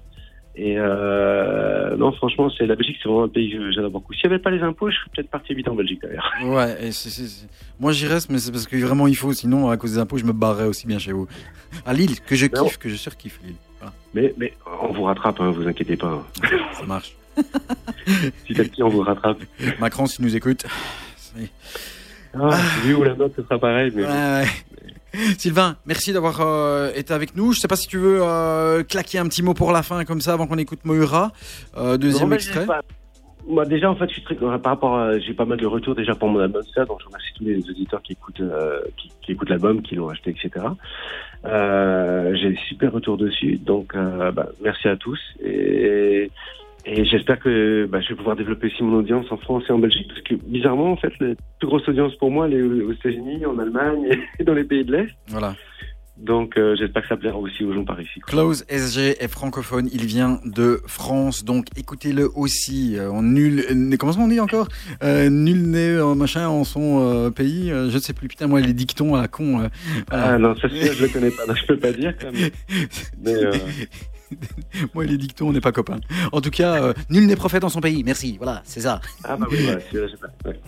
Et 0.58 0.76
euh, 0.78 1.96
non, 1.96 2.12
franchement, 2.12 2.48
c'est 2.56 2.64
la 2.66 2.76
Belgique, 2.76 2.96
c'est 3.02 3.08
vraiment 3.08 3.24
un 3.24 3.28
pays 3.28 3.52
que 3.52 3.70
j'adore 3.72 3.90
beaucoup. 3.90 4.14
S'il 4.14 4.28
n'y 4.28 4.34
avait 4.34 4.42
pas 4.42 4.50
les 4.50 4.62
impôts, 4.62 4.90
je 4.90 4.96
serais 4.96 5.10
peut-être 5.14 5.30
parti 5.30 5.52
vite 5.54 5.68
en 5.68 5.74
Belgique, 5.74 6.00
d'ailleurs. 6.02 6.32
Ouais, 6.44 6.76
et 6.86 6.90
moi 7.78 7.92
j'y 7.92 8.06
reste, 8.06 8.30
mais 8.30 8.38
c'est 8.38 8.52
parce 8.52 8.66
que 8.66 8.76
vraiment 8.76 9.06
il 9.06 9.16
faut, 9.16 9.32
sinon 9.34 9.68
à 9.68 9.76
cause 9.76 9.92
des 9.92 9.98
impôts, 9.98 10.16
je 10.16 10.24
me 10.24 10.32
barrerais 10.32 10.64
aussi 10.64 10.86
bien 10.86 10.98
chez 10.98 11.12
vous. 11.12 11.26
À 11.84 11.92
Lille, 11.92 12.20
que 12.22 12.34
je 12.34 12.46
kiffe, 12.46 12.78
que 12.78 12.88
je 12.88 12.96
surkiffe 12.96 13.38
Lille. 13.44 13.56
Voilà, 13.80 13.92
Mais, 14.14 14.34
mais 14.38 14.54
on 14.82 14.92
vous 14.92 15.02
rattrape, 15.02 15.40
hein, 15.40 15.50
vous 15.50 15.68
inquiétez 15.68 15.96
pas. 15.96 16.26
ça 16.72 16.86
marche. 16.86 17.14
Petit 17.36 18.60
à 18.60 18.64
petit, 18.64 18.82
on 18.82 18.88
vous 18.88 19.02
rattrape. 19.02 19.38
Macron, 19.78 20.06
si 20.06 20.22
nous 20.22 20.34
écoute. 20.34 20.64
Ah, 22.34 22.56
lui 22.84 22.94
ou 22.94 23.02
la 23.02 23.14
note, 23.14 23.32
ce 23.36 23.42
sera 23.42 23.58
pareil. 23.58 23.92
Mais 23.94 24.04
Ouais, 24.04 24.08
ouais. 24.08 24.46
Sylvain, 25.38 25.76
merci 25.86 26.12
d'avoir 26.12 26.40
euh, 26.40 26.90
été 26.94 27.14
avec 27.14 27.36
nous. 27.36 27.52
Je 27.52 27.60
sais 27.60 27.68
pas 27.68 27.76
si 27.76 27.86
tu 27.88 27.96
veux 27.98 28.20
euh, 28.22 28.82
claquer 28.82 29.18
un 29.18 29.26
petit 29.28 29.42
mot 29.42 29.54
pour 29.54 29.72
la 29.72 29.82
fin, 29.82 30.04
comme 30.04 30.20
ça, 30.20 30.32
avant 30.34 30.46
qu'on 30.46 30.58
écoute 30.58 30.80
Moira. 30.84 31.32
Euh, 31.76 31.96
deuxième 31.96 32.28
Non, 32.28 32.34
extrait. 32.34 32.66
pas- 32.66 32.82
Moi, 33.48 33.64
déjà, 33.64 33.90
en 33.90 33.96
fait, 33.96 34.08
je 34.08 34.14
suis 34.14 34.22
très, 34.24 34.34
par 34.34 34.60
rapport 34.60 34.96
à, 34.98 35.18
j'ai 35.18 35.32
pas 35.32 35.44
mal 35.44 35.58
de 35.58 35.66
retours 35.66 35.94
déjà 35.94 36.14
pour 36.14 36.28
mon 36.28 36.40
album, 36.40 36.62
ça, 36.74 36.84
donc 36.84 36.98
je 37.00 37.06
remercie 37.06 37.32
tous 37.36 37.44
les 37.44 37.58
auditeurs 37.70 38.02
qui 38.02 38.12
écoutent, 38.12 38.42
qui, 38.96 39.10
qui 39.22 39.32
écoutent 39.32 39.48
l'album, 39.50 39.82
qui 39.82 39.94
l'ont 39.94 40.08
acheté, 40.08 40.30
etc. 40.30 40.66
J'ai 41.44 42.50
des 42.50 42.58
super 42.68 42.92
retours 42.92 43.16
dessus, 43.16 43.56
donc, 43.56 43.94
bah, 43.94 44.48
merci 44.62 44.88
à 44.88 44.96
tous 44.96 45.20
et, 45.44 46.30
et 46.86 47.04
j'espère 47.04 47.38
que 47.40 47.86
bah, 47.90 48.00
je 48.00 48.10
vais 48.10 48.14
pouvoir 48.14 48.36
développer 48.36 48.68
aussi 48.68 48.82
mon 48.82 48.98
audience 48.98 49.26
en 49.30 49.36
France 49.36 49.64
et 49.68 49.72
en 49.72 49.78
Belgique, 49.78 50.06
parce 50.08 50.20
que 50.22 50.34
bizarrement, 50.34 50.92
en 50.92 50.96
fait, 50.96 51.12
la 51.20 51.34
plus 51.58 51.66
grosse 51.66 51.88
audience 51.88 52.14
pour 52.16 52.30
moi, 52.30 52.46
elle 52.46 52.54
est 52.54 52.62
aux 52.62 52.92
États-Unis, 52.92 53.44
en 53.46 53.58
Allemagne 53.58 54.06
et 54.38 54.44
dans 54.44 54.54
les 54.54 54.64
pays 54.64 54.84
de 54.84 54.92
l'Est. 54.92 55.10
Voilà. 55.28 55.56
Donc, 56.16 56.56
euh, 56.56 56.74
j'espère 56.78 57.02
que 57.02 57.08
ça 57.08 57.16
plaira 57.18 57.36
aussi 57.36 57.62
aux 57.62 57.74
gens 57.74 57.84
par 57.84 58.00
ici. 58.00 58.20
Close 58.20 58.64
SG 58.70 59.22
est 59.22 59.28
francophone, 59.28 59.86
il 59.92 60.06
vient 60.06 60.40
de 60.46 60.80
France, 60.86 61.44
donc 61.44 61.66
écoutez-le 61.76 62.30
aussi. 62.34 62.96
Euh, 62.96 63.10
en 63.10 63.22
nul, 63.22 63.62
euh, 63.70 63.96
comment 63.98 64.12
on 64.18 64.28
dit 64.28 64.40
encore? 64.40 64.68
Euh, 65.02 65.28
Nul 65.28 65.68
n'est 65.68 65.90
euh, 65.90 66.14
machin 66.14 66.48
en 66.48 66.64
son 66.64 67.02
euh, 67.02 67.28
pays. 67.30 67.70
euh, 67.70 67.90
je 67.90 67.96
ne 67.96 68.00
sais 68.00 68.14
plus. 68.14 68.28
Putain, 68.28 68.46
moi 68.46 68.60
les 68.62 68.72
dictons 68.72 69.14
à 69.14 69.20
la 69.20 69.28
con. 69.28 69.60
euh, 69.60 69.68
voilà. 70.08 70.26
Ah 70.32 70.38
non, 70.38 70.56
ça, 70.56 70.68
je 70.68 71.02
le 71.02 71.08
connais 71.08 71.30
pas, 71.30 71.44
donc 71.46 71.56
je 71.58 71.66
peux 71.66 71.76
pas 71.78 71.92
dire. 71.92 72.14
Quand 72.18 72.32
même. 72.32 72.50
Mais, 73.22 73.34
Moi 74.94 75.04
les 75.04 75.16
dictons, 75.18 75.48
on 75.48 75.52
n'est 75.52 75.60
pas 75.60 75.72
copains. 75.72 76.00
En 76.32 76.40
tout 76.40 76.50
cas, 76.50 76.82
euh, 76.82 76.92
nul 77.10 77.26
n'est 77.26 77.36
prophète 77.36 77.62
dans 77.62 77.68
son 77.68 77.80
pays. 77.80 78.02
Merci. 78.04 78.36
Voilà, 78.38 78.62
c'est 78.64 78.80
ça. 78.80 79.00
ah 79.24 79.36
bah 79.36 79.46
oui, 79.50 79.58
voilà, 79.62 79.80
celui-là, 79.80 80.06
je 80.08 80.12
sais 80.12 80.18
pas. 80.18 80.48
Ouais. 80.48 80.60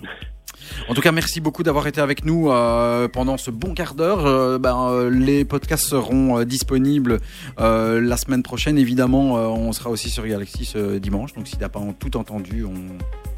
En 0.89 0.94
tout 0.94 1.01
cas, 1.01 1.12
merci 1.12 1.40
beaucoup 1.40 1.62
d'avoir 1.62 1.86
été 1.86 2.01
avec 2.01 2.24
nous 2.24 2.51
euh, 2.51 3.09
pendant 3.09 3.36
ce 3.39 3.51
bon 3.51 3.74
quart 3.74 3.94
d'heure. 3.94 4.26
Euh, 4.26 4.59
ben, 4.59 4.76
euh, 4.90 5.09
les 5.10 5.44
podcasts 5.44 5.85
seront 5.86 6.43
disponibles 6.44 7.18
la 7.59 8.16
semaine 8.16 8.43
prochaine. 8.43 8.76
Évidemment, 8.76 9.35
on 9.35 9.72
sera 9.72 9.89
aussi 9.90 10.10
sur 10.10 10.26
Galaxy 10.26 10.64
ce 10.64 10.98
dimanche. 10.98 11.32
Donc, 11.35 11.47
si 11.48 11.55
tu 11.56 11.60
n'as 11.60 11.68
pas 11.68 11.80
en- 11.80 11.93
tout 11.93 12.16
entendu, 12.16 12.64
on, 12.64 12.74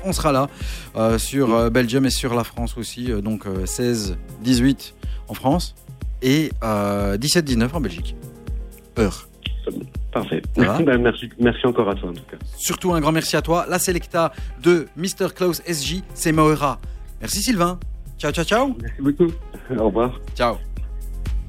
on 0.05 0.13
sera 0.13 0.33
là 0.33 0.49
sur 1.19 1.71
Belgium 1.71 2.05
et 2.07 2.11
sur 2.11 2.35
la 2.35 2.45
France 2.45 2.77
aussi. 2.77 3.07
Donc, 3.23 3.45
16, 3.65 4.17
18 4.43 4.95
en 5.29 5.35
France. 5.35 5.75
et 6.23 6.51
euh, 6.65 7.17
17-19 7.17 7.69
en 7.75 7.81
Belgique. 7.81 8.17
Heure. 8.99 9.29
Parfait. 10.13 10.43
Ben, 10.57 10.99
merci, 10.99 11.29
merci 11.39 11.67
encore 11.67 11.89
à 11.89 11.95
toi 11.95 12.11
en 12.11 12.15
tout 12.15 12.23
cas. 12.31 12.37
Surtout 12.57 12.93
un 12.93 13.01
grand 13.01 13.13
merci 13.13 13.37
à 13.37 13.43
toi. 13.43 13.67
La 13.69 13.79
Selecta 13.79 14.33
de 14.63 14.87
Mr. 14.97 15.33
Klaus 15.35 15.63
SJ, 15.67 16.03
c'est 16.15 16.33
Moira. 16.33 16.79
Merci 17.21 17.43
Sylvain. 17.43 17.79
Ciao, 18.19 18.33
ciao, 18.33 18.45
ciao. 18.45 18.77
Merci 18.81 19.01
beaucoup. 19.01 19.33
Au 19.79 19.87
revoir. 19.87 20.21
Ciao. 20.35 20.57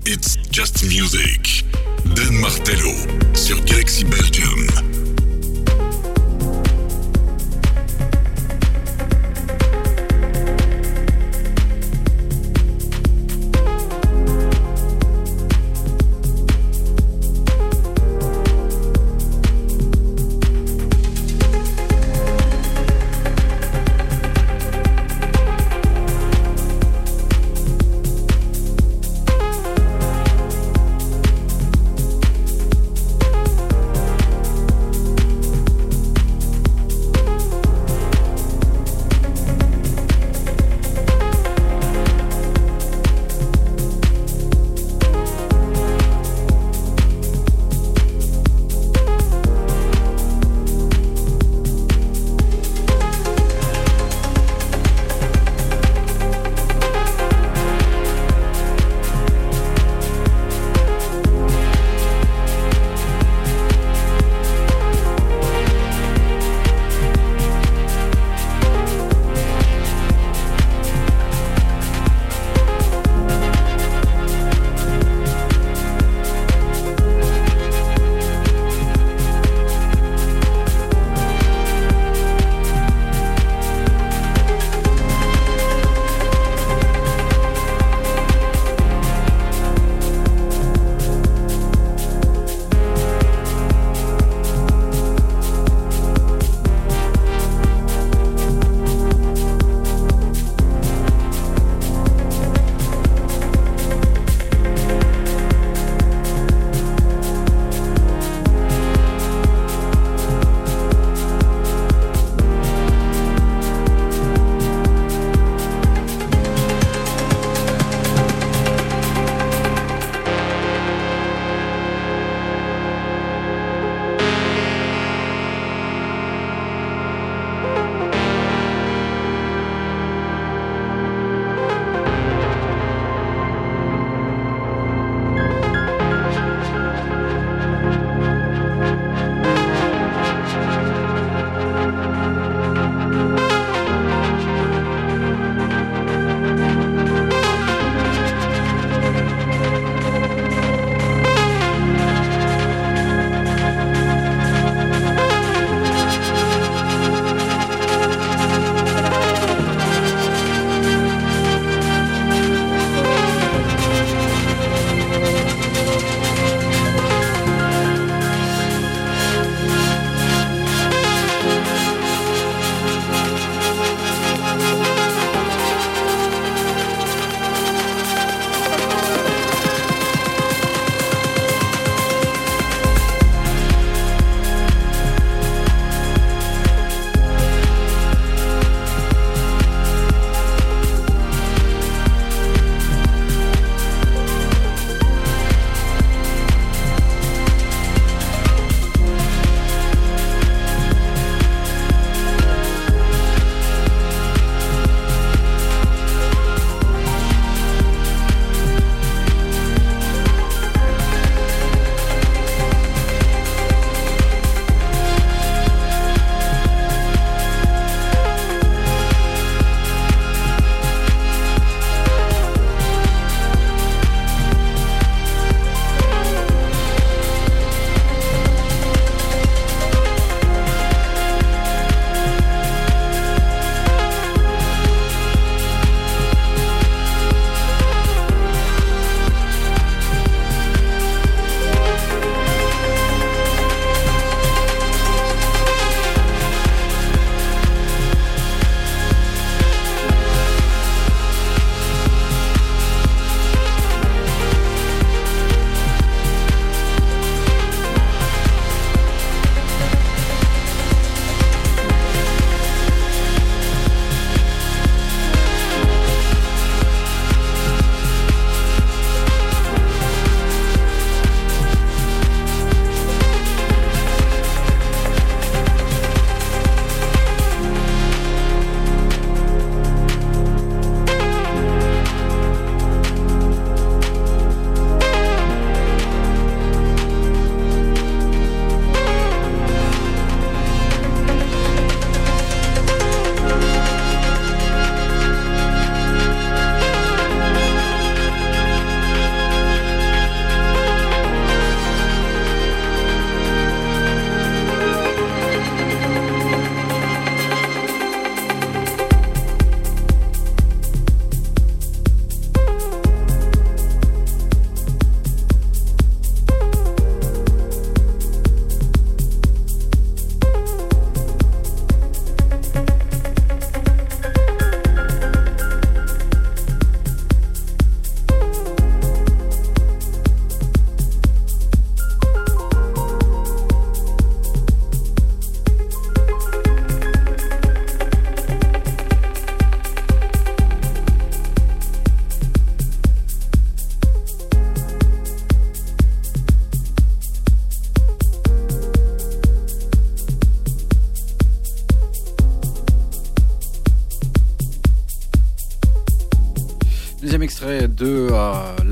It's 0.06 0.38
just 0.52 0.84
music. 0.84 1.66
Dan 2.16 2.34
Martello 2.40 2.92
sur 3.34 3.64
Galaxy 3.66 4.04
Belgium. 4.06 4.91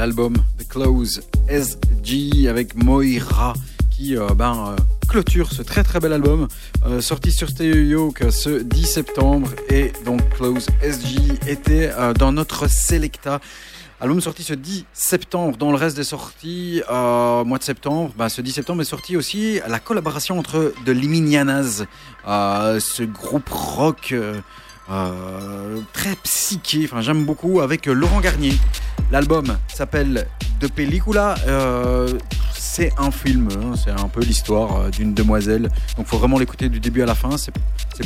L'album 0.09 0.37
The 0.57 0.67
Close 0.67 1.21
SG 1.47 2.47
avec 2.47 2.73
Moira 2.75 3.53
qui 3.91 4.17
euh, 4.17 4.29
ben, 4.29 4.69
euh, 4.69 4.75
clôture 5.07 5.51
ce 5.51 5.61
très 5.61 5.83
très 5.83 5.99
bel 5.99 6.13
album 6.13 6.47
euh, 6.83 6.99
sorti 6.99 7.31
sur 7.31 7.47
Stereo 7.47 7.75
Yoke 7.75 8.23
ce 8.31 8.63
10 8.63 8.85
septembre 8.85 9.51
et 9.69 9.93
donc 10.05 10.27
Close 10.31 10.65
SG 10.81 11.37
était 11.47 11.91
dans 12.17 12.31
notre 12.31 12.67
Selecta. 12.67 13.39
Album 14.01 14.19
sorti 14.19 14.41
ce 14.41 14.55
10 14.55 14.85
septembre. 14.93 15.57
Dans 15.57 15.69
le 15.69 15.77
reste 15.77 15.95
des 15.95 16.03
sorties, 16.03 16.81
mois 16.89 17.57
de 17.59 17.63
septembre, 17.63 18.11
ben, 18.17 18.29
ce 18.29 18.41
10 18.41 18.51
septembre 18.51 18.81
est 18.81 18.85
sorti 18.85 19.15
aussi 19.15 19.59
la 19.67 19.77
collaboration 19.77 20.39
entre 20.39 20.73
The 20.85 20.89
Liminianas, 20.89 21.83
ce 22.25 23.03
groupe 23.03 23.49
rock 23.49 24.15
très 25.93 26.15
psyché, 26.23 26.85
enfin 26.85 27.01
j'aime 27.01 27.25
beaucoup, 27.25 27.59
avec 27.61 27.85
Laurent 27.85 28.21
Garnier. 28.21 28.53
L'album 29.11 29.57
s'appelle 29.67 30.27
De 30.59 30.67
Pellicula. 30.67 31.35
Euh, 31.47 32.07
c'est 32.53 32.91
un 32.97 33.09
film, 33.09 33.49
hein, 33.51 33.73
c'est 33.75 33.89
un 33.89 34.07
peu 34.07 34.21
l'histoire 34.21 34.81
euh, 34.81 34.89
d'une 34.89 35.15
demoiselle. 35.15 35.69
Donc 35.97 36.05
faut 36.05 36.19
vraiment 36.19 36.37
l'écouter 36.37 36.69
du 36.69 36.79
début 36.79 37.01
à 37.01 37.07
la 37.07 37.15
fin. 37.15 37.35
C'est 37.37 37.51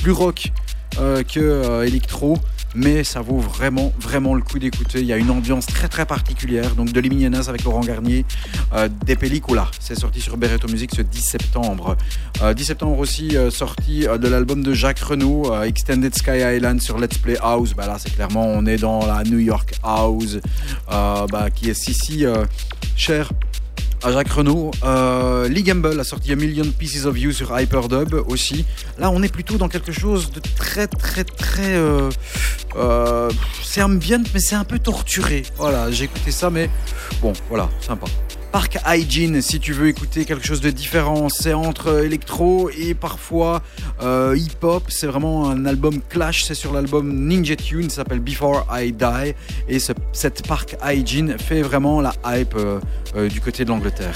plus 0.01 0.11
rock 0.11 0.51
euh, 0.99 1.23
que 1.23 1.85
électro, 1.85 2.37
mais 2.75 3.03
ça 3.03 3.21
vaut 3.21 3.37
vraiment, 3.37 3.93
vraiment 3.99 4.33
le 4.33 4.41
coup 4.41 4.59
d'écouter. 4.59 4.99
Il 5.01 5.05
y 5.05 5.13
a 5.13 5.17
une 5.17 5.29
ambiance 5.29 5.65
très, 5.65 5.87
très 5.87 6.05
particulière. 6.05 6.75
Donc 6.75 6.91
de 6.91 6.99
Liminianas 6.99 7.49
avec 7.49 7.63
Laurent 7.63 7.81
Garnier, 7.81 8.25
euh, 8.73 8.89
des 9.05 9.15
pelliculas. 9.15 9.69
C'est 9.79 9.99
sorti 9.99 10.21
sur 10.21 10.37
Beretto 10.37 10.67
Music 10.67 10.91
ce 10.95 11.01
10 11.01 11.21
septembre. 11.21 11.95
Euh, 12.41 12.53
10 12.53 12.65
septembre 12.65 12.97
aussi, 12.99 13.37
euh, 13.37 13.51
sorti 13.51 14.07
euh, 14.07 14.17
de 14.17 14.27
l'album 14.27 14.63
de 14.63 14.73
Jacques 14.73 14.99
Renaud, 14.99 15.51
euh, 15.51 15.63
Extended 15.63 16.13
Sky 16.15 16.39
Island 16.55 16.81
sur 16.81 16.97
Let's 16.97 17.17
Play 17.17 17.37
House. 17.41 17.73
Bah 17.73 17.87
là, 17.87 17.97
c'est 17.99 18.13
clairement, 18.13 18.45
on 18.45 18.65
est 18.65 18.77
dans 18.77 19.05
la 19.05 19.23
New 19.23 19.39
York 19.39 19.73
House, 19.83 20.37
euh, 20.91 21.27
bah, 21.27 21.49
qui 21.49 21.69
est 21.69 21.73
si, 21.73 21.93
si 21.93 22.25
euh, 22.25 22.45
chère 22.95 23.29
à 24.03 24.11
Jacques 24.11 24.31
Renaud. 24.31 24.71
Euh, 24.83 25.47
Lee 25.47 25.63
Gamble 25.63 25.99
a 25.99 26.03
sorti 26.03 26.31
A 26.31 26.35
Million 26.35 26.65
Pieces 26.77 27.05
of 27.05 27.17
You 27.17 27.31
sur 27.31 27.57
Hyperdub 27.57 28.13
aussi. 28.27 28.65
Là, 28.99 29.09
on 29.09 29.23
est 29.23 29.31
plutôt 29.31 29.57
dans 29.57 29.69
quelque 29.69 29.91
chose 29.91 30.31
de 30.31 30.39
très, 30.39 30.87
très, 30.87 31.23
très. 31.23 31.75
Euh, 31.75 32.09
euh, 32.75 33.31
c'est 33.63 33.81
ambient, 33.81 34.23
mais 34.33 34.39
c'est 34.39 34.55
un 34.55 34.65
peu 34.65 34.79
torturé. 34.79 35.43
Voilà, 35.57 35.89
j'ai 35.91 36.05
écouté 36.05 36.31
ça, 36.31 36.49
mais 36.49 36.69
bon, 37.21 37.33
voilà, 37.49 37.69
sympa. 37.79 38.07
Park 38.53 38.77
Hygiene, 38.87 39.41
si 39.41 39.59
tu 39.59 39.73
veux 39.73 39.87
écouter 39.87 40.25
quelque 40.25 40.45
chose 40.45 40.61
de 40.61 40.69
différent, 40.69 41.27
c'est 41.27 41.53
entre 41.53 42.03
électro 42.05 42.69
et 42.69 42.93
parfois 42.93 43.63
euh, 44.03 44.37
hip-hop. 44.37 44.83
C'est 44.89 45.07
vraiment 45.07 45.49
un 45.49 45.65
album 45.65 45.95
clash, 46.07 46.43
c'est 46.43 46.53
sur 46.53 46.71
l'album 46.71 47.11
Ninja 47.27 47.55
Tune, 47.55 47.89
ça 47.89 47.97
s'appelle 47.97 48.19
Before 48.19 48.67
I 48.71 48.91
Die. 48.91 49.33
Et 49.67 49.79
ce- 49.79 49.93
cette 50.11 50.47
Park 50.47 50.75
Hygiene 50.85 51.35
fait 51.39 51.63
vraiment 51.63 51.99
la 51.99 52.13
hype 52.27 52.53
euh, 52.55 52.79
euh, 53.15 53.27
du 53.27 53.41
côté 53.41 53.65
de 53.65 53.69
l'Angleterre. 53.69 54.15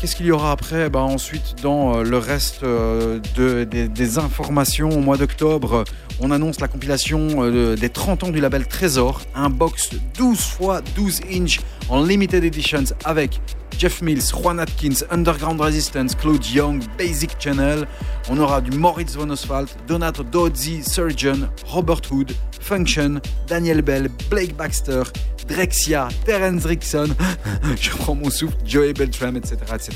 Qu'est-ce 0.00 0.16
qu'il 0.16 0.26
y 0.26 0.32
aura 0.32 0.50
après? 0.50 0.90
Bah, 0.90 1.00
Ensuite, 1.02 1.54
dans 1.62 2.02
le 2.02 2.18
reste 2.18 2.62
de, 2.64 3.62
des, 3.64 3.86
des 3.88 4.18
informations, 4.18 4.88
au 4.90 4.98
mois 4.98 5.16
d'octobre, 5.16 5.84
on 6.20 6.30
annonce 6.30 6.60
la 6.60 6.68
compilation 6.68 7.42
euh, 7.44 7.74
de- 7.74 7.80
des 7.80 7.88
30 7.88 8.24
ans 8.24 8.28
du 8.30 8.40
label 8.40 8.66
Trésor, 8.66 9.20
un 9.34 9.50
box 9.50 9.90
12 10.18 10.38
x 10.38 10.58
12 10.96 11.20
inch 11.32 11.60
en 11.88 12.02
limited 12.02 12.42
editions 12.44 12.84
avec 13.04 13.40
Jeff 13.78 14.00
Mills, 14.00 14.22
Juan 14.32 14.58
Atkins, 14.58 15.04
Underground 15.10 15.60
Resistance, 15.60 16.14
Claude 16.14 16.44
Young, 16.46 16.82
Basic 16.96 17.30
Channel. 17.38 17.86
On 18.30 18.38
aura 18.38 18.62
du 18.62 18.70
Moritz 18.76 19.14
von 19.16 19.28
Oswald, 19.28 19.68
Donato 19.86 20.22
Dozzi, 20.22 20.82
Surgeon, 20.82 21.48
Robert 21.66 22.00
Hood, 22.10 22.32
Function, 22.58 23.20
Daniel 23.46 23.82
Bell, 23.82 24.08
Blake 24.30 24.56
Baxter, 24.56 25.02
Drexia, 25.46 26.08
Terence 26.24 26.64
Rickson, 26.64 27.08
je 27.80 27.90
prends 27.90 28.14
mon 28.14 28.30
souffle, 28.30 28.56
Joey 28.64 28.94
Beltram, 28.94 29.36
etc., 29.36 29.56
etc. 29.74 29.92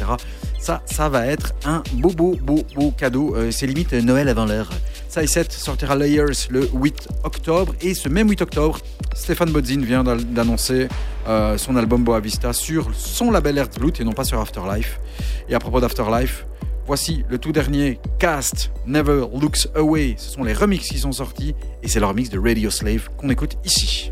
Ça, 0.61 0.83
ça 0.85 1.09
va 1.09 1.27
être 1.27 1.55
un 1.65 1.83
beau, 1.95 2.11
beau, 2.11 2.37
beau, 2.43 2.63
beau 2.77 2.91
cadeau. 2.91 3.35
Euh, 3.35 3.51
C'est 3.51 3.67
limite 3.67 3.95
Noël 3.95 4.29
avant 4.29 4.45
l'heure. 4.45 4.69
7 5.11 5.53
sortira 5.53 5.97
Layers 5.97 6.49
le 6.51 6.69
8 6.73 7.09
octobre. 7.25 7.75
Et 7.81 7.95
ce 7.95 8.09
même 8.09 8.31
8 8.31 8.43
octobre, 8.43 8.79
Stéphane 9.15 9.51
Bodzin 9.51 9.81
vient 9.81 10.05
d'annoncer 10.05 10.89
euh, 11.27 11.59
son 11.59 11.77
album 11.77 12.05
Boa 12.05 12.21
Vista 12.21 12.53
sur 12.53 12.91
son 12.95 13.31
label 13.31 13.59
Herzblut 13.59 13.93
et 14.01 14.05
non 14.05 14.13
pas 14.13 14.25
sur 14.25 14.41
Afterlife. 14.41 15.01
Et 15.49 15.55
à 15.55 15.59
propos 15.59 15.81
d'Afterlife, 15.81 16.47
voici 16.87 17.25
le 17.29 17.39
tout 17.39 17.53
dernier 17.53 17.99
Cast 18.19 18.71
Never 18.87 19.25
Looks 19.41 19.69
Away. 19.75 20.15
Ce 20.17 20.31
sont 20.31 20.45
les 20.45 20.53
remixes 20.53 20.89
qui 20.89 20.99
sont 20.99 21.13
sortis 21.13 21.55
et 21.83 21.89
c'est 21.89 22.01
le 22.01 22.07
remix 22.07 22.31
de 22.31 22.39
Radio 22.39 22.71
Slave 22.71 23.09
qu'on 23.17 23.31
écoute 23.31 23.57
ici. 23.65 24.11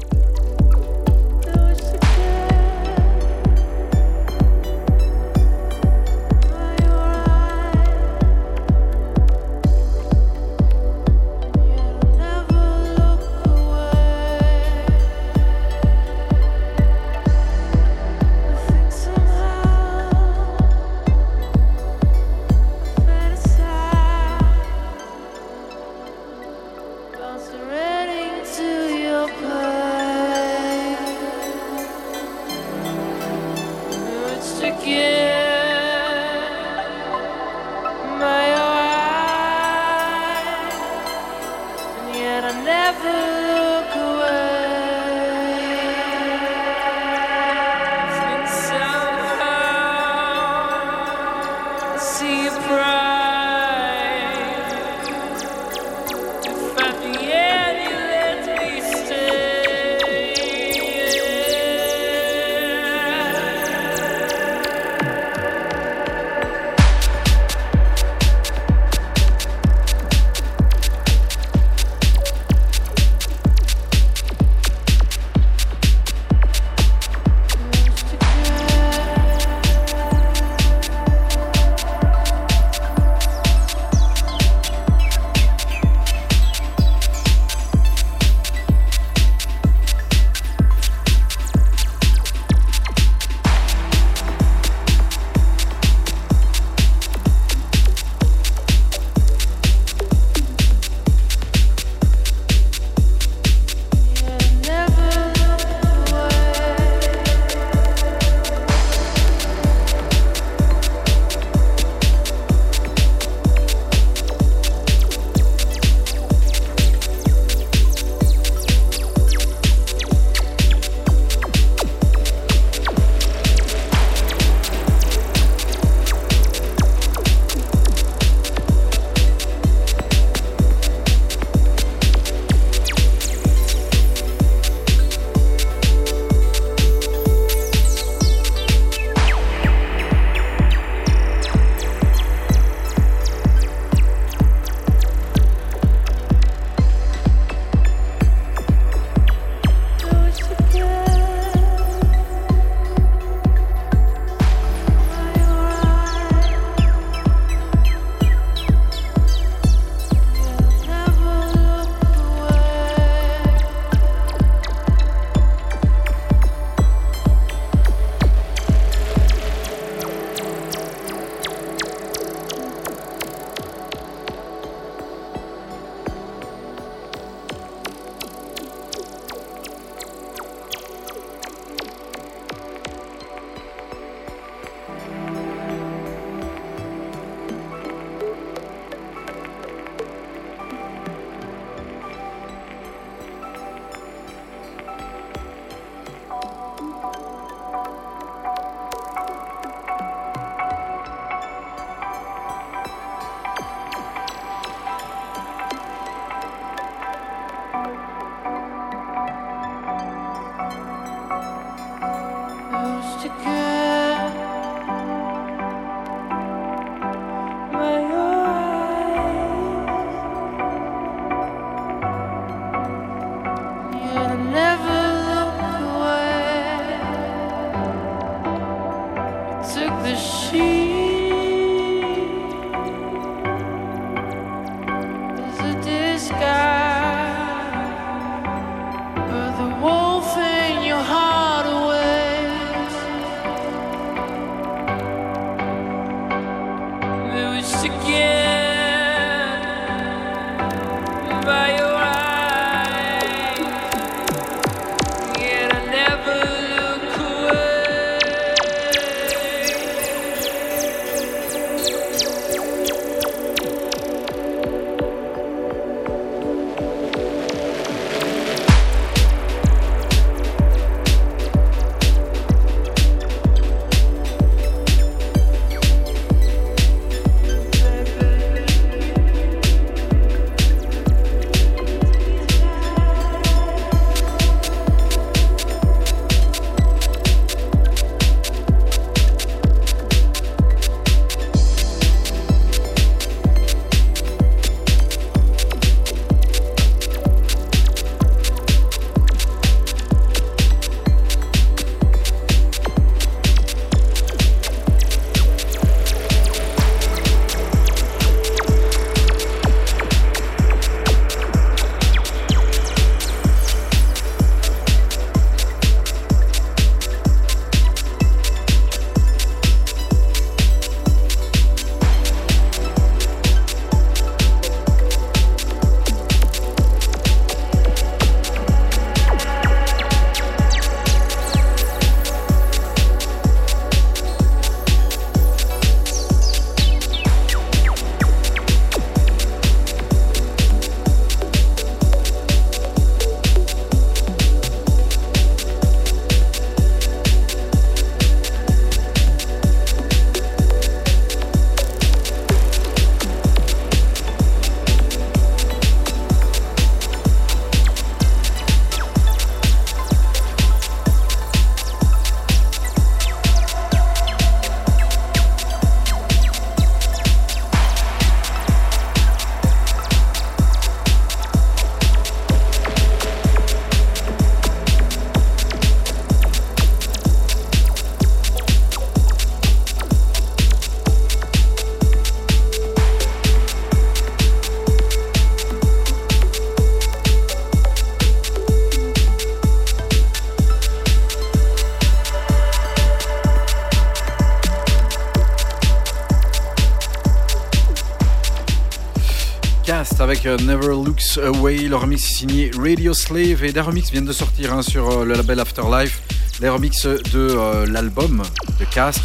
Euh, 400.46 400.56
Never 400.58 400.88
Looks 400.88 401.38
Away. 401.38 401.88
Le 401.88 401.96
remix 401.96 402.22
signé 402.22 402.70
Radio 402.76 403.12
Slave 403.14 403.64
et 403.64 403.72
des 403.72 403.80
remix 403.80 404.10
viennent 404.10 404.24
de 404.24 404.32
sortir 404.32 404.72
hein, 404.72 404.82
sur 404.82 405.08
euh, 405.10 405.24
le 405.24 405.34
label 405.34 405.60
Afterlife. 405.60 406.20
Les 406.60 406.68
remix 406.68 407.06
de 407.06 407.18
euh, 407.34 407.86
l'album 407.86 408.42
de 408.78 408.84
Cast. 408.84 409.20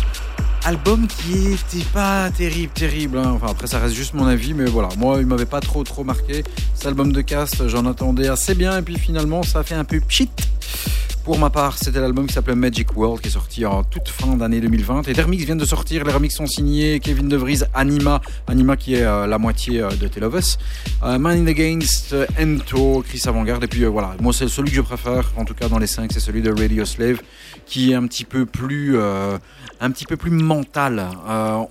Album 0.65 1.07
qui 1.07 1.53
était 1.53 1.85
pas 1.93 2.29
terrible, 2.31 2.71
terrible. 2.73 3.17
hein. 3.17 3.37
Après, 3.45 3.67
ça 3.67 3.79
reste 3.79 3.95
juste 3.95 4.13
mon 4.13 4.25
avis, 4.27 4.53
mais 4.53 4.65
voilà. 4.65 4.89
Moi, 4.97 5.17
il 5.19 5.25
m'avait 5.25 5.45
pas 5.45 5.59
trop, 5.59 5.83
trop 5.83 6.03
marqué. 6.05 6.43
Cet 6.73 6.87
album 6.87 7.11
de 7.11 7.21
Cast, 7.21 7.67
j'en 7.67 7.85
attendais 7.85 8.29
assez 8.29 8.55
bien, 8.55 8.77
et 8.77 8.81
puis 8.81 8.97
finalement, 8.97 9.43
ça 9.43 9.63
fait 9.63 9.75
un 9.75 9.83
peu 9.83 9.99
pchit. 9.99 10.29
Pour 11.23 11.39
ma 11.39 11.49
part, 11.49 11.77
c'était 11.77 12.01
l'album 12.01 12.27
qui 12.27 12.33
s'appelait 12.33 12.53
Magic 12.53 12.97
World, 12.97 13.21
qui 13.21 13.29
est 13.29 13.31
sorti 13.31 13.65
en 13.65 13.81
toute 13.81 14.09
fin 14.09 14.35
d'année 14.35 14.59
2020. 14.59 15.07
Et 15.07 15.13
des 15.13 15.21
remix 15.21 15.45
viennent 15.45 15.57
de 15.57 15.63
sortir. 15.63 16.03
Les 16.03 16.11
remix 16.11 16.35
sont 16.35 16.47
signés 16.47 16.99
Kevin 16.99 17.29
De 17.29 17.37
Vries, 17.37 17.61
Anima, 17.73 18.19
Anima 18.45 18.75
qui 18.75 18.95
est 18.95 19.03
euh, 19.03 19.25
la 19.25 19.37
moitié 19.37 19.79
euh, 19.79 19.89
de 19.91 20.09
Tell 20.09 20.25
of 20.25 20.35
Us, 20.35 20.57
euh, 21.01 21.17
Man 21.17 21.37
in 21.37 21.47
Against, 21.47 22.11
euh, 22.11 22.25
Ento, 22.37 23.05
Chris 23.07 23.21
Avantgarde. 23.25 23.63
Et 23.63 23.67
puis 23.67 23.85
voilà, 23.85 24.17
moi 24.19 24.33
c'est 24.33 24.49
celui 24.49 24.71
que 24.71 24.75
je 24.75 24.81
préfère, 24.81 25.31
en 25.37 25.45
tout 25.45 25.53
cas 25.53 25.69
dans 25.69 25.79
les 25.79 25.87
cinq, 25.87 26.11
c'est 26.11 26.19
celui 26.19 26.41
de 26.41 26.51
Radio 26.51 26.83
Slave, 26.83 27.21
qui 27.65 27.93
est 27.93 27.95
un 27.95 28.05
petit 28.05 28.25
peu 28.25 28.45
plus, 28.45 28.99
un 28.99 29.91
petit 29.91 30.05
peu 30.05 30.17
plus 30.17 30.31
mental. 30.31 31.07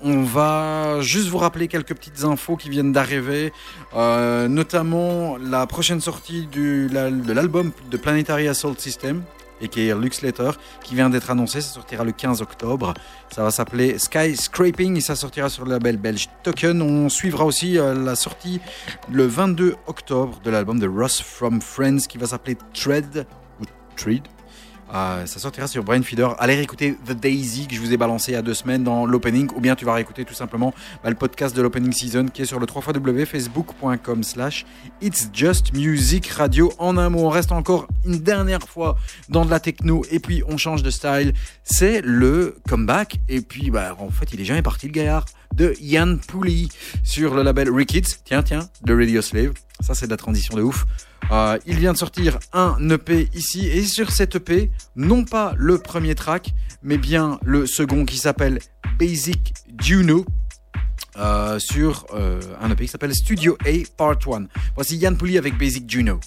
On 0.02 0.22
va 0.22 1.02
juste 1.02 1.28
vous 1.28 1.38
rappeler 1.38 1.68
quelques 1.68 1.94
petites 1.94 2.24
infos 2.24 2.56
qui 2.56 2.70
viennent 2.70 2.92
d'arriver, 2.92 3.52
notamment 3.94 5.36
la 5.36 5.66
prochaine 5.66 6.00
sortie 6.00 6.48
de 6.50 6.88
l'album 7.34 7.72
de 7.90 7.96
Planetary 7.98 8.48
Assault 8.48 8.76
System 8.78 9.22
et 9.62 9.68
qui 9.68 9.88
est 9.88 10.22
Letter, 10.22 10.50
qui 10.82 10.94
vient 10.94 11.08
d'être 11.08 11.30
annoncé. 11.30 11.60
Ça 11.60 11.74
sortira 11.74 12.04
le 12.04 12.12
15 12.12 12.42
octobre. 12.42 12.92
Ça 13.34 13.42
va 13.42 13.50
s'appeler 13.50 13.98
Skyscraping 13.98 14.96
et 14.98 15.00
ça 15.00 15.16
sortira 15.16 15.48
sur 15.48 15.64
le 15.64 15.70
label 15.70 15.96
belge 15.96 16.28
Token. 16.42 16.82
On 16.82 17.08
suivra 17.08 17.46
aussi 17.46 17.78
euh, 17.78 17.94
la 17.94 18.16
sortie 18.16 18.60
le 19.10 19.26
22 19.26 19.76
octobre 19.86 20.40
de 20.44 20.50
l'album 20.50 20.78
de 20.78 20.88
Ross 20.88 21.22
from 21.22 21.62
Friends 21.62 22.06
qui 22.08 22.18
va 22.18 22.26
s'appeler 22.26 22.58
Tread 22.74 23.26
ou 23.60 23.64
Tread. 23.96 24.22
Euh, 24.92 25.24
ça 25.26 25.38
sortira 25.38 25.66
sur 25.66 25.82
Brain 25.84 26.02
Feeder. 26.02 26.34
Allez 26.38 26.54
réécouter 26.54 26.96
The 27.06 27.12
Daisy 27.12 27.66
que 27.66 27.74
je 27.74 27.80
vous 27.80 27.92
ai 27.92 27.96
balancé 27.96 28.32
il 28.32 28.34
y 28.34 28.38
a 28.38 28.42
deux 28.42 28.54
semaines 28.54 28.84
dans 28.84 29.06
l'opening, 29.06 29.48
ou 29.54 29.60
bien 29.60 29.74
tu 29.74 29.84
vas 29.84 29.94
réécouter 29.94 30.24
tout 30.24 30.34
simplement 30.34 30.74
bah, 31.02 31.10
le 31.10 31.16
podcast 31.16 31.56
de 31.56 31.62
l'opening 31.62 31.92
season 31.92 32.26
qui 32.26 32.42
est 32.42 32.46
sur 32.46 32.60
le 32.60 32.66
www.facebook.com 32.66 34.22
slash 34.22 34.66
It's 35.00 35.30
Just 35.32 35.72
Music 35.74 36.28
Radio. 36.28 36.72
En 36.78 36.98
un 36.98 37.08
mot, 37.08 37.20
on 37.20 37.30
reste 37.30 37.52
encore 37.52 37.88
une 38.04 38.18
dernière 38.18 38.68
fois 38.68 38.96
dans 39.28 39.44
de 39.44 39.50
la 39.50 39.60
techno 39.60 40.04
et 40.10 40.18
puis 40.18 40.42
on 40.46 40.56
change 40.56 40.82
de 40.82 40.90
style. 40.90 41.32
C'est 41.64 42.02
le 42.02 42.58
comeback 42.68 43.16
et 43.28 43.40
puis 43.40 43.70
bah, 43.70 43.96
en 43.98 44.10
fait 44.10 44.32
il 44.32 44.40
est 44.40 44.44
jamais 44.44 44.62
parti 44.62 44.86
le 44.86 44.92
gaillard 44.92 45.24
de 45.54 45.74
Yann 45.80 46.18
Pouli 46.18 46.68
sur 47.02 47.34
le 47.34 47.42
label 47.42 47.70
Rickets. 47.70 48.18
Tiens, 48.24 48.42
tiens, 48.42 48.68
de 48.84 48.94
Radio 48.94 49.22
Slave. 49.22 49.52
Ça 49.80 49.94
c'est 49.94 50.06
de 50.06 50.10
la 50.10 50.16
transition 50.16 50.56
de 50.56 50.62
ouf. 50.62 50.84
Euh, 51.30 51.58
il 51.66 51.76
vient 51.76 51.92
de 51.92 51.98
sortir 51.98 52.38
un 52.52 52.76
EP 52.90 53.28
ici 53.34 53.68
et 53.68 53.84
sur 53.84 54.10
cet 54.10 54.34
EP, 54.36 54.70
non 54.96 55.24
pas 55.24 55.54
le 55.56 55.78
premier 55.78 56.14
track, 56.14 56.52
mais 56.82 56.98
bien 56.98 57.38
le 57.42 57.66
second 57.66 58.04
qui 58.04 58.18
s'appelle 58.18 58.58
Basic 58.98 59.54
Juno. 59.80 60.24
euh, 61.18 61.58
sur 61.58 62.06
euh, 62.14 62.40
un 62.60 62.70
EP 62.70 62.84
qui 62.84 62.90
s'appelle 62.90 63.14
Studio 63.14 63.56
A 63.66 63.70
Part 63.96 64.18
1. 64.26 64.46
Voici 64.74 64.96
Yann 64.96 65.16
Pouli 65.16 65.36
avec 65.36 65.58
Basic 65.58 65.88
Juno. 65.90 66.20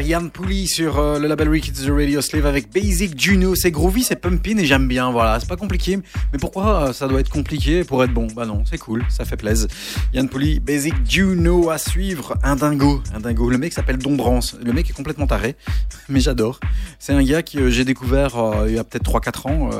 Yann 0.00 0.30
Pouli 0.30 0.66
sur 0.66 0.98
euh, 0.98 1.18
le 1.18 1.28
label 1.28 1.48
Rick 1.48 1.68
It's 1.68 1.84
the 1.84 1.90
Radio 1.90 2.20
Slave 2.20 2.46
avec 2.46 2.72
Basic 2.72 3.20
Juno. 3.20 3.54
C'est 3.54 3.70
groovy, 3.70 4.02
c'est 4.02 4.16
pumping 4.16 4.58
et 4.58 4.64
j'aime 4.64 4.88
bien. 4.88 5.10
Voilà, 5.10 5.38
c'est 5.38 5.48
pas 5.48 5.56
compliqué. 5.56 5.98
Mais 6.32 6.38
pourquoi 6.38 6.88
euh, 6.88 6.92
ça 6.92 7.08
doit 7.08 7.20
être 7.20 7.28
compliqué 7.28 7.84
pour 7.84 8.02
être 8.02 8.12
bon? 8.12 8.28
Bah 8.34 8.46
non, 8.46 8.64
c'est 8.64 8.78
cool, 8.78 9.04
ça 9.08 9.24
fait 9.24 9.36
plaisir. 9.36 9.68
Yann 10.14 10.28
Pouli, 10.28 10.60
Basic 10.60 10.94
Juno 11.06 11.70
à 11.70 11.78
suivre. 11.78 12.38
Un 12.42 12.56
dingo, 12.56 13.02
un 13.14 13.20
dingo. 13.20 13.50
Le 13.50 13.58
mec 13.58 13.72
s'appelle 13.72 13.98
Dombrance. 13.98 14.56
Le 14.64 14.72
mec 14.72 14.88
est 14.88 14.94
complètement 14.94 15.26
taré, 15.26 15.56
mais 16.08 16.20
j'adore. 16.20 16.58
C'est 16.98 17.12
un 17.12 17.22
gars 17.22 17.42
que 17.42 17.68
j'ai 17.68 17.84
découvert 17.84 18.38
euh, 18.38 18.68
il 18.68 18.74
y 18.74 18.78
a 18.78 18.84
peut-être 18.84 19.10
3-4 19.10 19.48
ans 19.48 19.70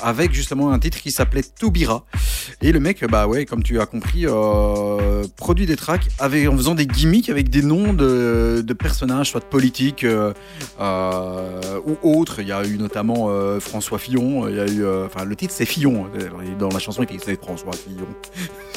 avec 0.00 0.34
justement 0.34 0.72
un 0.72 0.78
titre 0.78 1.00
qui 1.00 1.10
s'appelait 1.10 1.42
Toubira. 1.42 2.04
Et 2.60 2.72
le 2.72 2.80
mec, 2.80 3.04
bah 3.06 3.26
ouais, 3.26 3.44
comme 3.44 3.62
tu 3.62 3.80
as 3.80 3.86
compris, 3.86 4.26
euh, 4.26 5.24
produit 5.36 5.66
des 5.66 5.76
tracks 5.76 6.08
avec, 6.18 6.48
en 6.48 6.56
faisant 6.56 6.74
des 6.74 6.86
gimmicks 6.86 7.28
avec 7.28 7.50
des 7.50 7.62
noms 7.62 7.92
de, 7.92 8.64
personnages, 8.78 9.30
soit 9.30 9.40
de 9.40 9.44
politiques 9.44 10.04
euh, 10.04 10.32
euh, 10.80 11.80
ou 11.86 12.18
autres. 12.18 12.40
Il 12.40 12.48
y 12.48 12.52
a 12.52 12.64
eu 12.64 12.78
notamment 12.78 13.26
euh, 13.28 13.60
François 13.60 13.98
Fillon. 13.98 14.48
Il 14.48 14.56
y 14.56 14.60
a 14.60 14.66
eu, 14.66 14.86
enfin, 15.04 15.24
le 15.24 15.36
titre 15.36 15.54
c'est 15.56 15.66
Fillon. 15.66 16.06
Dans 16.58 16.68
la 16.68 16.78
chanson, 16.78 17.04
il 17.10 17.20
c'est 17.20 17.40
François 17.40 17.72
Fillon. 17.72 18.06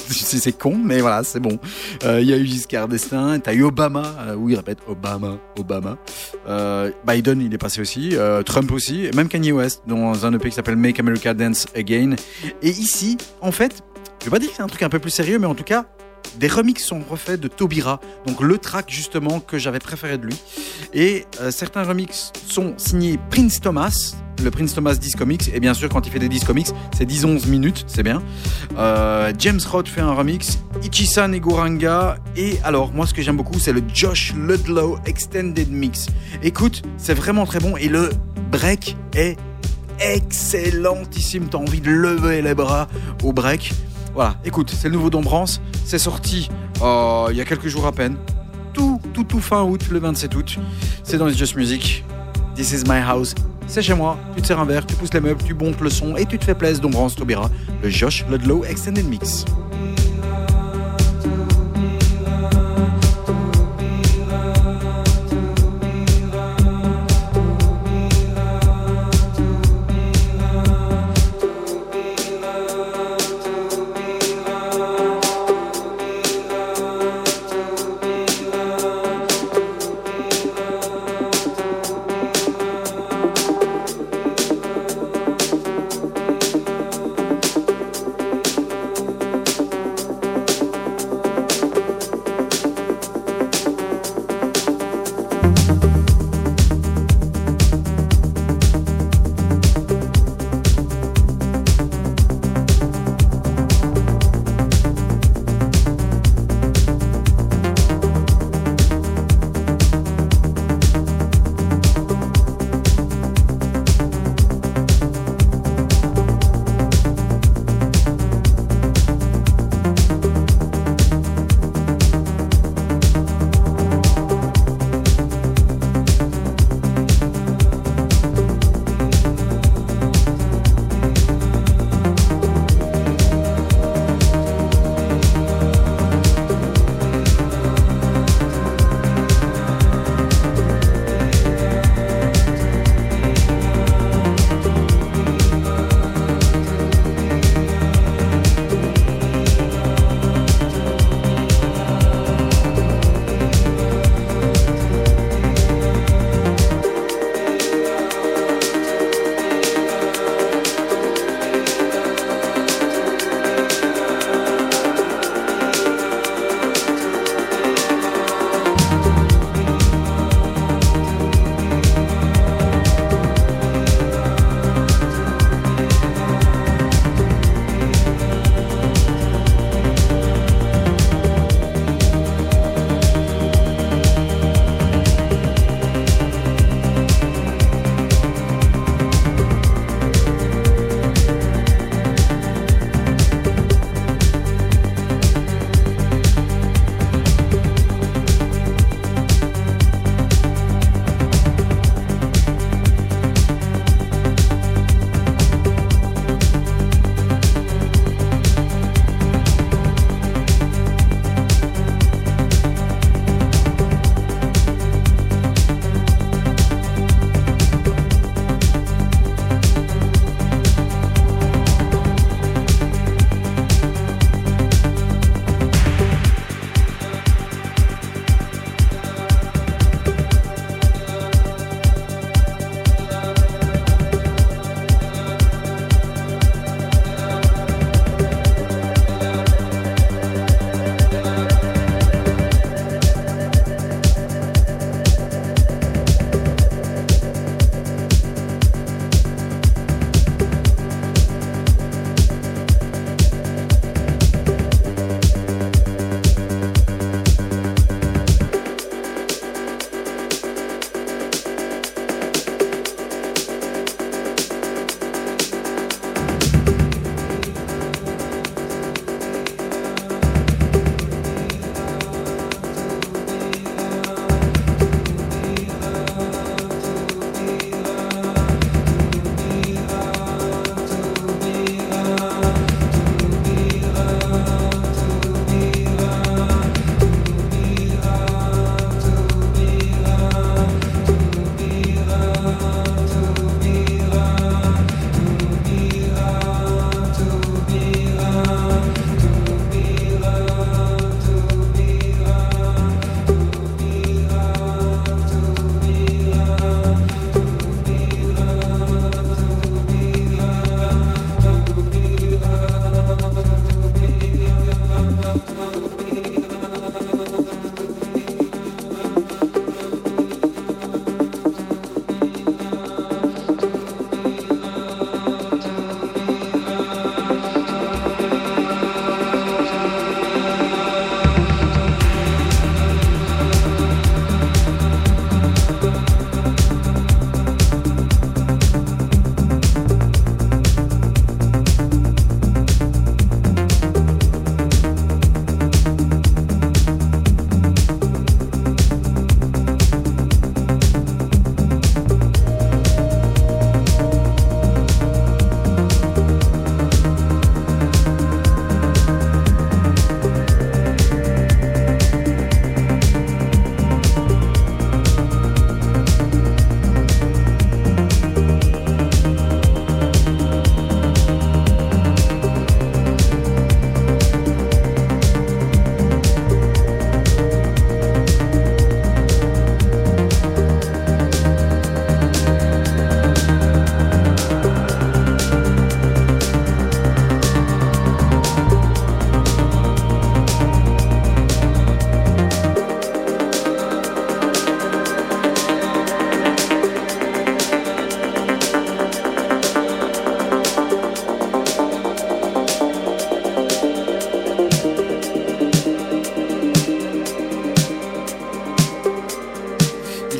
c'est 0.09 0.57
con, 0.57 0.77
mais 0.83 0.99
voilà, 0.99 1.23
c'est 1.23 1.39
bon. 1.39 1.59
Il 2.03 2.23
y 2.23 2.33
a 2.33 2.37
eu 2.37 2.45
Giscard 2.45 2.87
d'Estaing. 2.87 3.39
T'as 3.39 3.53
eu 3.53 3.63
Obama. 3.63 4.03
Où 4.37 4.49
il 4.49 4.55
répète 4.55 4.79
Obama, 4.87 5.37
Obama. 5.57 5.97
Biden, 7.07 7.41
il 7.41 7.53
est 7.53 7.57
passé 7.57 7.81
aussi. 7.81 8.15
Trump 8.45 8.71
aussi. 8.71 9.09
Même 9.15 9.27
Kanye 9.27 9.51
West 9.51 9.83
dans 9.87 10.25
un 10.25 10.33
EP 10.33 10.49
qui 10.49 10.55
s'appelle 10.55 10.75
Make 10.75 10.99
America 10.99 11.33
Dance 11.33 11.67
Again. 11.75 12.15
Et 12.61 12.69
ici, 12.69 13.17
en 13.41 13.51
fait, 13.56 13.84
je 14.19 14.26
vais 14.26 14.32
pas 14.32 14.40
dire 14.40 14.49
que 14.49 14.56
c'est 14.56 14.64
un 14.64 14.68
truc 14.68 14.84
un 14.84 14.90
peu 14.90 14.99
plus 14.99 15.11
sérieux, 15.11 15.40
mais 15.40 15.48
en 15.48 15.56
tout 15.56 15.64
cas, 15.64 15.86
des 16.40 16.48
remixes 16.48 16.84
sont 16.84 17.02
refaits 17.10 17.40
de 17.40 17.48
Tobira, 17.48 18.02
donc 18.26 18.41
le 18.41 18.57
track 18.57 18.90
justement 18.90 19.40
que 19.40 19.57
j'avais 19.57 19.80
préféré 19.80 20.18
de 20.18 20.26
lui. 20.26 20.36
Et 20.94 21.26
euh, 21.40 21.52
certains 21.52 21.84
remixes 21.84 22.34
sont 22.48 22.73
signés 22.77 23.19
Prince 23.30 23.61
Thomas, 23.61 24.15
le 24.44 24.52
Prince 24.52 24.73
Thomas 24.73 24.95
Disc 24.95 25.18
Comics, 25.18 25.49
et 25.53 25.60
bien 25.60 25.73
sûr 25.73 25.88
quand 25.90 26.06
il 26.06 26.11
fait 26.11 26.19
des 26.19 26.27
Disc 26.27 26.45
Comics, 26.45 26.68
c'est 26.98 27.10
10-11 27.10 27.48
minutes, 27.48 27.86
c'est 27.88 28.03
bien. 28.03 28.22
Euh, 28.77 29.32
James 29.38 29.61
Roth 29.72 29.88
fait 29.88 30.02
un 30.02 30.14
remix, 30.14 30.60
Ichisan 30.84 31.32
et 31.32 31.40
Goranga, 31.40 32.18
et 32.36 32.57
alors 32.64 32.91
moi 32.91 33.07
ce 33.07 33.14
que 33.14 33.22
j'aime 33.22 33.38
beaucoup 33.38 33.60
c'est 33.60 33.73
le 33.73 33.84
Josh 33.94 34.34
Ludlow 34.36 34.99
Extended 35.06 35.72
Mix. 35.72 36.07
Écoute, 36.44 36.82
c'est 36.98 37.14
vraiment 37.14 37.45
très 37.45 37.60
bon, 37.60 37.77
et 37.77 37.88
le 37.88 38.10
break 38.52 38.98
est 39.15 39.38
excellentissime, 39.99 41.47
t'as 41.49 41.57
envie 41.57 41.81
de 41.81 41.91
lever 41.91 42.41
les 42.41 42.55
bras 42.55 42.88
au 43.23 43.34
break. 43.34 43.73
Voilà, 44.13 44.35
écoute, 44.45 44.72
c'est 44.76 44.88
le 44.88 44.95
nouveau 44.95 45.09
Dombrance, 45.09 45.61
c'est 45.85 45.99
sorti 45.99 46.49
euh, 46.81 47.27
il 47.31 47.38
y 47.38 47.41
a 47.41 47.45
quelques 47.45 47.67
jours 47.67 47.85
à 47.85 47.91
peine, 47.91 48.17
tout, 48.73 48.99
tout, 49.13 49.23
tout 49.23 49.39
fin 49.39 49.63
août, 49.63 49.81
le 49.91 49.99
27 49.99 50.35
août. 50.35 50.59
C'est 51.03 51.17
dans 51.17 51.26
les 51.26 51.34
Just 51.34 51.55
Music. 51.55 52.03
This 52.55 52.72
is 52.72 52.84
my 52.88 52.99
house. 52.99 53.34
C'est 53.67 53.81
chez 53.81 53.93
moi. 53.93 54.17
Tu 54.35 54.41
te 54.41 54.47
sers 54.47 54.59
un 54.59 54.65
verre, 54.65 54.85
tu 54.85 54.95
pousses 54.95 55.13
les 55.13 55.22
meubles, 55.22 55.41
tu 55.43 55.53
bontes 55.53 55.80
le 55.81 55.89
son 55.89 56.15
et 56.15 56.26
tu 56.26 56.38
te 56.38 56.45
fais 56.45 56.55
plaisir. 56.55 56.81
Dombrance 56.81 57.15
Tobira, 57.15 57.49
le 57.81 57.89
Josh 57.89 58.26
Ludlow 58.30 58.63
Extended 58.65 59.07
Mix. 59.07 59.45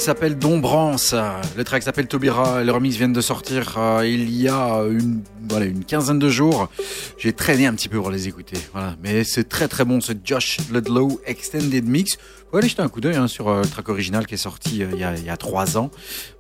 S'appelle 0.06 0.38
Dombrance. 0.38 1.16
Le 1.58 1.64
track 1.64 1.82
s'appelle 1.82 2.06
Tobira. 2.06 2.64
Le 2.64 2.72
remix 2.72 2.96
vient 2.96 3.10
de 3.10 3.22
sortir 3.22 3.74
euh, 3.80 4.08
il 4.08 4.30
y 4.40 4.48
a 4.48 4.84
une, 4.88 5.24
voilà, 5.50 5.66
une 5.66 5.84
quinzaine 5.84 6.20
de 6.20 6.30
jours. 6.30 6.70
J'ai 7.18 7.34
traîné 7.34 7.66
un 7.66 7.74
petit 7.74 7.90
peu 7.90 7.98
pour 7.98 8.12
les 8.12 8.28
écouter. 8.28 8.58
Voilà. 8.72 8.96
Mais 9.02 9.24
c'est 9.24 9.50
très 9.50 9.68
très 9.68 9.84
bon 9.84 10.02
ce 10.02 10.14
Josh 10.24 10.60
Ludlow 10.72 11.20
Extended 11.26 11.88
Mix. 11.88 12.20
Faut 12.52 12.58
aller 12.58 12.70
jeter 12.70 12.84
un 12.84 12.88
coup 12.88 13.02
d'œil 13.02 13.16
hein, 13.16 13.28
sur 13.28 13.50
euh, 13.50 13.64
le 13.64 13.68
track 13.68 13.90
original 13.90 14.28
qui 14.28 14.36
est 14.36 14.38
sorti 14.38 14.84
euh, 14.84 14.90
il 14.94 15.26
y 15.26 15.30
a 15.30 15.38
trois 15.38 15.76
ans. 15.76 15.90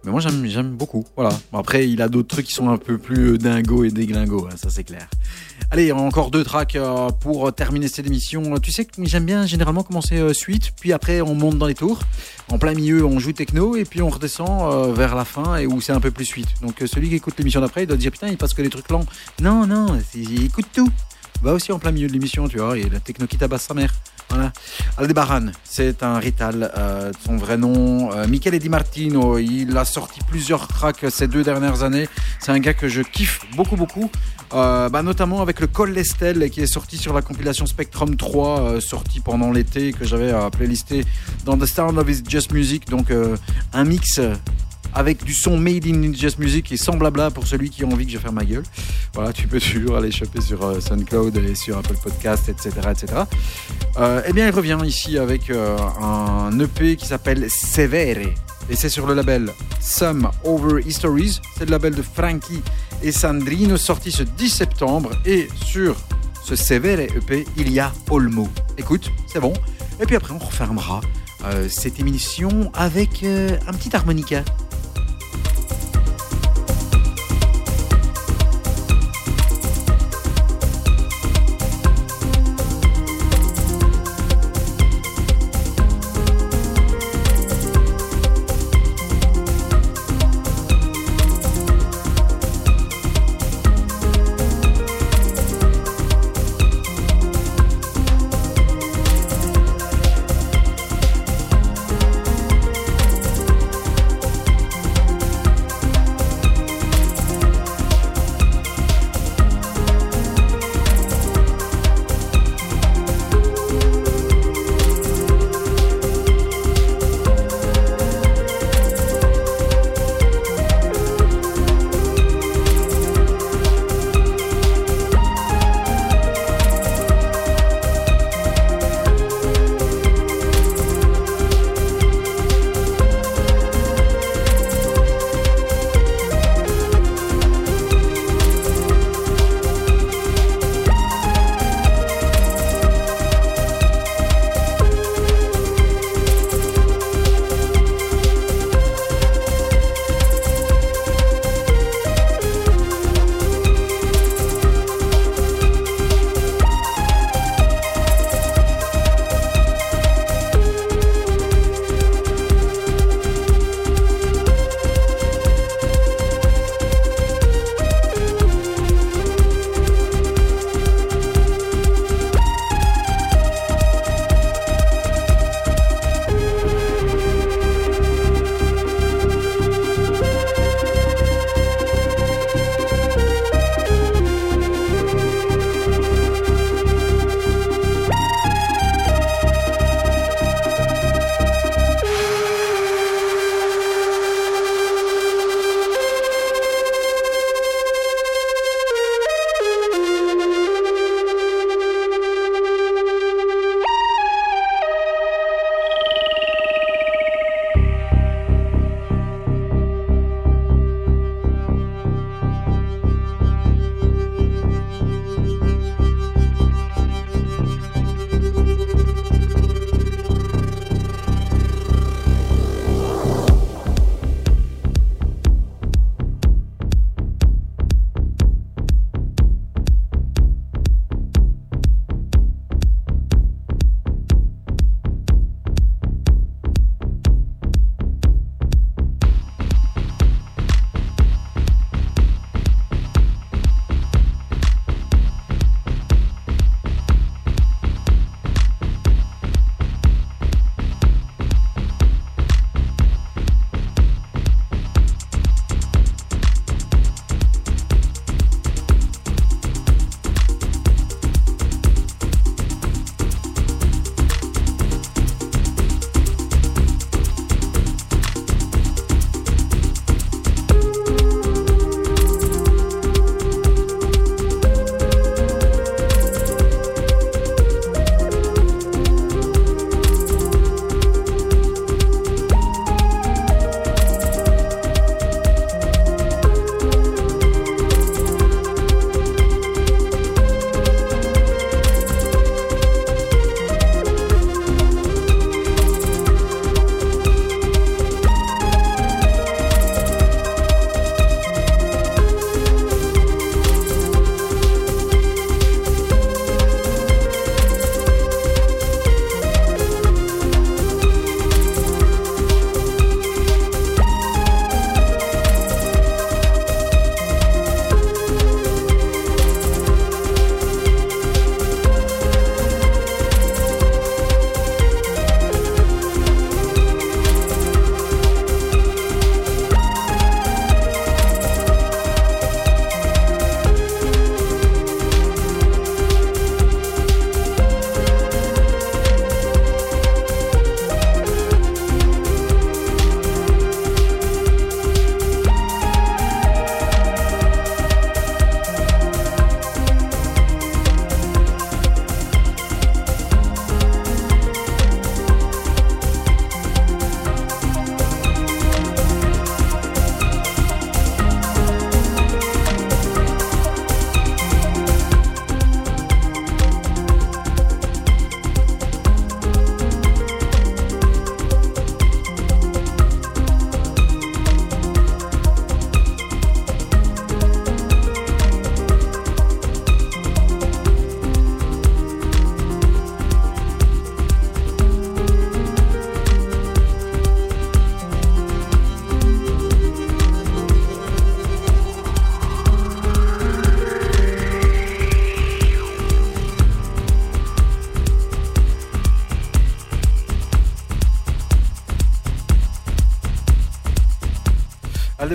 Mais 0.05 0.11
moi 0.11 0.21
j'aime, 0.21 0.75
beaucoup. 0.75 1.05
Voilà. 1.15 1.31
Bon, 1.51 1.59
après 1.59 1.89
il 1.89 2.01
a 2.01 2.07
d'autres 2.07 2.27
trucs 2.27 2.45
qui 2.45 2.53
sont 2.53 2.69
un 2.69 2.77
peu 2.77 2.97
plus 2.97 3.33
euh, 3.33 3.37
dingos 3.37 3.83
et 3.83 3.91
déglingos, 3.91 4.47
hein, 4.47 4.55
ça 4.55 4.69
c'est 4.69 4.83
clair. 4.83 5.07
Allez, 5.71 5.91
encore 5.91 6.29
deux 6.31 6.43
tracks 6.43 6.75
euh, 6.75 7.09
pour 7.09 7.51
terminer 7.53 7.87
cette 7.87 8.05
émission. 8.05 8.57
Tu 8.59 8.71
sais 8.71 8.85
que 8.85 8.91
j'aime 9.03 9.25
bien 9.25 9.45
généralement 9.45 9.83
commencer 9.83 10.17
euh, 10.17 10.33
suite, 10.33 10.73
puis 10.79 10.93
après 10.93 11.21
on 11.21 11.33
monte 11.33 11.57
dans 11.57 11.67
les 11.67 11.73
tours. 11.73 12.01
En 12.51 12.59
plein 12.59 12.73
milieu, 12.73 13.03
on 13.03 13.19
joue 13.19 13.33
techno 13.33 13.75
et 13.75 13.85
puis 13.85 14.01
on 14.01 14.09
redescend 14.09 14.71
euh, 14.71 14.93
vers 14.93 15.15
la 15.15 15.25
fin 15.25 15.57
et 15.57 15.65
où 15.65 15.81
c'est 15.81 15.93
un 15.93 15.99
peu 15.99 16.11
plus 16.11 16.25
suite. 16.25 16.49
Donc 16.61 16.81
euh, 16.81 16.87
celui 16.87 17.09
qui 17.09 17.15
écoute 17.15 17.33
l'émission 17.37 17.61
d'après, 17.61 17.83
il 17.83 17.87
doit 17.87 17.97
dire 17.97 18.11
putain, 18.11 18.27
il 18.27 18.37
passe 18.37 18.53
que 18.53 18.61
des 18.61 18.69
trucs 18.69 18.89
lents. 18.89 19.05
Non, 19.41 19.65
non, 19.65 19.87
il 20.13 20.45
écoute 20.45 20.67
tout. 20.71 20.89
Va 21.41 21.53
aussi 21.53 21.71
en 21.71 21.79
plein 21.79 21.91
milieu 21.91 22.07
de 22.07 22.13
l'émission, 22.13 22.47
tu 22.47 22.59
vois, 22.59 22.77
et 22.77 22.87
la 22.89 22.99
techno 22.99 23.27
qui 23.27 23.37
tabasse 23.37 23.63
sa 23.63 23.73
mère. 23.73 23.93
Voilà. 24.29 24.51
Aldebaran, 24.97 25.47
c'est 25.63 26.03
un 26.03 26.17
rital, 26.19 26.71
euh, 26.77 27.11
son 27.25 27.37
vrai 27.37 27.57
nom, 27.57 28.11
euh, 28.11 28.27
Michele 28.27 28.59
Di 28.59 28.69
Martino. 28.69 29.37
Il 29.37 29.77
a 29.77 29.85
sorti 29.85 30.19
plusieurs 30.27 30.67
tracks 30.67 31.05
ces 31.09 31.27
deux 31.27 31.43
dernières 31.43 31.83
années. 31.83 32.07
C'est 32.39 32.51
un 32.51 32.59
gars 32.59 32.73
que 32.73 32.87
je 32.87 33.01
kiffe 33.01 33.41
beaucoup, 33.55 33.75
beaucoup. 33.75 34.09
Euh, 34.53 34.89
bah, 34.89 35.03
notamment 35.03 35.41
avec 35.41 35.59
le 35.59 35.67
Col 35.67 35.91
Lestel 35.91 36.49
qui 36.49 36.61
est 36.61 36.67
sorti 36.67 36.97
sur 36.97 37.13
la 37.13 37.21
compilation 37.21 37.65
Spectrum 37.65 38.15
3, 38.15 38.59
euh, 38.59 38.79
sorti 38.79 39.19
pendant 39.19 39.51
l'été, 39.51 39.91
que 39.91 40.05
j'avais 40.05 40.33
playlisté 40.51 41.05
dans 41.45 41.57
The 41.57 41.65
Sound 41.65 41.97
of 41.97 42.09
His 42.09 42.23
Just 42.27 42.51
Music. 42.51 42.89
Donc 42.89 43.11
un 43.73 43.83
mix 43.83 44.19
avec 44.95 45.23
du 45.25 45.33
son 45.33 45.57
made 45.57 45.85
in 45.85 46.13
Just 46.13 46.39
Music 46.39 46.71
et 46.71 46.77
sans 46.77 46.95
blabla 46.95 47.29
pour 47.29 47.45
celui 47.45 47.69
qui 47.69 47.83
a 47.83 47.85
envie 47.87 48.05
que 48.05 48.13
je 48.13 48.17
fasse 48.17 48.31
ma 48.31 48.45
gueule. 48.45 48.63
Voilà, 49.13 49.33
tu 49.33 49.45
peux 49.47 49.59
toujours 49.59 49.97
aller 49.97 50.11
choper 50.11 50.41
sur 50.41 50.63
euh, 50.63 50.79
SoundCloud 50.79 51.35
et 51.35 51.53
sur 51.53 51.77
Apple 51.77 51.97
Podcast, 52.01 52.47
etc. 52.47 52.71
etc. 52.89 53.13
Euh, 53.97 54.21
eh 54.25 54.31
bien, 54.31 54.47
il 54.47 54.51
revient 54.51 54.77
ici 54.85 55.17
avec 55.17 55.49
euh, 55.49 55.77
un 56.01 56.57
EP 56.59 56.95
qui 56.95 57.05
s'appelle 57.05 57.49
Severe. 57.49 58.29
Et 58.69 58.75
c'est 58.75 58.89
sur 58.89 59.05
le 59.05 59.13
label 59.13 59.51
Some 59.81 60.31
Over 60.45 60.81
Histories. 60.85 61.41
C'est 61.57 61.65
le 61.65 61.71
label 61.71 61.93
de 61.93 62.01
Frankie 62.01 62.61
et 63.03 63.11
Sandrine, 63.11 63.77
sorti 63.77 64.11
ce 64.11 64.23
10 64.23 64.49
septembre. 64.49 65.11
Et 65.25 65.49
sur 65.65 65.97
ce 66.43 66.55
Severe 66.55 67.01
EP, 67.01 67.45
il 67.57 67.71
y 67.71 67.79
a 67.79 67.91
Olmo. 68.09 68.47
Écoute, 68.77 69.11
c'est 69.27 69.41
bon. 69.41 69.53
Et 69.99 70.05
puis 70.05 70.15
après, 70.15 70.33
on 70.33 70.39
refermera 70.39 71.01
cette 71.69 71.99
émission 71.99 72.71
avec 72.73 73.23
un 73.23 73.73
petit 73.73 73.95
harmonica. 73.95 74.43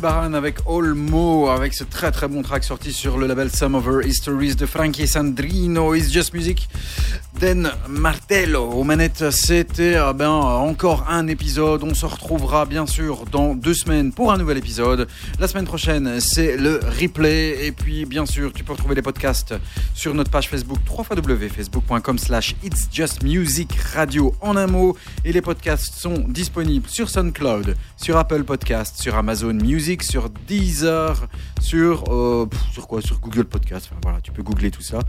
Aldebaran 0.01 0.32
avec 0.32 0.56
Olmo, 0.64 1.48
avec 1.51 1.74
ce 1.74 1.85
très 1.85 2.10
très 2.10 2.27
bon 2.27 2.40
track 2.40 2.64
sorti 2.64 2.90
sur 2.90 3.18
le 3.18 3.27
label 3.27 3.51
Some 3.51 3.74
Over 3.74 4.06
Histories 4.06 4.55
de 4.55 4.64
Frankie 4.64 5.06
Sandrino, 5.06 5.94
It's 5.94 6.10
Just 6.10 6.32
Music. 6.32 6.68
Den 7.39 7.70
Martello 7.89 8.64
aux 8.64 8.85
manettes, 8.85 9.31
c'était 9.31 9.97
eh 9.97 10.12
ben, 10.14 10.28
encore 10.28 11.06
un 11.09 11.27
épisode. 11.28 11.85
On 11.85 11.94
se 11.94 12.05
retrouvera 12.05 12.66
bien 12.66 12.86
sûr 12.86 13.24
dans 13.31 13.55
deux 13.55 13.72
semaines 13.72 14.12
pour 14.12 14.32
un 14.32 14.36
nouvel 14.36 14.59
épisode. 14.59 15.06
La 15.39 15.48
semaine 15.48 15.64
prochaine, 15.64 16.20
c'est 16.20 16.56
le 16.56 16.81
replay. 17.01 17.66
Et 17.66 17.72
puis, 17.72 18.05
bien 18.05 18.27
sûr, 18.27 18.52
tu 18.52 18.64
peux 18.64 18.72
retrouver 18.72 18.94
les 18.94 19.02
podcasts 19.02 19.55
sur 19.94 20.12
notre 20.12 20.31
page 20.31 20.48
Facebook 20.48 20.78
www.facebook.com 20.89 22.18
slash 22.18 22.56
It's 22.62 22.89
Just 22.93 23.22
Music 23.22 23.72
Radio 23.94 24.35
en 24.40 24.56
un 24.56 24.66
mot. 24.66 24.97
Et 25.24 25.32
les 25.32 25.40
podcasts 25.40 25.94
sont 25.94 26.24
disponibles 26.28 26.89
sur 26.89 27.09
SoundCloud, 27.09 27.74
sur 28.02 28.16
Apple 28.16 28.44
Podcast, 28.44 28.97
sur 29.01 29.14
Amazon 29.14 29.52
Music, 29.52 30.02
sur 30.02 30.31
Deezer, 30.48 31.28
sur, 31.60 32.05
euh, 32.09 32.48
sur 32.72 32.89
quoi? 32.89 33.02
Sur 33.02 33.20
Google 33.20 33.44
Podcast. 33.44 33.90
Enfin, 33.90 34.01
voilà, 34.02 34.20
tu 34.22 34.32
peux 34.32 34.43
googler 34.43 34.70
tout 34.70 34.81
ça. 34.81 35.01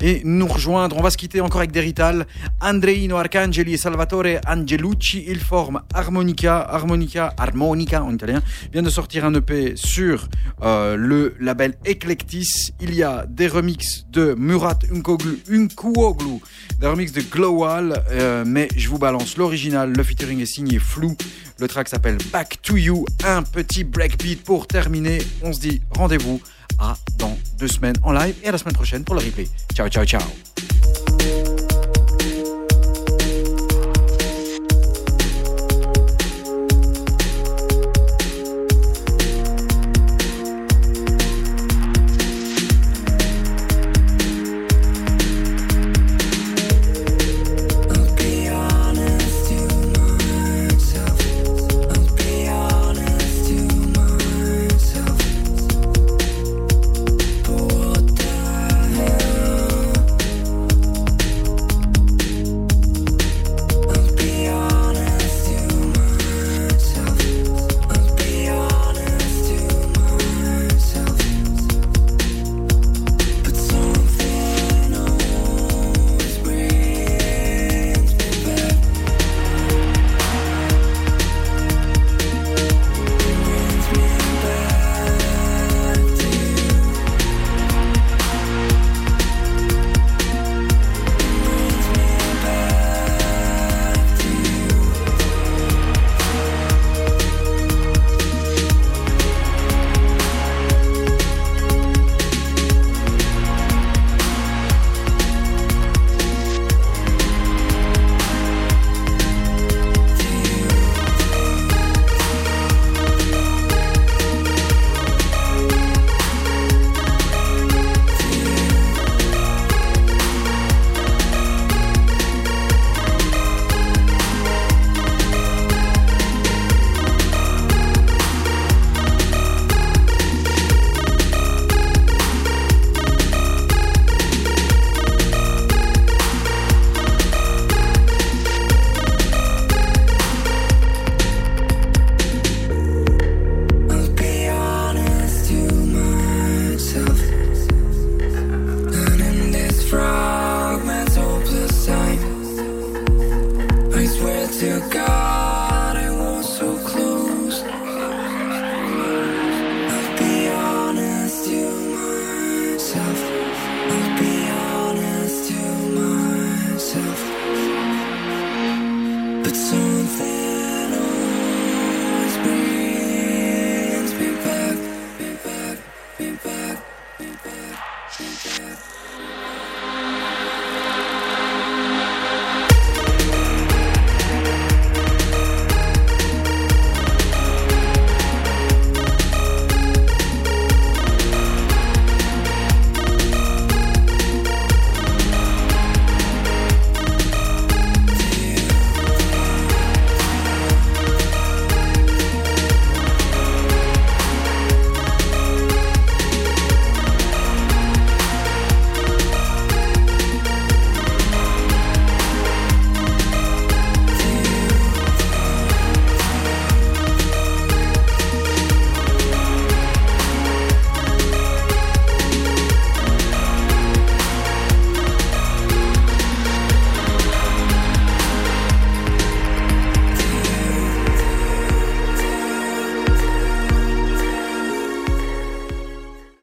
Et 0.00 0.22
nous 0.24 0.48
rejoindre. 0.48 0.96
On 0.98 1.02
va 1.02 1.10
se 1.10 1.16
quitter 1.16 1.40
encore 1.40 1.60
avec 1.60 1.70
des 1.70 1.80
Rital. 1.80 2.26
Andreino 2.60 3.16
Arcangeli 3.16 3.74
et 3.74 3.76
Salvatore 3.76 4.40
Angelucci. 4.48 5.24
Ils 5.28 5.38
forment 5.38 5.82
Harmonica, 5.94 6.58
Harmonica, 6.60 7.32
Harmonica 7.38 8.02
en 8.02 8.12
italien. 8.14 8.42
Vient 8.72 8.82
de 8.82 8.90
sortir 8.90 9.24
un 9.24 9.34
EP 9.34 9.74
sur 9.76 10.26
euh, 10.62 10.96
le 10.96 11.34
label 11.40 11.74
Eclectis. 11.86 12.72
Il 12.80 12.94
y 12.94 13.02
a 13.02 13.26
des 13.26 13.48
remixes 13.48 14.06
de 14.10 14.34
Murat 14.38 14.78
Unkoglu, 14.92 15.38
Unkuoglu, 15.50 16.40
des 16.80 16.86
remixes 16.86 17.12
de 17.12 17.22
Glowal. 17.22 18.02
Euh, 18.10 18.44
mais 18.46 18.68
je 18.76 18.88
vous 18.88 18.98
balance 18.98 19.36
l'original. 19.36 19.92
Le 19.92 20.02
featuring 20.02 20.40
est 20.40 20.46
signé 20.46 20.78
Flou. 20.78 21.16
Le 21.58 21.68
track 21.68 21.88
s'appelle 21.88 22.18
Back 22.32 22.60
to 22.62 22.76
You. 22.76 23.04
Un 23.24 23.42
petit 23.42 23.84
breakbeat 23.84 24.42
pour 24.42 24.66
terminer. 24.66 25.18
On 25.42 25.52
se 25.52 25.60
dit 25.60 25.80
rendez-vous 25.90 26.40
à 26.78 26.96
dans 27.18 27.36
deux 27.58 27.68
semaines 27.68 27.96
en 28.02 28.12
live 28.12 28.34
et 28.42 28.48
à 28.48 28.52
la 28.52 28.58
semaine 28.58 28.74
prochaine 28.74 29.04
pour 29.04 29.14
le 29.14 29.20
replay. 29.20 29.48
Ciao, 29.74 29.88
ciao, 29.88 30.04
ciao. 30.04 30.20